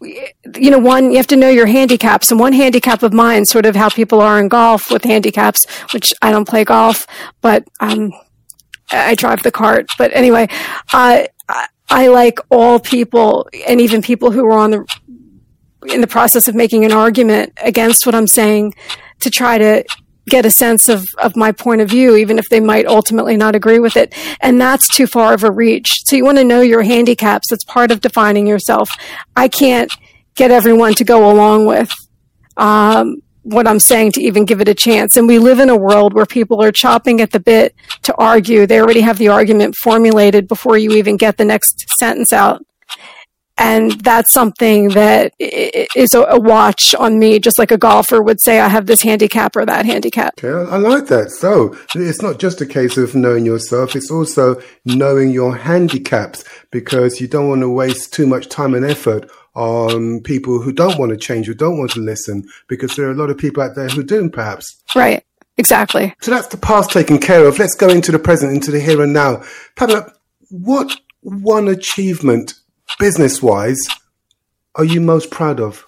you 0.00 0.70
know, 0.70 0.78
one, 0.78 1.10
you 1.10 1.16
have 1.16 1.26
to 1.28 1.36
know 1.36 1.48
your 1.48 1.66
handicaps. 1.66 2.30
And 2.30 2.40
one 2.40 2.52
handicap 2.52 3.02
of 3.02 3.12
mine, 3.12 3.44
sort 3.46 3.66
of 3.66 3.76
how 3.76 3.88
people 3.88 4.20
are 4.20 4.40
in 4.40 4.48
golf 4.48 4.90
with 4.90 5.04
handicaps, 5.04 5.66
which 5.92 6.12
I 6.22 6.30
don't 6.30 6.48
play 6.48 6.64
golf, 6.64 7.06
but, 7.40 7.64
um, 7.80 8.12
I 8.92 9.14
drive 9.14 9.42
the 9.42 9.52
cart. 9.52 9.86
But 9.98 10.10
anyway, 10.14 10.48
uh, 10.92 11.24
I 11.88 12.06
like 12.08 12.38
all 12.50 12.78
people 12.78 13.48
and 13.66 13.80
even 13.80 14.02
people 14.02 14.30
who 14.30 14.44
are 14.46 14.58
on 14.58 14.70
the, 14.70 14.86
in 15.92 16.00
the 16.00 16.06
process 16.06 16.46
of 16.48 16.54
making 16.54 16.84
an 16.84 16.92
argument 16.92 17.52
against 17.62 18.06
what 18.06 18.14
I'm 18.14 18.26
saying 18.26 18.74
to 19.20 19.30
try 19.30 19.58
to 19.58 19.84
get 20.28 20.46
a 20.46 20.50
sense 20.50 20.88
of, 20.88 21.04
of 21.18 21.36
my 21.36 21.52
point 21.52 21.80
of 21.80 21.88
view, 21.88 22.16
even 22.16 22.38
if 22.38 22.48
they 22.48 22.60
might 22.60 22.86
ultimately 22.86 23.36
not 23.36 23.54
agree 23.54 23.78
with 23.78 23.96
it. 23.96 24.14
And 24.40 24.60
that's 24.60 24.88
too 24.88 25.06
far 25.06 25.34
of 25.34 25.44
a 25.44 25.50
reach. 25.50 26.02
So 26.04 26.16
you 26.16 26.24
want 26.24 26.38
to 26.38 26.44
know 26.44 26.60
your 26.60 26.82
handicaps. 26.82 27.50
That's 27.50 27.64
part 27.64 27.90
of 27.90 28.00
defining 28.00 28.46
yourself. 28.46 28.90
I 29.34 29.48
can't 29.48 29.90
get 30.34 30.50
everyone 30.50 30.94
to 30.94 31.04
go 31.04 31.30
along 31.30 31.66
with, 31.66 31.90
um, 32.56 33.22
what 33.42 33.66
I'm 33.66 33.80
saying 33.80 34.12
to 34.12 34.22
even 34.22 34.44
give 34.44 34.60
it 34.60 34.68
a 34.68 34.74
chance. 34.74 35.16
And 35.16 35.26
we 35.26 35.38
live 35.38 35.60
in 35.60 35.70
a 35.70 35.76
world 35.76 36.12
where 36.12 36.26
people 36.26 36.62
are 36.62 36.70
chopping 36.70 37.20
at 37.20 37.32
the 37.32 37.40
bit 37.40 37.74
to 38.02 38.14
argue. 38.16 38.66
They 38.66 38.80
already 38.80 39.00
have 39.00 39.18
the 39.18 39.28
argument 39.28 39.76
formulated 39.76 40.46
before 40.46 40.76
you 40.76 40.92
even 40.92 41.16
get 41.16 41.38
the 41.38 41.44
next 41.44 41.88
sentence 41.98 42.32
out 42.32 42.62
and 43.60 43.92
that's 44.00 44.32
something 44.32 44.88
that 44.88 45.34
is 45.38 46.14
a 46.14 46.40
watch 46.40 46.94
on 46.94 47.18
me, 47.18 47.38
just 47.38 47.58
like 47.58 47.70
a 47.70 47.78
golfer 47.78 48.22
would 48.22 48.40
say, 48.40 48.58
I 48.58 48.68
have 48.68 48.86
this 48.86 49.02
handicap 49.02 49.54
or 49.54 49.66
that 49.66 49.84
handicap. 49.84 50.42
Okay, 50.42 50.48
I 50.48 50.78
like 50.78 51.06
that. 51.08 51.30
So 51.30 51.76
it's 51.94 52.22
not 52.22 52.38
just 52.38 52.60
a 52.60 52.66
case 52.66 52.96
of 52.96 53.14
knowing 53.14 53.44
yourself, 53.44 53.94
it's 53.94 54.10
also 54.10 54.60
knowing 54.84 55.30
your 55.30 55.54
handicaps 55.56 56.42
because 56.70 57.20
you 57.20 57.28
don't 57.28 57.48
want 57.48 57.60
to 57.60 57.68
waste 57.68 58.14
too 58.14 58.26
much 58.26 58.48
time 58.48 58.74
and 58.74 58.84
effort 58.84 59.30
on 59.54 60.20
people 60.20 60.62
who 60.62 60.72
don't 60.72 60.98
want 60.98 61.10
to 61.10 61.16
change, 61.16 61.46
who 61.46 61.54
don't 61.54 61.78
want 61.78 61.90
to 61.90 62.00
listen, 62.00 62.44
because 62.66 62.96
there 62.96 63.06
are 63.08 63.12
a 63.12 63.16
lot 63.16 63.30
of 63.30 63.36
people 63.36 63.62
out 63.62 63.74
there 63.74 63.88
who 63.88 64.02
do, 64.02 64.30
perhaps. 64.30 64.82
Right. 64.96 65.22
Exactly. 65.58 66.14
So 66.22 66.30
that's 66.30 66.46
the 66.46 66.56
past 66.56 66.90
taken 66.90 67.18
care 67.18 67.44
of. 67.44 67.58
Let's 67.58 67.74
go 67.74 67.90
into 67.90 68.12
the 68.12 68.18
present, 68.18 68.54
into 68.54 68.70
the 68.70 68.80
here 68.80 69.02
and 69.02 69.12
now. 69.12 69.42
Pamela, 69.76 70.10
what 70.48 70.98
one 71.20 71.68
achievement 71.68 72.54
business 72.98 73.42
wise, 73.42 73.80
are 74.74 74.84
you 74.84 75.00
most 75.00 75.30
proud 75.30 75.60
of? 75.60 75.84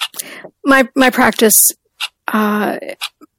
My 0.64 0.88
my 0.94 1.10
practice, 1.10 1.72
uh, 2.28 2.78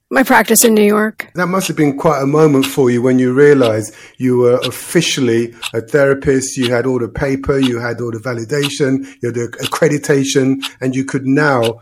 my 0.10 0.24
practice 0.24 0.64
in 0.64 0.74
New 0.74 0.84
York. 0.84 1.32
That 1.36 1.48
must 1.48 1.68
have 1.68 1.78
been 1.78 1.98
quite 1.98 2.22
a 2.22 2.28
moment 2.28 2.66
for 2.66 2.90
you 2.90 3.02
when 3.02 3.20
you 3.20 3.34
realized 3.34 3.96
you 4.18 4.38
were 4.38 4.60
officially 4.64 5.54
a 5.74 5.82
therapist. 5.82 6.58
You 6.58 6.72
had 6.72 6.86
all 6.86 7.00
the 7.00 7.10
paper, 7.10 7.58
you 7.58 7.80
had 7.80 8.00
all 8.02 8.12
the 8.12 8.20
validation, 8.20 9.06
you 9.22 9.30
had 9.30 9.36
the 9.36 9.58
accreditation, 9.62 10.64
and 10.82 10.96
you 10.96 11.06
could 11.06 11.26
now 11.26 11.82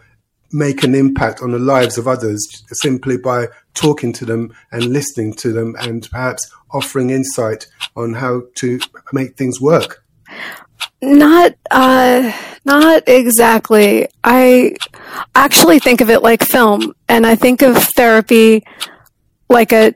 make 0.54 0.84
an 0.84 0.96
impact 0.96 1.42
on 1.42 1.52
the 1.52 1.60
lives 1.60 1.98
of 1.98 2.08
others 2.08 2.64
simply 2.72 3.18
by 3.18 3.48
talking 3.74 4.12
to 4.14 4.26
them 4.26 4.54
and 4.72 4.86
listening 4.86 5.34
to 5.34 5.52
them 5.54 5.76
and 5.80 6.10
perhaps 6.12 6.52
offering 6.72 7.10
insight 7.10 7.68
on 7.96 8.14
how 8.14 8.44
to 8.56 8.80
make 9.14 9.38
things 9.38 9.62
work? 9.62 10.01
Not, 11.02 11.56
uh, 11.72 12.32
not 12.64 13.04
exactly. 13.08 14.08
I 14.24 14.76
actually 15.36 15.80
think 15.80 16.02
of 16.02 16.10
it 16.10 16.22
like 16.22 16.44
film, 16.44 16.94
and 17.10 17.26
I 17.26 17.36
think 17.36 17.62
of 17.62 17.78
therapy 17.96 18.64
like 19.50 19.72
a 19.74 19.94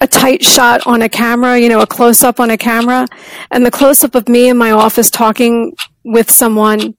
a 0.00 0.06
tight 0.06 0.42
shot 0.42 0.86
on 0.86 1.02
a 1.02 1.08
camera, 1.08 1.58
you 1.58 1.68
know, 1.68 1.80
a 1.80 1.86
close 1.86 2.22
up 2.22 2.40
on 2.40 2.50
a 2.50 2.56
camera, 2.56 3.06
and 3.50 3.64
the 3.64 3.70
close 3.70 4.02
up 4.02 4.14
of 4.14 4.28
me 4.28 4.48
in 4.48 4.56
my 4.56 4.70
office 4.70 5.10
talking 5.10 5.74
with 6.04 6.30
someone 6.30 6.94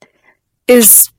is 0.68 1.11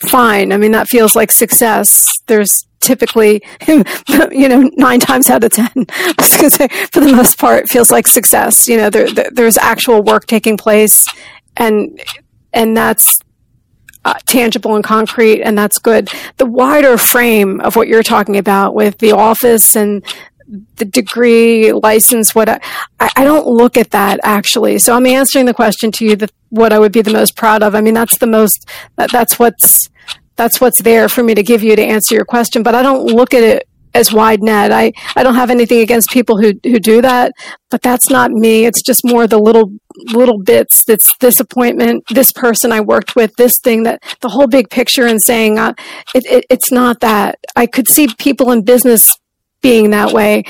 fine. 0.00 0.52
I 0.52 0.56
mean, 0.56 0.72
that 0.72 0.88
feels 0.88 1.16
like 1.16 1.32
success. 1.32 2.08
There's 2.26 2.66
typically, 2.80 3.42
you 3.68 4.48
know, 4.48 4.70
nine 4.76 5.00
times 5.00 5.28
out 5.30 5.44
of 5.44 5.52
ten, 5.52 5.68
because 5.74 6.56
for 6.92 7.00
the 7.00 7.12
most 7.14 7.38
part, 7.38 7.68
feels 7.68 7.90
like 7.90 8.06
success. 8.06 8.68
You 8.68 8.76
know, 8.76 8.90
there, 8.90 9.10
there, 9.10 9.30
there's 9.32 9.58
actual 9.58 10.02
work 10.02 10.26
taking 10.26 10.56
place, 10.56 11.06
and 11.56 12.00
and 12.52 12.76
that's 12.76 13.20
uh, 14.04 14.14
tangible 14.26 14.74
and 14.74 14.84
concrete, 14.84 15.42
and 15.42 15.56
that's 15.56 15.78
good. 15.78 16.10
The 16.36 16.46
wider 16.46 16.96
frame 16.96 17.60
of 17.60 17.76
what 17.76 17.88
you're 17.88 18.02
talking 18.02 18.36
about 18.36 18.74
with 18.74 18.98
the 18.98 19.12
office 19.12 19.76
and 19.76 20.04
the 20.76 20.84
degree, 20.84 21.72
license, 21.72 22.34
what 22.34 22.48
I, 22.48 22.60
I 22.98 23.24
don't 23.24 23.46
look 23.46 23.76
at 23.76 23.90
that 23.90 24.18
actually. 24.22 24.78
So 24.78 24.94
I'm 24.94 25.06
answering 25.06 25.46
the 25.46 25.54
question 25.54 25.92
to 25.92 26.04
you 26.04 26.16
that 26.16 26.32
what 26.48 26.72
I 26.72 26.78
would 26.78 26.92
be 26.92 27.02
the 27.02 27.12
most 27.12 27.36
proud 27.36 27.62
of. 27.62 27.74
I 27.74 27.80
mean, 27.80 27.94
that's 27.94 28.18
the 28.18 28.26
most, 28.26 28.68
that, 28.96 29.12
that's 29.12 29.38
what's, 29.38 29.88
that's 30.36 30.60
what's 30.60 30.80
there 30.82 31.08
for 31.08 31.22
me 31.22 31.34
to 31.34 31.42
give 31.42 31.62
you 31.62 31.76
to 31.76 31.82
answer 31.82 32.14
your 32.14 32.24
question, 32.24 32.62
but 32.62 32.74
I 32.74 32.82
don't 32.82 33.04
look 33.06 33.34
at 33.34 33.42
it 33.42 33.68
as 33.94 34.12
wide 34.12 34.42
net. 34.42 34.70
I, 34.70 34.92
I 35.16 35.22
don't 35.22 35.34
have 35.34 35.50
anything 35.50 35.80
against 35.80 36.10
people 36.10 36.38
who, 36.38 36.52
who 36.62 36.78
do 36.78 37.02
that, 37.02 37.32
but 37.70 37.82
that's 37.82 38.08
not 38.10 38.30
me. 38.30 38.64
It's 38.64 38.82
just 38.82 39.04
more 39.04 39.26
the 39.26 39.38
little, 39.38 39.72
little 40.12 40.38
bits. 40.38 40.84
That's 40.84 41.10
this 41.18 41.40
appointment, 41.40 42.04
this 42.10 42.30
person 42.30 42.70
I 42.70 42.80
worked 42.80 43.16
with, 43.16 43.34
this 43.36 43.58
thing 43.58 43.82
that 43.84 44.02
the 44.20 44.28
whole 44.28 44.46
big 44.46 44.70
picture 44.70 45.06
and 45.06 45.22
saying, 45.22 45.58
uh, 45.58 45.74
it, 46.14 46.24
it, 46.26 46.44
it's 46.48 46.70
not 46.70 47.00
that. 47.00 47.38
I 47.56 47.66
could 47.66 47.88
see 47.88 48.08
people 48.18 48.52
in 48.52 48.62
business 48.62 49.18
being 49.60 49.90
that 49.90 50.12
way. 50.12 50.44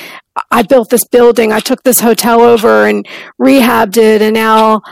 I 0.51 0.63
built 0.63 0.91
this 0.91 1.05
building. 1.05 1.53
I 1.53 1.61
took 1.61 1.83
this 1.83 2.01
hotel 2.01 2.41
over 2.41 2.87
and 2.87 3.07
rehabbed 3.41 3.97
it. 3.97 4.23
And 4.23 4.35
now 4.35 4.83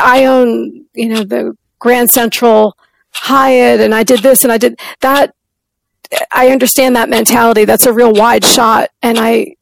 I 0.00 0.24
own, 0.24 0.86
you 0.94 1.08
know, 1.08 1.24
the 1.24 1.56
Grand 1.78 2.10
Central 2.10 2.76
Hyatt 3.12 3.80
and 3.80 3.94
I 3.94 4.02
did 4.02 4.20
this 4.20 4.44
and 4.44 4.52
I 4.52 4.58
did 4.58 4.78
that. 5.00 5.34
I 6.32 6.48
understand 6.48 6.96
that 6.96 7.08
mentality. 7.08 7.64
That's 7.64 7.86
a 7.86 7.92
real 7.92 8.12
wide 8.12 8.44
shot. 8.44 8.90
And 9.02 9.18
I, 9.18 9.56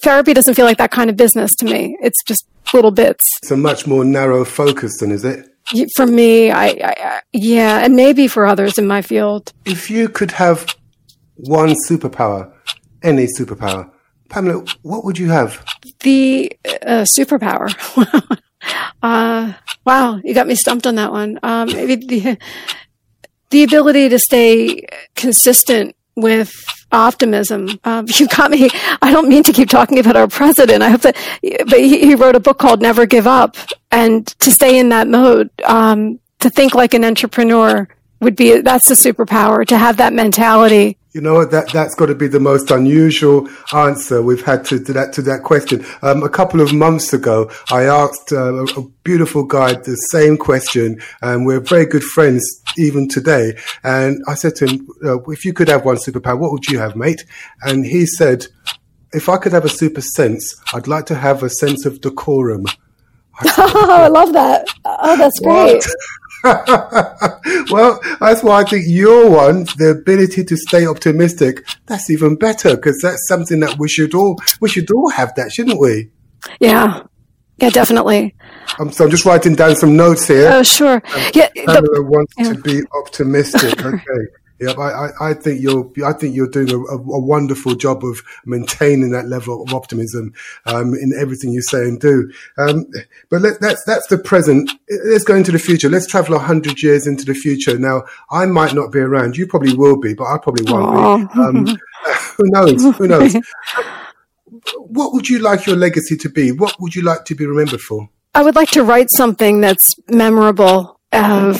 therapy 0.00 0.32
doesn't 0.32 0.54
feel 0.54 0.64
like 0.64 0.78
that 0.78 0.90
kind 0.90 1.10
of 1.10 1.16
business 1.16 1.50
to 1.56 1.64
me. 1.64 1.96
It's 2.00 2.22
just 2.24 2.46
little 2.72 2.90
bits. 2.90 3.24
It's 3.42 3.50
a 3.50 3.56
much 3.56 3.86
more 3.86 4.04
narrow 4.04 4.44
focus 4.44 4.98
than 4.98 5.10
is 5.10 5.24
it? 5.24 5.46
For 5.96 6.06
me, 6.06 6.50
I, 6.50 6.66
I, 6.66 7.20
yeah, 7.32 7.80
and 7.84 7.94
maybe 7.94 8.26
for 8.26 8.46
others 8.46 8.78
in 8.78 8.86
my 8.86 9.02
field. 9.02 9.52
If 9.66 9.90
you 9.90 10.08
could 10.08 10.32
have 10.32 10.74
one 11.36 11.74
superpower, 11.86 12.52
any 13.02 13.26
superpower, 13.26 13.90
Pamela, 14.28 14.64
what 14.82 15.04
would 15.04 15.18
you 15.18 15.28
have? 15.30 15.64
The 16.00 16.52
uh, 16.64 17.04
superpower. 17.10 17.72
uh, 19.02 19.52
wow, 19.84 20.20
you 20.22 20.34
got 20.34 20.46
me 20.46 20.54
stumped 20.54 20.86
on 20.86 20.96
that 20.96 21.12
one. 21.12 21.38
Um, 21.42 21.68
maybe 21.68 21.96
the 21.96 22.38
the 23.50 23.62
ability 23.62 24.10
to 24.10 24.18
stay 24.18 24.86
consistent 25.14 25.96
with 26.16 26.52
optimism. 26.92 27.78
Um, 27.84 28.06
you 28.14 28.28
got 28.28 28.50
me. 28.50 28.68
I 29.00 29.10
don't 29.12 29.28
mean 29.28 29.42
to 29.44 29.52
keep 29.52 29.70
talking 29.70 29.98
about 29.98 30.16
our 30.16 30.28
president. 30.28 30.82
I 30.82 30.90
hope 30.90 31.02
that, 31.02 31.16
but 31.42 31.80
he, 31.80 32.00
he 32.00 32.14
wrote 32.14 32.36
a 32.36 32.40
book 32.40 32.58
called 32.58 32.82
Never 32.82 33.06
Give 33.06 33.26
Up, 33.26 33.56
and 33.90 34.26
to 34.40 34.50
stay 34.50 34.78
in 34.78 34.90
that 34.90 35.08
mode, 35.08 35.50
um, 35.64 36.20
to 36.40 36.50
think 36.50 36.74
like 36.74 36.92
an 36.94 37.04
entrepreneur 37.04 37.88
would 38.20 38.36
be 38.36 38.60
that's 38.60 38.88
the 38.88 38.94
superpower. 38.94 39.66
To 39.66 39.78
have 39.78 39.96
that 39.96 40.12
mentality 40.12 40.97
you 41.12 41.20
know? 41.20 41.44
That 41.44 41.72
that's 41.72 41.94
got 41.94 42.06
to 42.06 42.14
be 42.14 42.28
the 42.28 42.40
most 42.40 42.70
unusual 42.70 43.48
answer 43.72 44.22
we've 44.22 44.44
had 44.44 44.64
to, 44.66 44.82
to 44.84 44.92
that 44.92 45.12
to 45.14 45.22
that 45.22 45.42
question. 45.42 45.84
Um, 46.02 46.22
a 46.22 46.28
couple 46.28 46.60
of 46.60 46.72
months 46.72 47.12
ago, 47.12 47.50
I 47.70 47.84
asked 47.84 48.32
uh, 48.32 48.64
a 48.64 48.82
beautiful 49.04 49.44
guy 49.44 49.74
the 49.74 49.96
same 50.10 50.36
question, 50.36 51.00
and 51.22 51.46
we're 51.46 51.60
very 51.60 51.86
good 51.86 52.04
friends 52.04 52.44
even 52.76 53.08
today. 53.08 53.54
And 53.82 54.22
I 54.26 54.34
said 54.34 54.56
to 54.56 54.66
him, 54.66 54.88
uh, 55.04 55.20
"If 55.30 55.44
you 55.44 55.52
could 55.52 55.68
have 55.68 55.84
one 55.84 55.96
superpower, 55.96 56.38
what 56.38 56.52
would 56.52 56.66
you 56.66 56.78
have, 56.78 56.96
mate?" 56.96 57.24
And 57.62 57.84
he 57.84 58.06
said, 58.06 58.46
"If 59.12 59.28
I 59.28 59.38
could 59.38 59.52
have 59.52 59.64
a 59.64 59.70
super 59.70 60.02
sense, 60.02 60.54
I'd 60.74 60.88
like 60.88 61.06
to 61.06 61.14
have 61.14 61.42
a 61.42 61.50
sense 61.50 61.86
of 61.86 62.00
decorum." 62.00 62.66
I, 63.40 63.54
oh, 63.58 63.90
I 64.04 64.08
love 64.08 64.32
that. 64.32 64.66
Oh, 64.84 65.16
that's 65.16 65.38
great. 65.40 65.86
well, 67.70 68.00
that's 68.20 68.42
why 68.42 68.60
I 68.60 68.64
think 68.64 68.84
your 68.86 69.30
one, 69.30 69.64
the 69.76 69.96
ability 70.00 70.44
to 70.44 70.56
stay 70.56 70.86
optimistic, 70.86 71.64
that's 71.86 72.10
even 72.10 72.36
better 72.36 72.76
because 72.76 73.00
that's 73.02 73.26
something 73.26 73.60
that 73.60 73.78
we 73.78 73.88
should 73.88 74.14
all 74.14 74.38
we 74.60 74.68
should 74.68 74.90
all 74.90 75.10
have 75.10 75.34
that, 75.34 75.52
shouldn't 75.52 75.80
we? 75.80 76.10
Yeah, 76.60 77.02
yeah, 77.58 77.70
definitely. 77.70 78.34
Um, 78.78 78.92
so 78.92 79.04
I'm 79.04 79.10
just 79.10 79.24
writing 79.24 79.54
down 79.54 79.74
some 79.74 79.96
notes 79.96 80.28
here. 80.28 80.50
Oh, 80.52 80.62
sure. 80.62 80.94
Um, 80.94 81.30
yeah, 81.34 81.48
Pamela 81.54 81.82
the, 81.82 82.02
wants 82.02 82.34
yeah. 82.38 82.52
to 82.52 82.60
be 82.60 82.82
optimistic. 82.94 83.80
Okay. 83.84 84.26
Yeah, 84.60 84.72
I, 84.72 85.30
I, 85.30 85.34
think 85.34 85.60
you're 85.60 85.88
I 86.04 86.12
think 86.12 86.34
you're 86.34 86.48
doing 86.48 86.70
a, 86.70 86.78
a, 86.78 87.20
wonderful 87.20 87.76
job 87.76 88.04
of 88.04 88.22
maintaining 88.44 89.10
that 89.10 89.28
level 89.28 89.62
of 89.62 89.72
optimism 89.72 90.32
um, 90.66 90.94
in 90.94 91.12
everything 91.16 91.52
you 91.52 91.62
say 91.62 91.78
and 91.78 92.00
do. 92.00 92.32
Um, 92.56 92.86
but 93.30 93.42
let, 93.42 93.60
that's 93.60 93.84
that's 93.84 94.08
the 94.08 94.18
present. 94.18 94.70
Let's 95.04 95.24
go 95.24 95.36
into 95.36 95.52
the 95.52 95.60
future. 95.60 95.88
Let's 95.88 96.08
travel 96.08 96.36
hundred 96.38 96.82
years 96.82 97.06
into 97.06 97.24
the 97.24 97.34
future. 97.34 97.78
Now, 97.78 98.02
I 98.30 98.46
might 98.46 98.74
not 98.74 98.90
be 98.90 98.98
around. 98.98 99.36
You 99.36 99.46
probably 99.46 99.74
will 99.74 100.00
be, 100.00 100.14
but 100.14 100.24
I 100.24 100.38
probably 100.38 100.64
won't 100.70 101.32
be. 101.32 101.40
Um, 101.40 101.66
who 102.36 102.44
knows? 102.50 102.96
Who 102.96 103.06
knows? 103.06 103.36
what 104.78 105.12
would 105.12 105.28
you 105.28 105.38
like 105.38 105.66
your 105.66 105.76
legacy 105.76 106.16
to 106.16 106.28
be? 106.28 106.52
What 106.52 106.80
would 106.80 106.94
you 106.94 107.02
like 107.02 107.24
to 107.26 107.34
be 107.34 107.46
remembered 107.46 107.80
for? 107.80 108.08
I 108.34 108.42
would 108.42 108.56
like 108.56 108.70
to 108.70 108.84
write 108.84 109.10
something 109.10 109.60
that's 109.60 109.94
memorable. 110.08 111.00
Uh, 111.12 111.58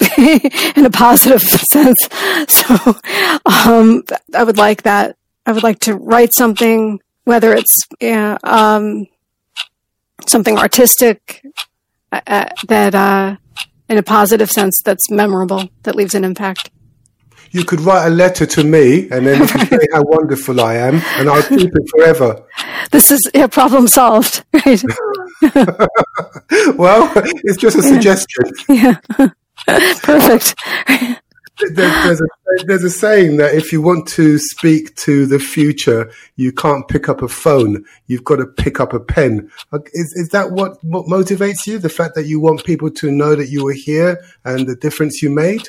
in 0.76 0.86
a 0.86 0.90
positive 0.90 1.42
sense. 1.70 2.08
So, 2.48 2.96
um, 3.46 4.04
I 4.34 4.44
would 4.44 4.58
like 4.58 4.82
that. 4.82 5.16
I 5.46 5.52
would 5.52 5.62
like 5.62 5.80
to 5.80 5.94
write 5.94 6.32
something, 6.32 7.00
whether 7.24 7.52
it's 7.52 7.76
yeah, 8.00 8.38
um, 8.44 9.06
something 10.26 10.58
artistic 10.58 11.42
uh, 12.12 12.20
uh, 12.26 12.48
that, 12.68 12.94
uh, 12.94 13.36
in 13.88 13.98
a 13.98 14.02
positive 14.02 14.50
sense, 14.50 14.80
that's 14.84 15.10
memorable, 15.10 15.68
that 15.82 15.94
leaves 15.94 16.14
an 16.14 16.24
impact. 16.24 16.70
You 17.50 17.64
could 17.64 17.80
write 17.80 18.06
a 18.06 18.10
letter 18.10 18.44
to 18.44 18.62
me, 18.62 19.08
and 19.10 19.26
then 19.26 19.40
you 19.40 19.46
say 19.46 19.78
how 19.92 20.02
wonderful 20.04 20.60
I 20.60 20.74
am, 20.74 20.96
and 21.16 21.30
I'll 21.30 21.42
keep 21.42 21.70
it 21.74 21.88
forever. 21.90 22.44
This 22.90 23.10
is 23.10 23.30
yeah, 23.34 23.46
problem 23.46 23.88
solved. 23.88 24.44
Right? 24.52 24.82
well, 26.76 27.10
it's 27.16 27.56
just 27.56 27.78
a 27.78 27.82
suggestion. 27.82 28.44
Yeah. 28.68 28.96
Perfect. 30.02 30.54
there's, 31.74 32.20
a, 32.20 32.64
there's 32.66 32.84
a 32.84 32.90
saying 32.90 33.36
that 33.38 33.54
if 33.54 33.72
you 33.72 33.82
want 33.82 34.06
to 34.08 34.38
speak 34.38 34.94
to 34.96 35.26
the 35.26 35.38
future, 35.38 36.10
you 36.36 36.52
can't 36.52 36.86
pick 36.88 37.08
up 37.08 37.22
a 37.22 37.28
phone. 37.28 37.84
You've 38.06 38.24
got 38.24 38.36
to 38.36 38.46
pick 38.46 38.80
up 38.80 38.92
a 38.92 39.00
pen. 39.00 39.50
Is, 39.92 40.12
is 40.16 40.28
that 40.30 40.52
what, 40.52 40.82
what 40.84 41.06
motivates 41.06 41.66
you? 41.66 41.78
The 41.78 41.88
fact 41.88 42.14
that 42.14 42.26
you 42.26 42.40
want 42.40 42.64
people 42.64 42.90
to 42.90 43.10
know 43.10 43.34
that 43.34 43.48
you 43.48 43.64
were 43.64 43.72
here 43.72 44.20
and 44.44 44.66
the 44.66 44.76
difference 44.76 45.22
you 45.22 45.30
made? 45.30 45.68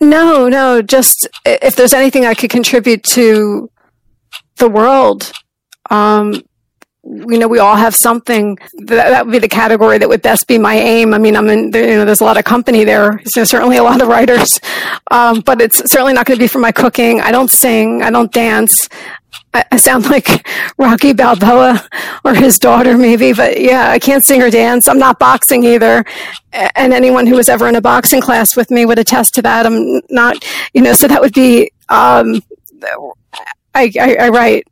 No, 0.00 0.48
no. 0.48 0.82
Just 0.82 1.28
if 1.44 1.76
there's 1.76 1.94
anything 1.94 2.26
I 2.26 2.34
could 2.34 2.50
contribute 2.50 3.02
to 3.04 3.70
the 4.56 4.68
world, 4.68 5.32
um, 5.90 6.42
you 7.04 7.38
know, 7.38 7.48
we 7.48 7.58
all 7.58 7.76
have 7.76 7.94
something 7.94 8.56
that, 8.86 9.10
that, 9.10 9.26
would 9.26 9.32
be 9.32 9.38
the 9.38 9.48
category 9.48 9.98
that 9.98 10.08
would 10.08 10.22
best 10.22 10.46
be 10.46 10.56
my 10.56 10.74
aim. 10.74 11.12
I 11.12 11.18
mean, 11.18 11.36
I'm 11.36 11.48
in, 11.50 11.70
there, 11.70 11.86
you 11.86 11.96
know, 11.96 12.04
there's 12.04 12.22
a 12.22 12.24
lot 12.24 12.38
of 12.38 12.44
company 12.44 12.84
there. 12.84 13.20
There's 13.34 13.50
certainly 13.50 13.76
a 13.76 13.82
lot 13.82 14.00
of 14.00 14.08
writers. 14.08 14.58
Um, 15.10 15.40
but 15.40 15.60
it's 15.60 15.90
certainly 15.90 16.14
not 16.14 16.24
going 16.24 16.38
to 16.38 16.42
be 16.42 16.48
for 16.48 16.60
my 16.60 16.72
cooking. 16.72 17.20
I 17.20 17.30
don't 17.30 17.50
sing. 17.50 18.02
I 18.02 18.10
don't 18.10 18.32
dance. 18.32 18.88
I, 19.52 19.64
I 19.72 19.76
sound 19.76 20.08
like 20.08 20.48
Rocky 20.78 21.12
Balboa 21.12 21.86
or 22.24 22.34
his 22.34 22.58
daughter 22.58 22.96
maybe, 22.96 23.34
but 23.34 23.60
yeah, 23.60 23.90
I 23.90 23.98
can't 23.98 24.24
sing 24.24 24.42
or 24.42 24.50
dance. 24.50 24.88
I'm 24.88 24.98
not 24.98 25.18
boxing 25.18 25.64
either. 25.64 26.04
And 26.52 26.94
anyone 26.94 27.26
who 27.26 27.36
was 27.36 27.50
ever 27.50 27.68
in 27.68 27.76
a 27.76 27.82
boxing 27.82 28.22
class 28.22 28.56
with 28.56 28.70
me 28.70 28.86
would 28.86 28.98
attest 28.98 29.34
to 29.34 29.42
that. 29.42 29.66
I'm 29.66 30.00
not, 30.08 30.42
you 30.72 30.80
know, 30.80 30.94
so 30.94 31.06
that 31.08 31.20
would 31.20 31.34
be, 31.34 31.70
um, 31.90 32.40
I, 33.74 33.90
I, 34.00 34.16
I 34.20 34.28
write. 34.28 34.68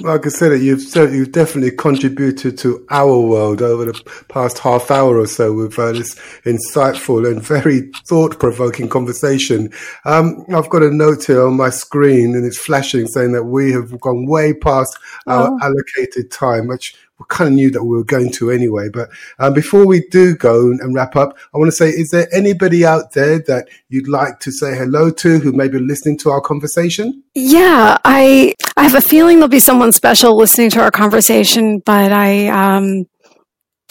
like 0.00 0.26
I 0.26 0.28
said, 0.28 0.60
you've 0.60 0.82
you've 0.96 1.32
definitely 1.32 1.70
contributed 1.70 2.58
to 2.58 2.84
our 2.90 3.18
world 3.18 3.62
over 3.62 3.84
the 3.84 4.24
past 4.28 4.58
half 4.58 4.90
hour 4.90 5.18
or 5.18 5.26
so 5.26 5.52
with 5.52 5.78
uh, 5.78 5.92
this 5.92 6.14
insightful 6.44 7.30
and 7.30 7.42
very 7.42 7.90
thought-provoking 8.06 8.88
conversation. 8.88 9.70
Um, 10.04 10.44
I've 10.54 10.70
got 10.70 10.82
a 10.82 10.90
note 10.90 11.24
here 11.24 11.46
on 11.46 11.56
my 11.56 11.70
screen, 11.70 12.34
and 12.34 12.44
it's 12.44 12.58
flashing 12.58 13.06
saying 13.06 13.32
that 13.32 13.44
we 13.44 13.72
have 13.72 14.00
gone 14.00 14.26
way 14.26 14.52
past 14.54 14.96
our 15.26 15.50
Oh. 15.52 15.58
allocated 15.62 16.30
time, 16.30 16.66
which 16.66 16.94
we 17.18 17.24
kind 17.28 17.48
of 17.48 17.54
knew 17.54 17.70
that 17.70 17.84
we 17.84 17.96
were 17.96 18.04
going 18.04 18.30
to 18.32 18.50
anyway. 18.50 18.88
But 18.88 19.08
um, 19.38 19.54
before 19.54 19.86
we 19.86 20.00
do 20.10 20.34
go 20.34 20.70
and 20.70 20.94
wrap 20.94 21.14
up, 21.16 21.36
I 21.54 21.58
want 21.58 21.68
to 21.68 21.76
say, 21.76 21.88
is 21.88 22.10
there 22.10 22.26
anybody 22.34 22.84
out 22.84 23.12
there 23.12 23.38
that 23.40 23.68
you'd 23.88 24.08
like 24.08 24.40
to 24.40 24.50
say 24.50 24.74
hello 24.76 25.10
to 25.10 25.38
who 25.38 25.52
may 25.52 25.68
be 25.68 25.78
listening 25.78 26.18
to 26.18 26.30
our 26.30 26.40
conversation? 26.40 27.22
Yeah, 27.34 27.98
I 28.04 28.54
I 28.76 28.82
have 28.84 28.94
a 28.96 29.00
feeling 29.00 29.36
there'll 29.36 29.48
be 29.48 29.60
someone 29.60 29.92
special 29.92 30.36
listening 30.36 30.70
to 30.70 30.80
our 30.82 30.90
conversation, 30.90 31.78
but 31.78 32.10
I 32.12 32.48
um 32.48 33.04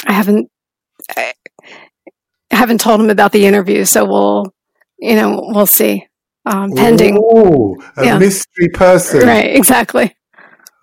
I 0.05 0.11
haven't 0.13 0.49
I 1.15 1.33
haven't 2.51 2.81
told 2.81 2.99
him 3.01 3.09
about 3.09 3.31
the 3.31 3.45
interview, 3.45 3.85
so 3.85 4.05
we'll 4.05 4.53
you 4.99 5.15
know 5.15 5.39
we'll 5.53 5.65
see. 5.65 6.07
Um, 6.45 6.71
pending, 6.73 7.17
Oh, 7.17 7.81
a 7.95 8.03
Yeah. 8.03 8.17
mystery 8.19 8.67
person. 8.73 9.25
right? 9.25 9.55
Exactly. 9.55 10.13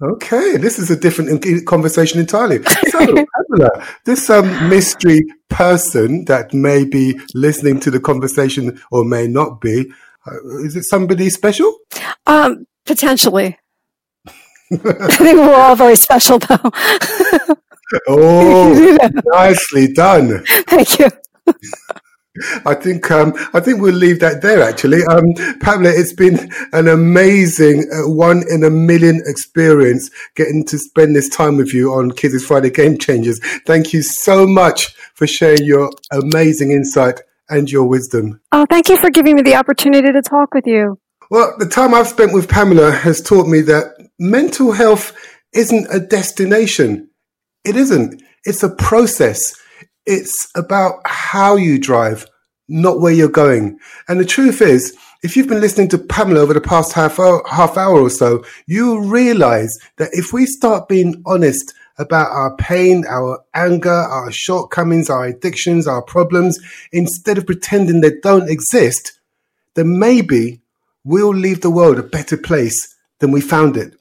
Okay, 0.03 0.57
this 0.57 0.79
is 0.79 0.91
a 0.91 0.97
different 0.97 1.67
conversation 1.67 2.21
entirely. 2.21 2.61
So, 2.91 2.99
Pamela, 2.99 3.87
this 4.05 4.31
um, 4.31 4.69
mystery 4.69 5.23
person 5.49 6.25
that 6.25 6.55
may 6.55 6.85
be 6.85 7.21
listening 7.35 7.81
to 7.81 7.91
the 7.91 8.01
conversation 8.01 8.81
or 8.91 9.05
may 9.05 9.27
not 9.27 9.61
be, 9.61 9.91
uh, 10.27 10.65
is 10.65 10.77
it 10.77 10.85
somebody 10.85 11.29
special? 11.31 11.79
Um, 12.27 12.67
potentially. 12.87 13.59
I 14.73 14.77
think 15.17 15.39
we're 15.39 15.55
all 15.55 15.77
very 15.77 15.97
special, 15.97 16.39
though. 16.39 16.71
Oh, 18.09 18.99
nicely 19.27 19.93
done. 19.93 20.45
Thank 20.47 20.99
you. 20.99 21.09
I 22.65 22.75
think 22.75 23.11
um, 23.11 23.33
I 23.55 23.61
think 23.61 23.81
we'll 23.81 23.95
leave 23.95 24.21
that 24.21 24.43
there. 24.43 24.63
Actually, 24.63 25.05
um, 25.05 25.25
Pamela, 25.61 25.91
it's 25.91 26.13
been 26.13 26.51
an 26.73 26.89
amazing 26.89 27.89
uh, 27.93 28.09
one 28.09 28.43
in 28.51 28.65
a 28.65 28.71
million 28.71 29.23
experience 29.27 30.11
getting 30.35 30.65
to 30.67 30.79
spend 30.79 31.17
this 31.17 31.29
time 31.29 31.57
with 31.57 31.73
you 31.75 31.93
on 31.93 32.13
Kizzy's 32.13 32.47
Friday 32.47 32.71
Game 32.71 32.99
Changers. 32.99 33.41
Thank 33.67 33.93
you 33.93 34.03
so 34.03 34.47
much 34.47 34.95
for 35.15 35.27
sharing 35.27 35.65
your 35.65 35.91
amazing 36.13 36.73
insight 36.73 37.21
and 37.49 37.71
your 37.71 37.85
wisdom. 37.85 38.41
Oh, 38.53 38.67
thank 38.69 38.89
you 38.89 38.97
for 38.97 39.11
giving 39.11 39.37
me 39.37 39.43
the 39.43 39.57
opportunity 39.57 40.13
to 40.13 40.23
talk 40.23 40.55
with 40.55 40.67
you. 40.67 40.99
Well, 41.31 41.55
the 41.59 41.69
time 41.69 41.95
I've 41.95 42.09
spent 42.09 42.33
with 42.33 42.49
Pamela 42.49 42.91
has 42.91 43.21
taught 43.21 43.47
me 43.47 43.61
that 43.63 43.95
mental 44.19 44.73
health 44.73 45.17
isn't 45.53 45.87
a 45.93 46.01
destination. 46.01 47.11
It 47.65 47.77
isn't. 47.77 48.23
It's 48.45 48.63
a 48.63 48.71
process. 48.71 49.55
It's 50.07 50.51
about 50.55 51.01
how 51.05 51.57
you 51.57 51.79
drive, 51.79 52.27
not 52.69 53.01
where 53.01 53.13
you're 53.13 53.29
going. 53.29 53.79
And 54.09 54.19
the 54.19 54.25
truth 54.25 54.63
is, 54.63 54.97
if 55.23 55.37
you've 55.37 55.49
been 55.49 55.61
listening 55.61 55.89
to 55.89 55.99
Pamela 55.99 56.41
over 56.41 56.55
the 56.55 56.61
past 56.61 56.93
half 56.93 57.19
hour, 57.19 57.43
half 57.49 57.77
hour 57.77 58.01
or 58.01 58.11
so, 58.11 58.43
you'll 58.67 59.03
realize 59.03 59.79
that 59.99 60.11
if 60.13 60.33
we 60.33 60.47
start 60.47 60.89
being 60.89 61.23
honest 61.27 61.75
about 61.99 62.31
our 62.31 62.57
pain, 62.57 63.05
our 63.07 63.45
anger, 63.55 63.91
our 63.91 64.33
shortcomings, 64.33 65.11
our 65.11 65.27
addictions, 65.27 65.87
our 65.87 66.01
problems, 66.01 66.59
instead 66.93 67.37
of 67.37 67.47
pretending 67.47 68.01
they 68.01 68.13
don't 68.23 68.49
exist, 68.49 69.21
then 69.75 69.99
maybe 69.99 70.63
we'll 71.05 71.35
leave 71.35 71.61
the 71.61 71.71
world 71.71 71.99
a 71.99 72.03
better 72.03 72.37
place 72.37 72.97
than 73.19 73.31
we 73.31 73.41
found 73.41 73.77
it. 73.77 73.95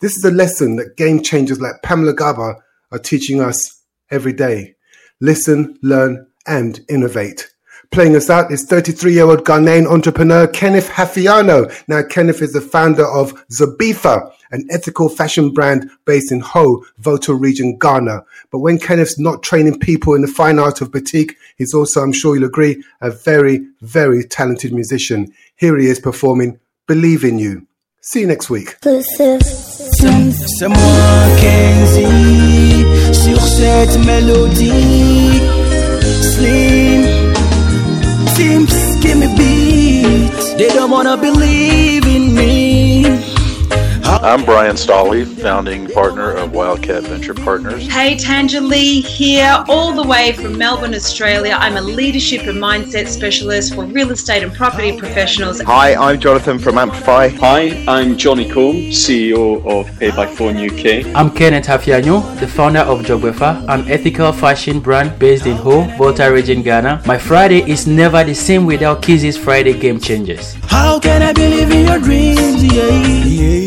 This 0.00 0.16
is 0.16 0.24
a 0.24 0.30
lesson 0.30 0.76
that 0.76 0.96
game 0.96 1.22
changers 1.22 1.60
like 1.60 1.82
Pamela 1.82 2.12
Garber 2.12 2.62
are 2.90 2.98
teaching 2.98 3.40
us 3.40 3.80
every 4.10 4.32
day. 4.32 4.75
Listen, 5.20 5.78
learn, 5.82 6.26
and 6.46 6.80
innovate. 6.88 7.50
Playing 7.90 8.16
us 8.16 8.28
out 8.28 8.50
is 8.50 8.64
33 8.64 9.12
year 9.12 9.24
old 9.26 9.44
Ghanaian 9.44 9.86
entrepreneur 9.86 10.46
Kenneth 10.46 10.88
Hafiano. 10.90 11.72
Now, 11.88 12.02
Kenneth 12.02 12.42
is 12.42 12.52
the 12.52 12.60
founder 12.60 13.06
of 13.06 13.32
Zabifa, 13.48 14.30
an 14.50 14.66
ethical 14.70 15.08
fashion 15.08 15.50
brand 15.50 15.90
based 16.04 16.32
in 16.32 16.40
Ho, 16.40 16.84
Volta 16.98 17.34
region, 17.34 17.78
Ghana. 17.78 18.24
But 18.50 18.58
when 18.58 18.78
Kenneth's 18.78 19.18
not 19.18 19.42
training 19.42 19.78
people 19.78 20.14
in 20.14 20.22
the 20.22 20.28
fine 20.28 20.58
art 20.58 20.80
of 20.80 20.90
batik, 20.90 21.36
he's 21.56 21.74
also, 21.74 22.02
I'm 22.02 22.12
sure 22.12 22.34
you'll 22.34 22.44
agree, 22.44 22.82
a 23.00 23.10
very, 23.10 23.66
very 23.80 24.24
talented 24.24 24.72
musician. 24.72 25.32
Here 25.56 25.78
he 25.78 25.86
is 25.86 26.00
performing 26.00 26.58
Believe 26.86 27.24
in 27.24 27.38
You. 27.38 27.66
See 28.00 28.20
you 28.20 28.26
next 28.26 28.50
week. 28.50 28.76
C'est 29.98 30.68
moi 30.68 30.78
Kenzie 31.40 32.84
sur 33.12 33.40
cette 33.40 34.04
mélodie. 34.04 35.40
Slim, 36.20 37.02
Sims, 38.34 39.00
give 39.00 39.16
me 39.16 39.28
beat. 39.36 40.58
They 40.58 40.68
don't 40.74 40.90
wanna 40.90 41.16
believe 41.16 42.06
in 42.06 42.34
me. 42.34 42.55
I'm 44.22 44.44
Bryan 44.44 44.76
Stolle, 44.76 45.26
founding 45.40 45.86
partner 45.88 46.32
of 46.32 46.52
Wildcat 46.52 47.02
Venture 47.04 47.34
Partners. 47.34 47.86
Hey, 47.86 48.16
Tangerlee 48.16 49.04
here, 49.04 49.62
all 49.68 49.92
the 49.92 50.02
way 50.02 50.32
from 50.32 50.56
Melbourne, 50.56 50.94
Australia. 50.94 51.56
I'm 51.60 51.76
a 51.76 51.80
leadership 51.82 52.42
and 52.46 52.58
mindset 52.58 53.08
specialist 53.08 53.74
for 53.74 53.84
real 53.84 54.10
estate 54.10 54.42
and 54.42 54.52
property 54.54 54.98
professionals. 54.98 55.60
Hi, 55.60 55.94
I'm 55.94 56.18
Jonathan 56.18 56.58
from 56.58 56.78
Amplify. 56.78 57.28
Hi, 57.28 57.84
I'm 57.86 58.16
Johnny 58.16 58.48
Combe, 58.50 58.90
CEO 58.90 59.64
of 59.66 59.86
Pay 59.98 60.10
by 60.10 60.26
Phone 60.26 60.56
UK. 60.56 61.14
I'm 61.14 61.30
Kenneth 61.30 61.66
Hafiano, 61.66 62.40
the 62.40 62.48
founder 62.48 62.80
of 62.80 63.02
Jogwefa, 63.02 63.68
an 63.68 63.88
ethical 63.90 64.32
fashion 64.32 64.80
brand 64.80 65.18
based 65.18 65.46
in 65.46 65.56
Ho, 65.58 65.82
Volta 65.98 66.32
region, 66.32 66.62
Ghana. 66.62 67.02
My 67.06 67.18
Friday 67.18 67.70
is 67.70 67.86
never 67.86 68.24
the 68.24 68.34
same 68.34 68.64
without 68.64 69.02
Kizzy's 69.02 69.36
Friday 69.36 69.78
Game 69.78 70.00
Changers. 70.00 70.54
How 70.64 70.98
can 70.98 71.22
I 71.22 71.32
believe 71.32 71.70
in 71.70 71.86
your 71.86 71.98
dreams? 71.98 72.64
Yeah, 72.64 72.88
yeah, 72.88 73.65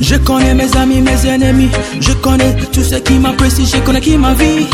Je 0.00 0.16
connais 0.16 0.54
mes 0.54 0.74
amis, 0.76 1.02
mes 1.02 1.26
ennemis. 1.28 1.68
Je 2.00 2.12
connais 2.14 2.54
tous 2.72 2.82
ceux 2.82 3.00
qui 3.00 3.18
m'apprécient. 3.18 3.66
Je 3.66 3.78
connais 3.84 4.00
qui 4.00 4.16
m'a 4.16 4.32
vie. 4.34 4.66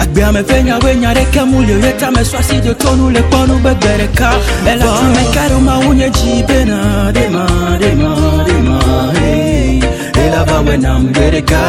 Agbia 0.00 0.32
me 0.32 0.42
fenya 0.42 0.78
wenya 0.84 1.14
reka 1.14 1.44
mulyo 1.46 1.76
yeta 1.78 2.10
me 2.10 2.24
swasi 2.24 2.60
de 2.60 2.74
konu 2.74 3.10
le 3.10 3.22
ponu 3.30 3.54
bebereka. 3.62 4.30
Ela 4.66 4.84
tu 4.84 5.04
me 5.14 5.24
karo 5.34 5.60
ma 5.60 5.78
unye 5.88 6.10
jibena 6.10 7.12
dema 7.12 7.46
dema 7.80 8.12
dema. 8.46 8.78
Hey, 9.14 9.80
ela 10.24 10.44
ba 10.44 10.60
wenam 10.66 11.06
bereka. 11.12 11.60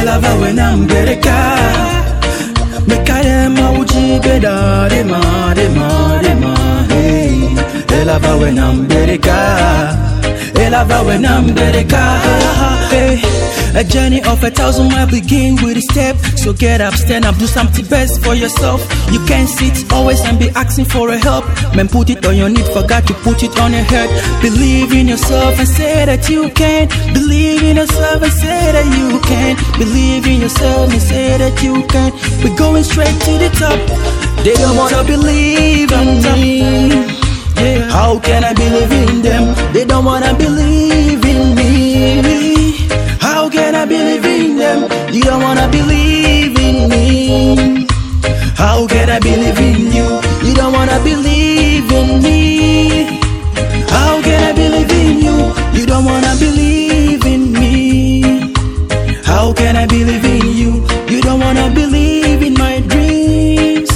elava 0.00 0.34
wena 0.34 0.76
mbereka 0.76 1.56
mekalema 2.86 3.70
uchipeda 3.72 4.88
rema 4.88 5.20
rema 5.54 6.20
rema 6.22 6.56
hey. 6.88 7.38
elava 8.00 8.34
wena 8.36 8.72
mbereka 8.72 9.36
elava 10.66 11.02
wena 11.02 11.40
mbereka 11.42 12.02
hey. 12.90 13.18
A 13.74 13.82
journey 13.82 14.22
of 14.24 14.44
a 14.44 14.50
thousand 14.50 14.92
miles 14.92 15.10
begin 15.10 15.56
with 15.62 15.78
a 15.78 15.80
step. 15.80 16.16
So 16.36 16.52
get 16.52 16.82
up, 16.82 16.92
stand 16.94 17.24
up, 17.24 17.36
do 17.38 17.46
something 17.46 17.86
best 17.86 18.22
for 18.22 18.34
yourself. 18.34 18.80
You 19.10 19.18
can't 19.24 19.48
sit 19.48 19.90
always 19.92 20.20
and 20.20 20.38
be 20.38 20.50
asking 20.50 20.84
for 20.86 21.08
a 21.08 21.16
help. 21.16 21.46
Man, 21.74 21.88
put 21.88 22.10
it 22.10 22.24
on 22.26 22.36
your 22.36 22.50
need, 22.50 22.66
forgot 22.66 23.06
to 23.06 23.14
put 23.14 23.42
it 23.42 23.58
on 23.58 23.72
your 23.72 23.82
head. 23.82 24.10
Believe 24.42 24.92
in 24.92 25.08
yourself 25.08 25.58
and 25.58 25.66
say 25.66 26.04
that 26.04 26.28
you 26.28 26.50
can. 26.50 26.88
Believe 27.14 27.62
in 27.62 27.76
yourself 27.76 28.22
and 28.22 28.32
say 28.32 28.72
that 28.76 28.88
you 28.98 29.18
can. 29.20 29.56
Believe 29.78 30.26
in 30.26 30.42
yourself 30.42 30.92
and 30.92 31.00
say 31.00 31.38
that 31.38 31.62
you 31.62 31.82
can. 31.88 32.12
We're 32.44 32.56
going 32.56 32.84
straight 32.84 33.18
to 33.24 33.32
the 33.38 33.48
top. 33.56 33.78
They 34.44 34.52
don't 34.54 34.76
wanna 34.76 35.02
believe 35.04 35.90
in 35.90 36.22
me. 36.42 36.60
Yeah. 37.56 37.88
How 37.90 38.18
can 38.20 38.44
I 38.44 38.52
believe 38.52 38.92
in 38.92 39.22
them? 39.22 39.72
They 39.72 39.86
don't 39.86 40.04
wanna 40.04 40.34
believe 40.34 41.24
in 41.24 41.54
me. 41.54 42.51
Can 43.52 43.74
I 43.74 43.84
believe 43.84 44.24
in 44.24 44.56
them? 44.56 44.80
You 45.12 45.22
don't 45.22 45.42
wanna 45.42 45.68
believe 45.68 46.58
in 46.58 46.88
me. 46.88 47.86
How 48.56 48.86
can 48.86 49.10
I 49.10 49.18
believe 49.18 49.58
in 49.58 49.92
you? 49.92 50.08
You 50.42 50.54
don't 50.54 50.72
wanna 50.72 50.98
believe 51.04 51.92
in 51.92 52.22
me. 52.22 53.20
How 53.90 54.22
can 54.22 54.42
I 54.42 54.52
believe 54.52 54.90
in 54.90 55.18
you? 55.20 55.36
You 55.78 55.84
don't 55.86 56.06
wanna 56.06 56.34
believe 56.38 57.26
in 57.26 57.52
me. 57.52 58.22
How 59.22 59.52
can 59.52 59.76
I 59.76 59.86
believe 59.86 60.24
in 60.24 60.56
you? 60.56 60.86
You 61.08 61.20
don't 61.20 61.40
wanna 61.40 61.70
believe 61.74 62.42
in 62.42 62.54
my 62.54 62.80
dreams. 62.80 63.90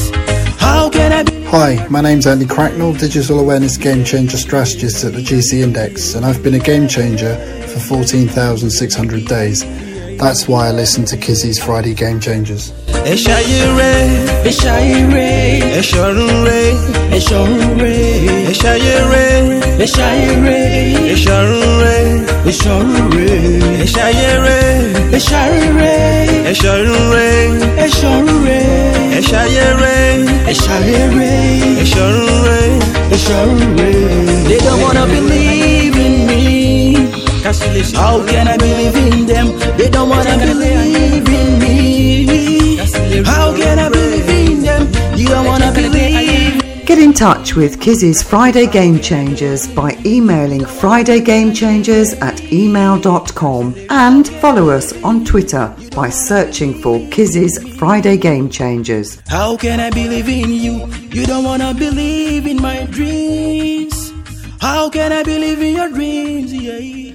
How 0.58 0.90
can 0.90 1.12
I 1.12 1.22
be? 1.22 1.32
Hi, 1.46 1.86
my 1.88 2.02
name's 2.02 2.26
Andy 2.26 2.44
Cracknell, 2.44 2.92
Digital 2.92 3.40
Awareness 3.40 3.78
Game 3.78 4.04
Changer 4.04 4.36
Strategist 4.36 5.02
at 5.04 5.14
the 5.14 5.22
GC 5.22 5.62
Index, 5.62 6.14
and 6.14 6.26
I've 6.26 6.42
been 6.42 6.54
a 6.54 6.58
game 6.58 6.86
changer 6.88 7.55
14,600 7.88 9.24
days. 9.26 9.64
That's 10.18 10.48
why 10.48 10.68
I 10.68 10.72
listen 10.72 11.04
to 11.06 11.16
Kizzy's 11.16 11.62
Friday 11.62 11.94
Game 11.94 12.20
Changers. 12.20 12.72
They 34.48 34.58
don't 34.58 34.80
wanna 34.80 35.06
believe 35.06 35.95
how 37.46 38.26
can 38.26 38.48
I 38.48 38.56
believe 38.56 38.96
in 38.96 39.24
them? 39.24 39.56
They 39.78 39.88
don't 39.88 40.08
wanna 40.08 40.36
believe 40.36 41.28
in 41.28 41.58
me. 41.60 42.76
How 43.22 43.56
can 43.56 43.78
I 43.78 43.88
believe 43.88 44.28
in 44.28 44.62
them? 44.62 44.88
You 45.16 45.28
don't 45.28 45.46
wanna 45.46 45.70
believe. 45.70 46.60
Get 46.84 46.98
in 46.98 47.12
touch 47.14 47.54
with 47.54 47.78
Kizzy's 47.80 48.20
Friday 48.20 48.66
Game 48.66 48.98
Changers 48.98 49.68
by 49.68 49.96
emailing 50.04 50.62
fridaygamechangers 50.62 52.20
at 52.20 52.42
email.com 52.52 53.76
and 53.90 54.26
follow 54.26 54.70
us 54.70 54.92
on 55.04 55.24
Twitter 55.24 55.72
by 55.94 56.10
searching 56.10 56.74
for 56.82 56.98
Kizzy's 57.10 57.58
Friday 57.76 58.16
Game 58.16 58.50
Changers. 58.50 59.22
How 59.28 59.56
can 59.56 59.78
I 59.78 59.90
believe 59.90 60.28
in 60.28 60.50
you? 60.50 60.84
You 61.12 61.24
don't 61.26 61.44
wanna 61.44 61.74
believe 61.74 62.44
in 62.44 62.60
my 62.60 62.86
dreams. 62.86 64.12
How 64.60 64.90
can 64.90 65.12
I 65.12 65.22
believe 65.22 65.60
in 65.62 65.76
your 65.76 65.90
dreams? 65.90 66.52
Yeah, 66.52 66.78
yeah. 66.78 67.05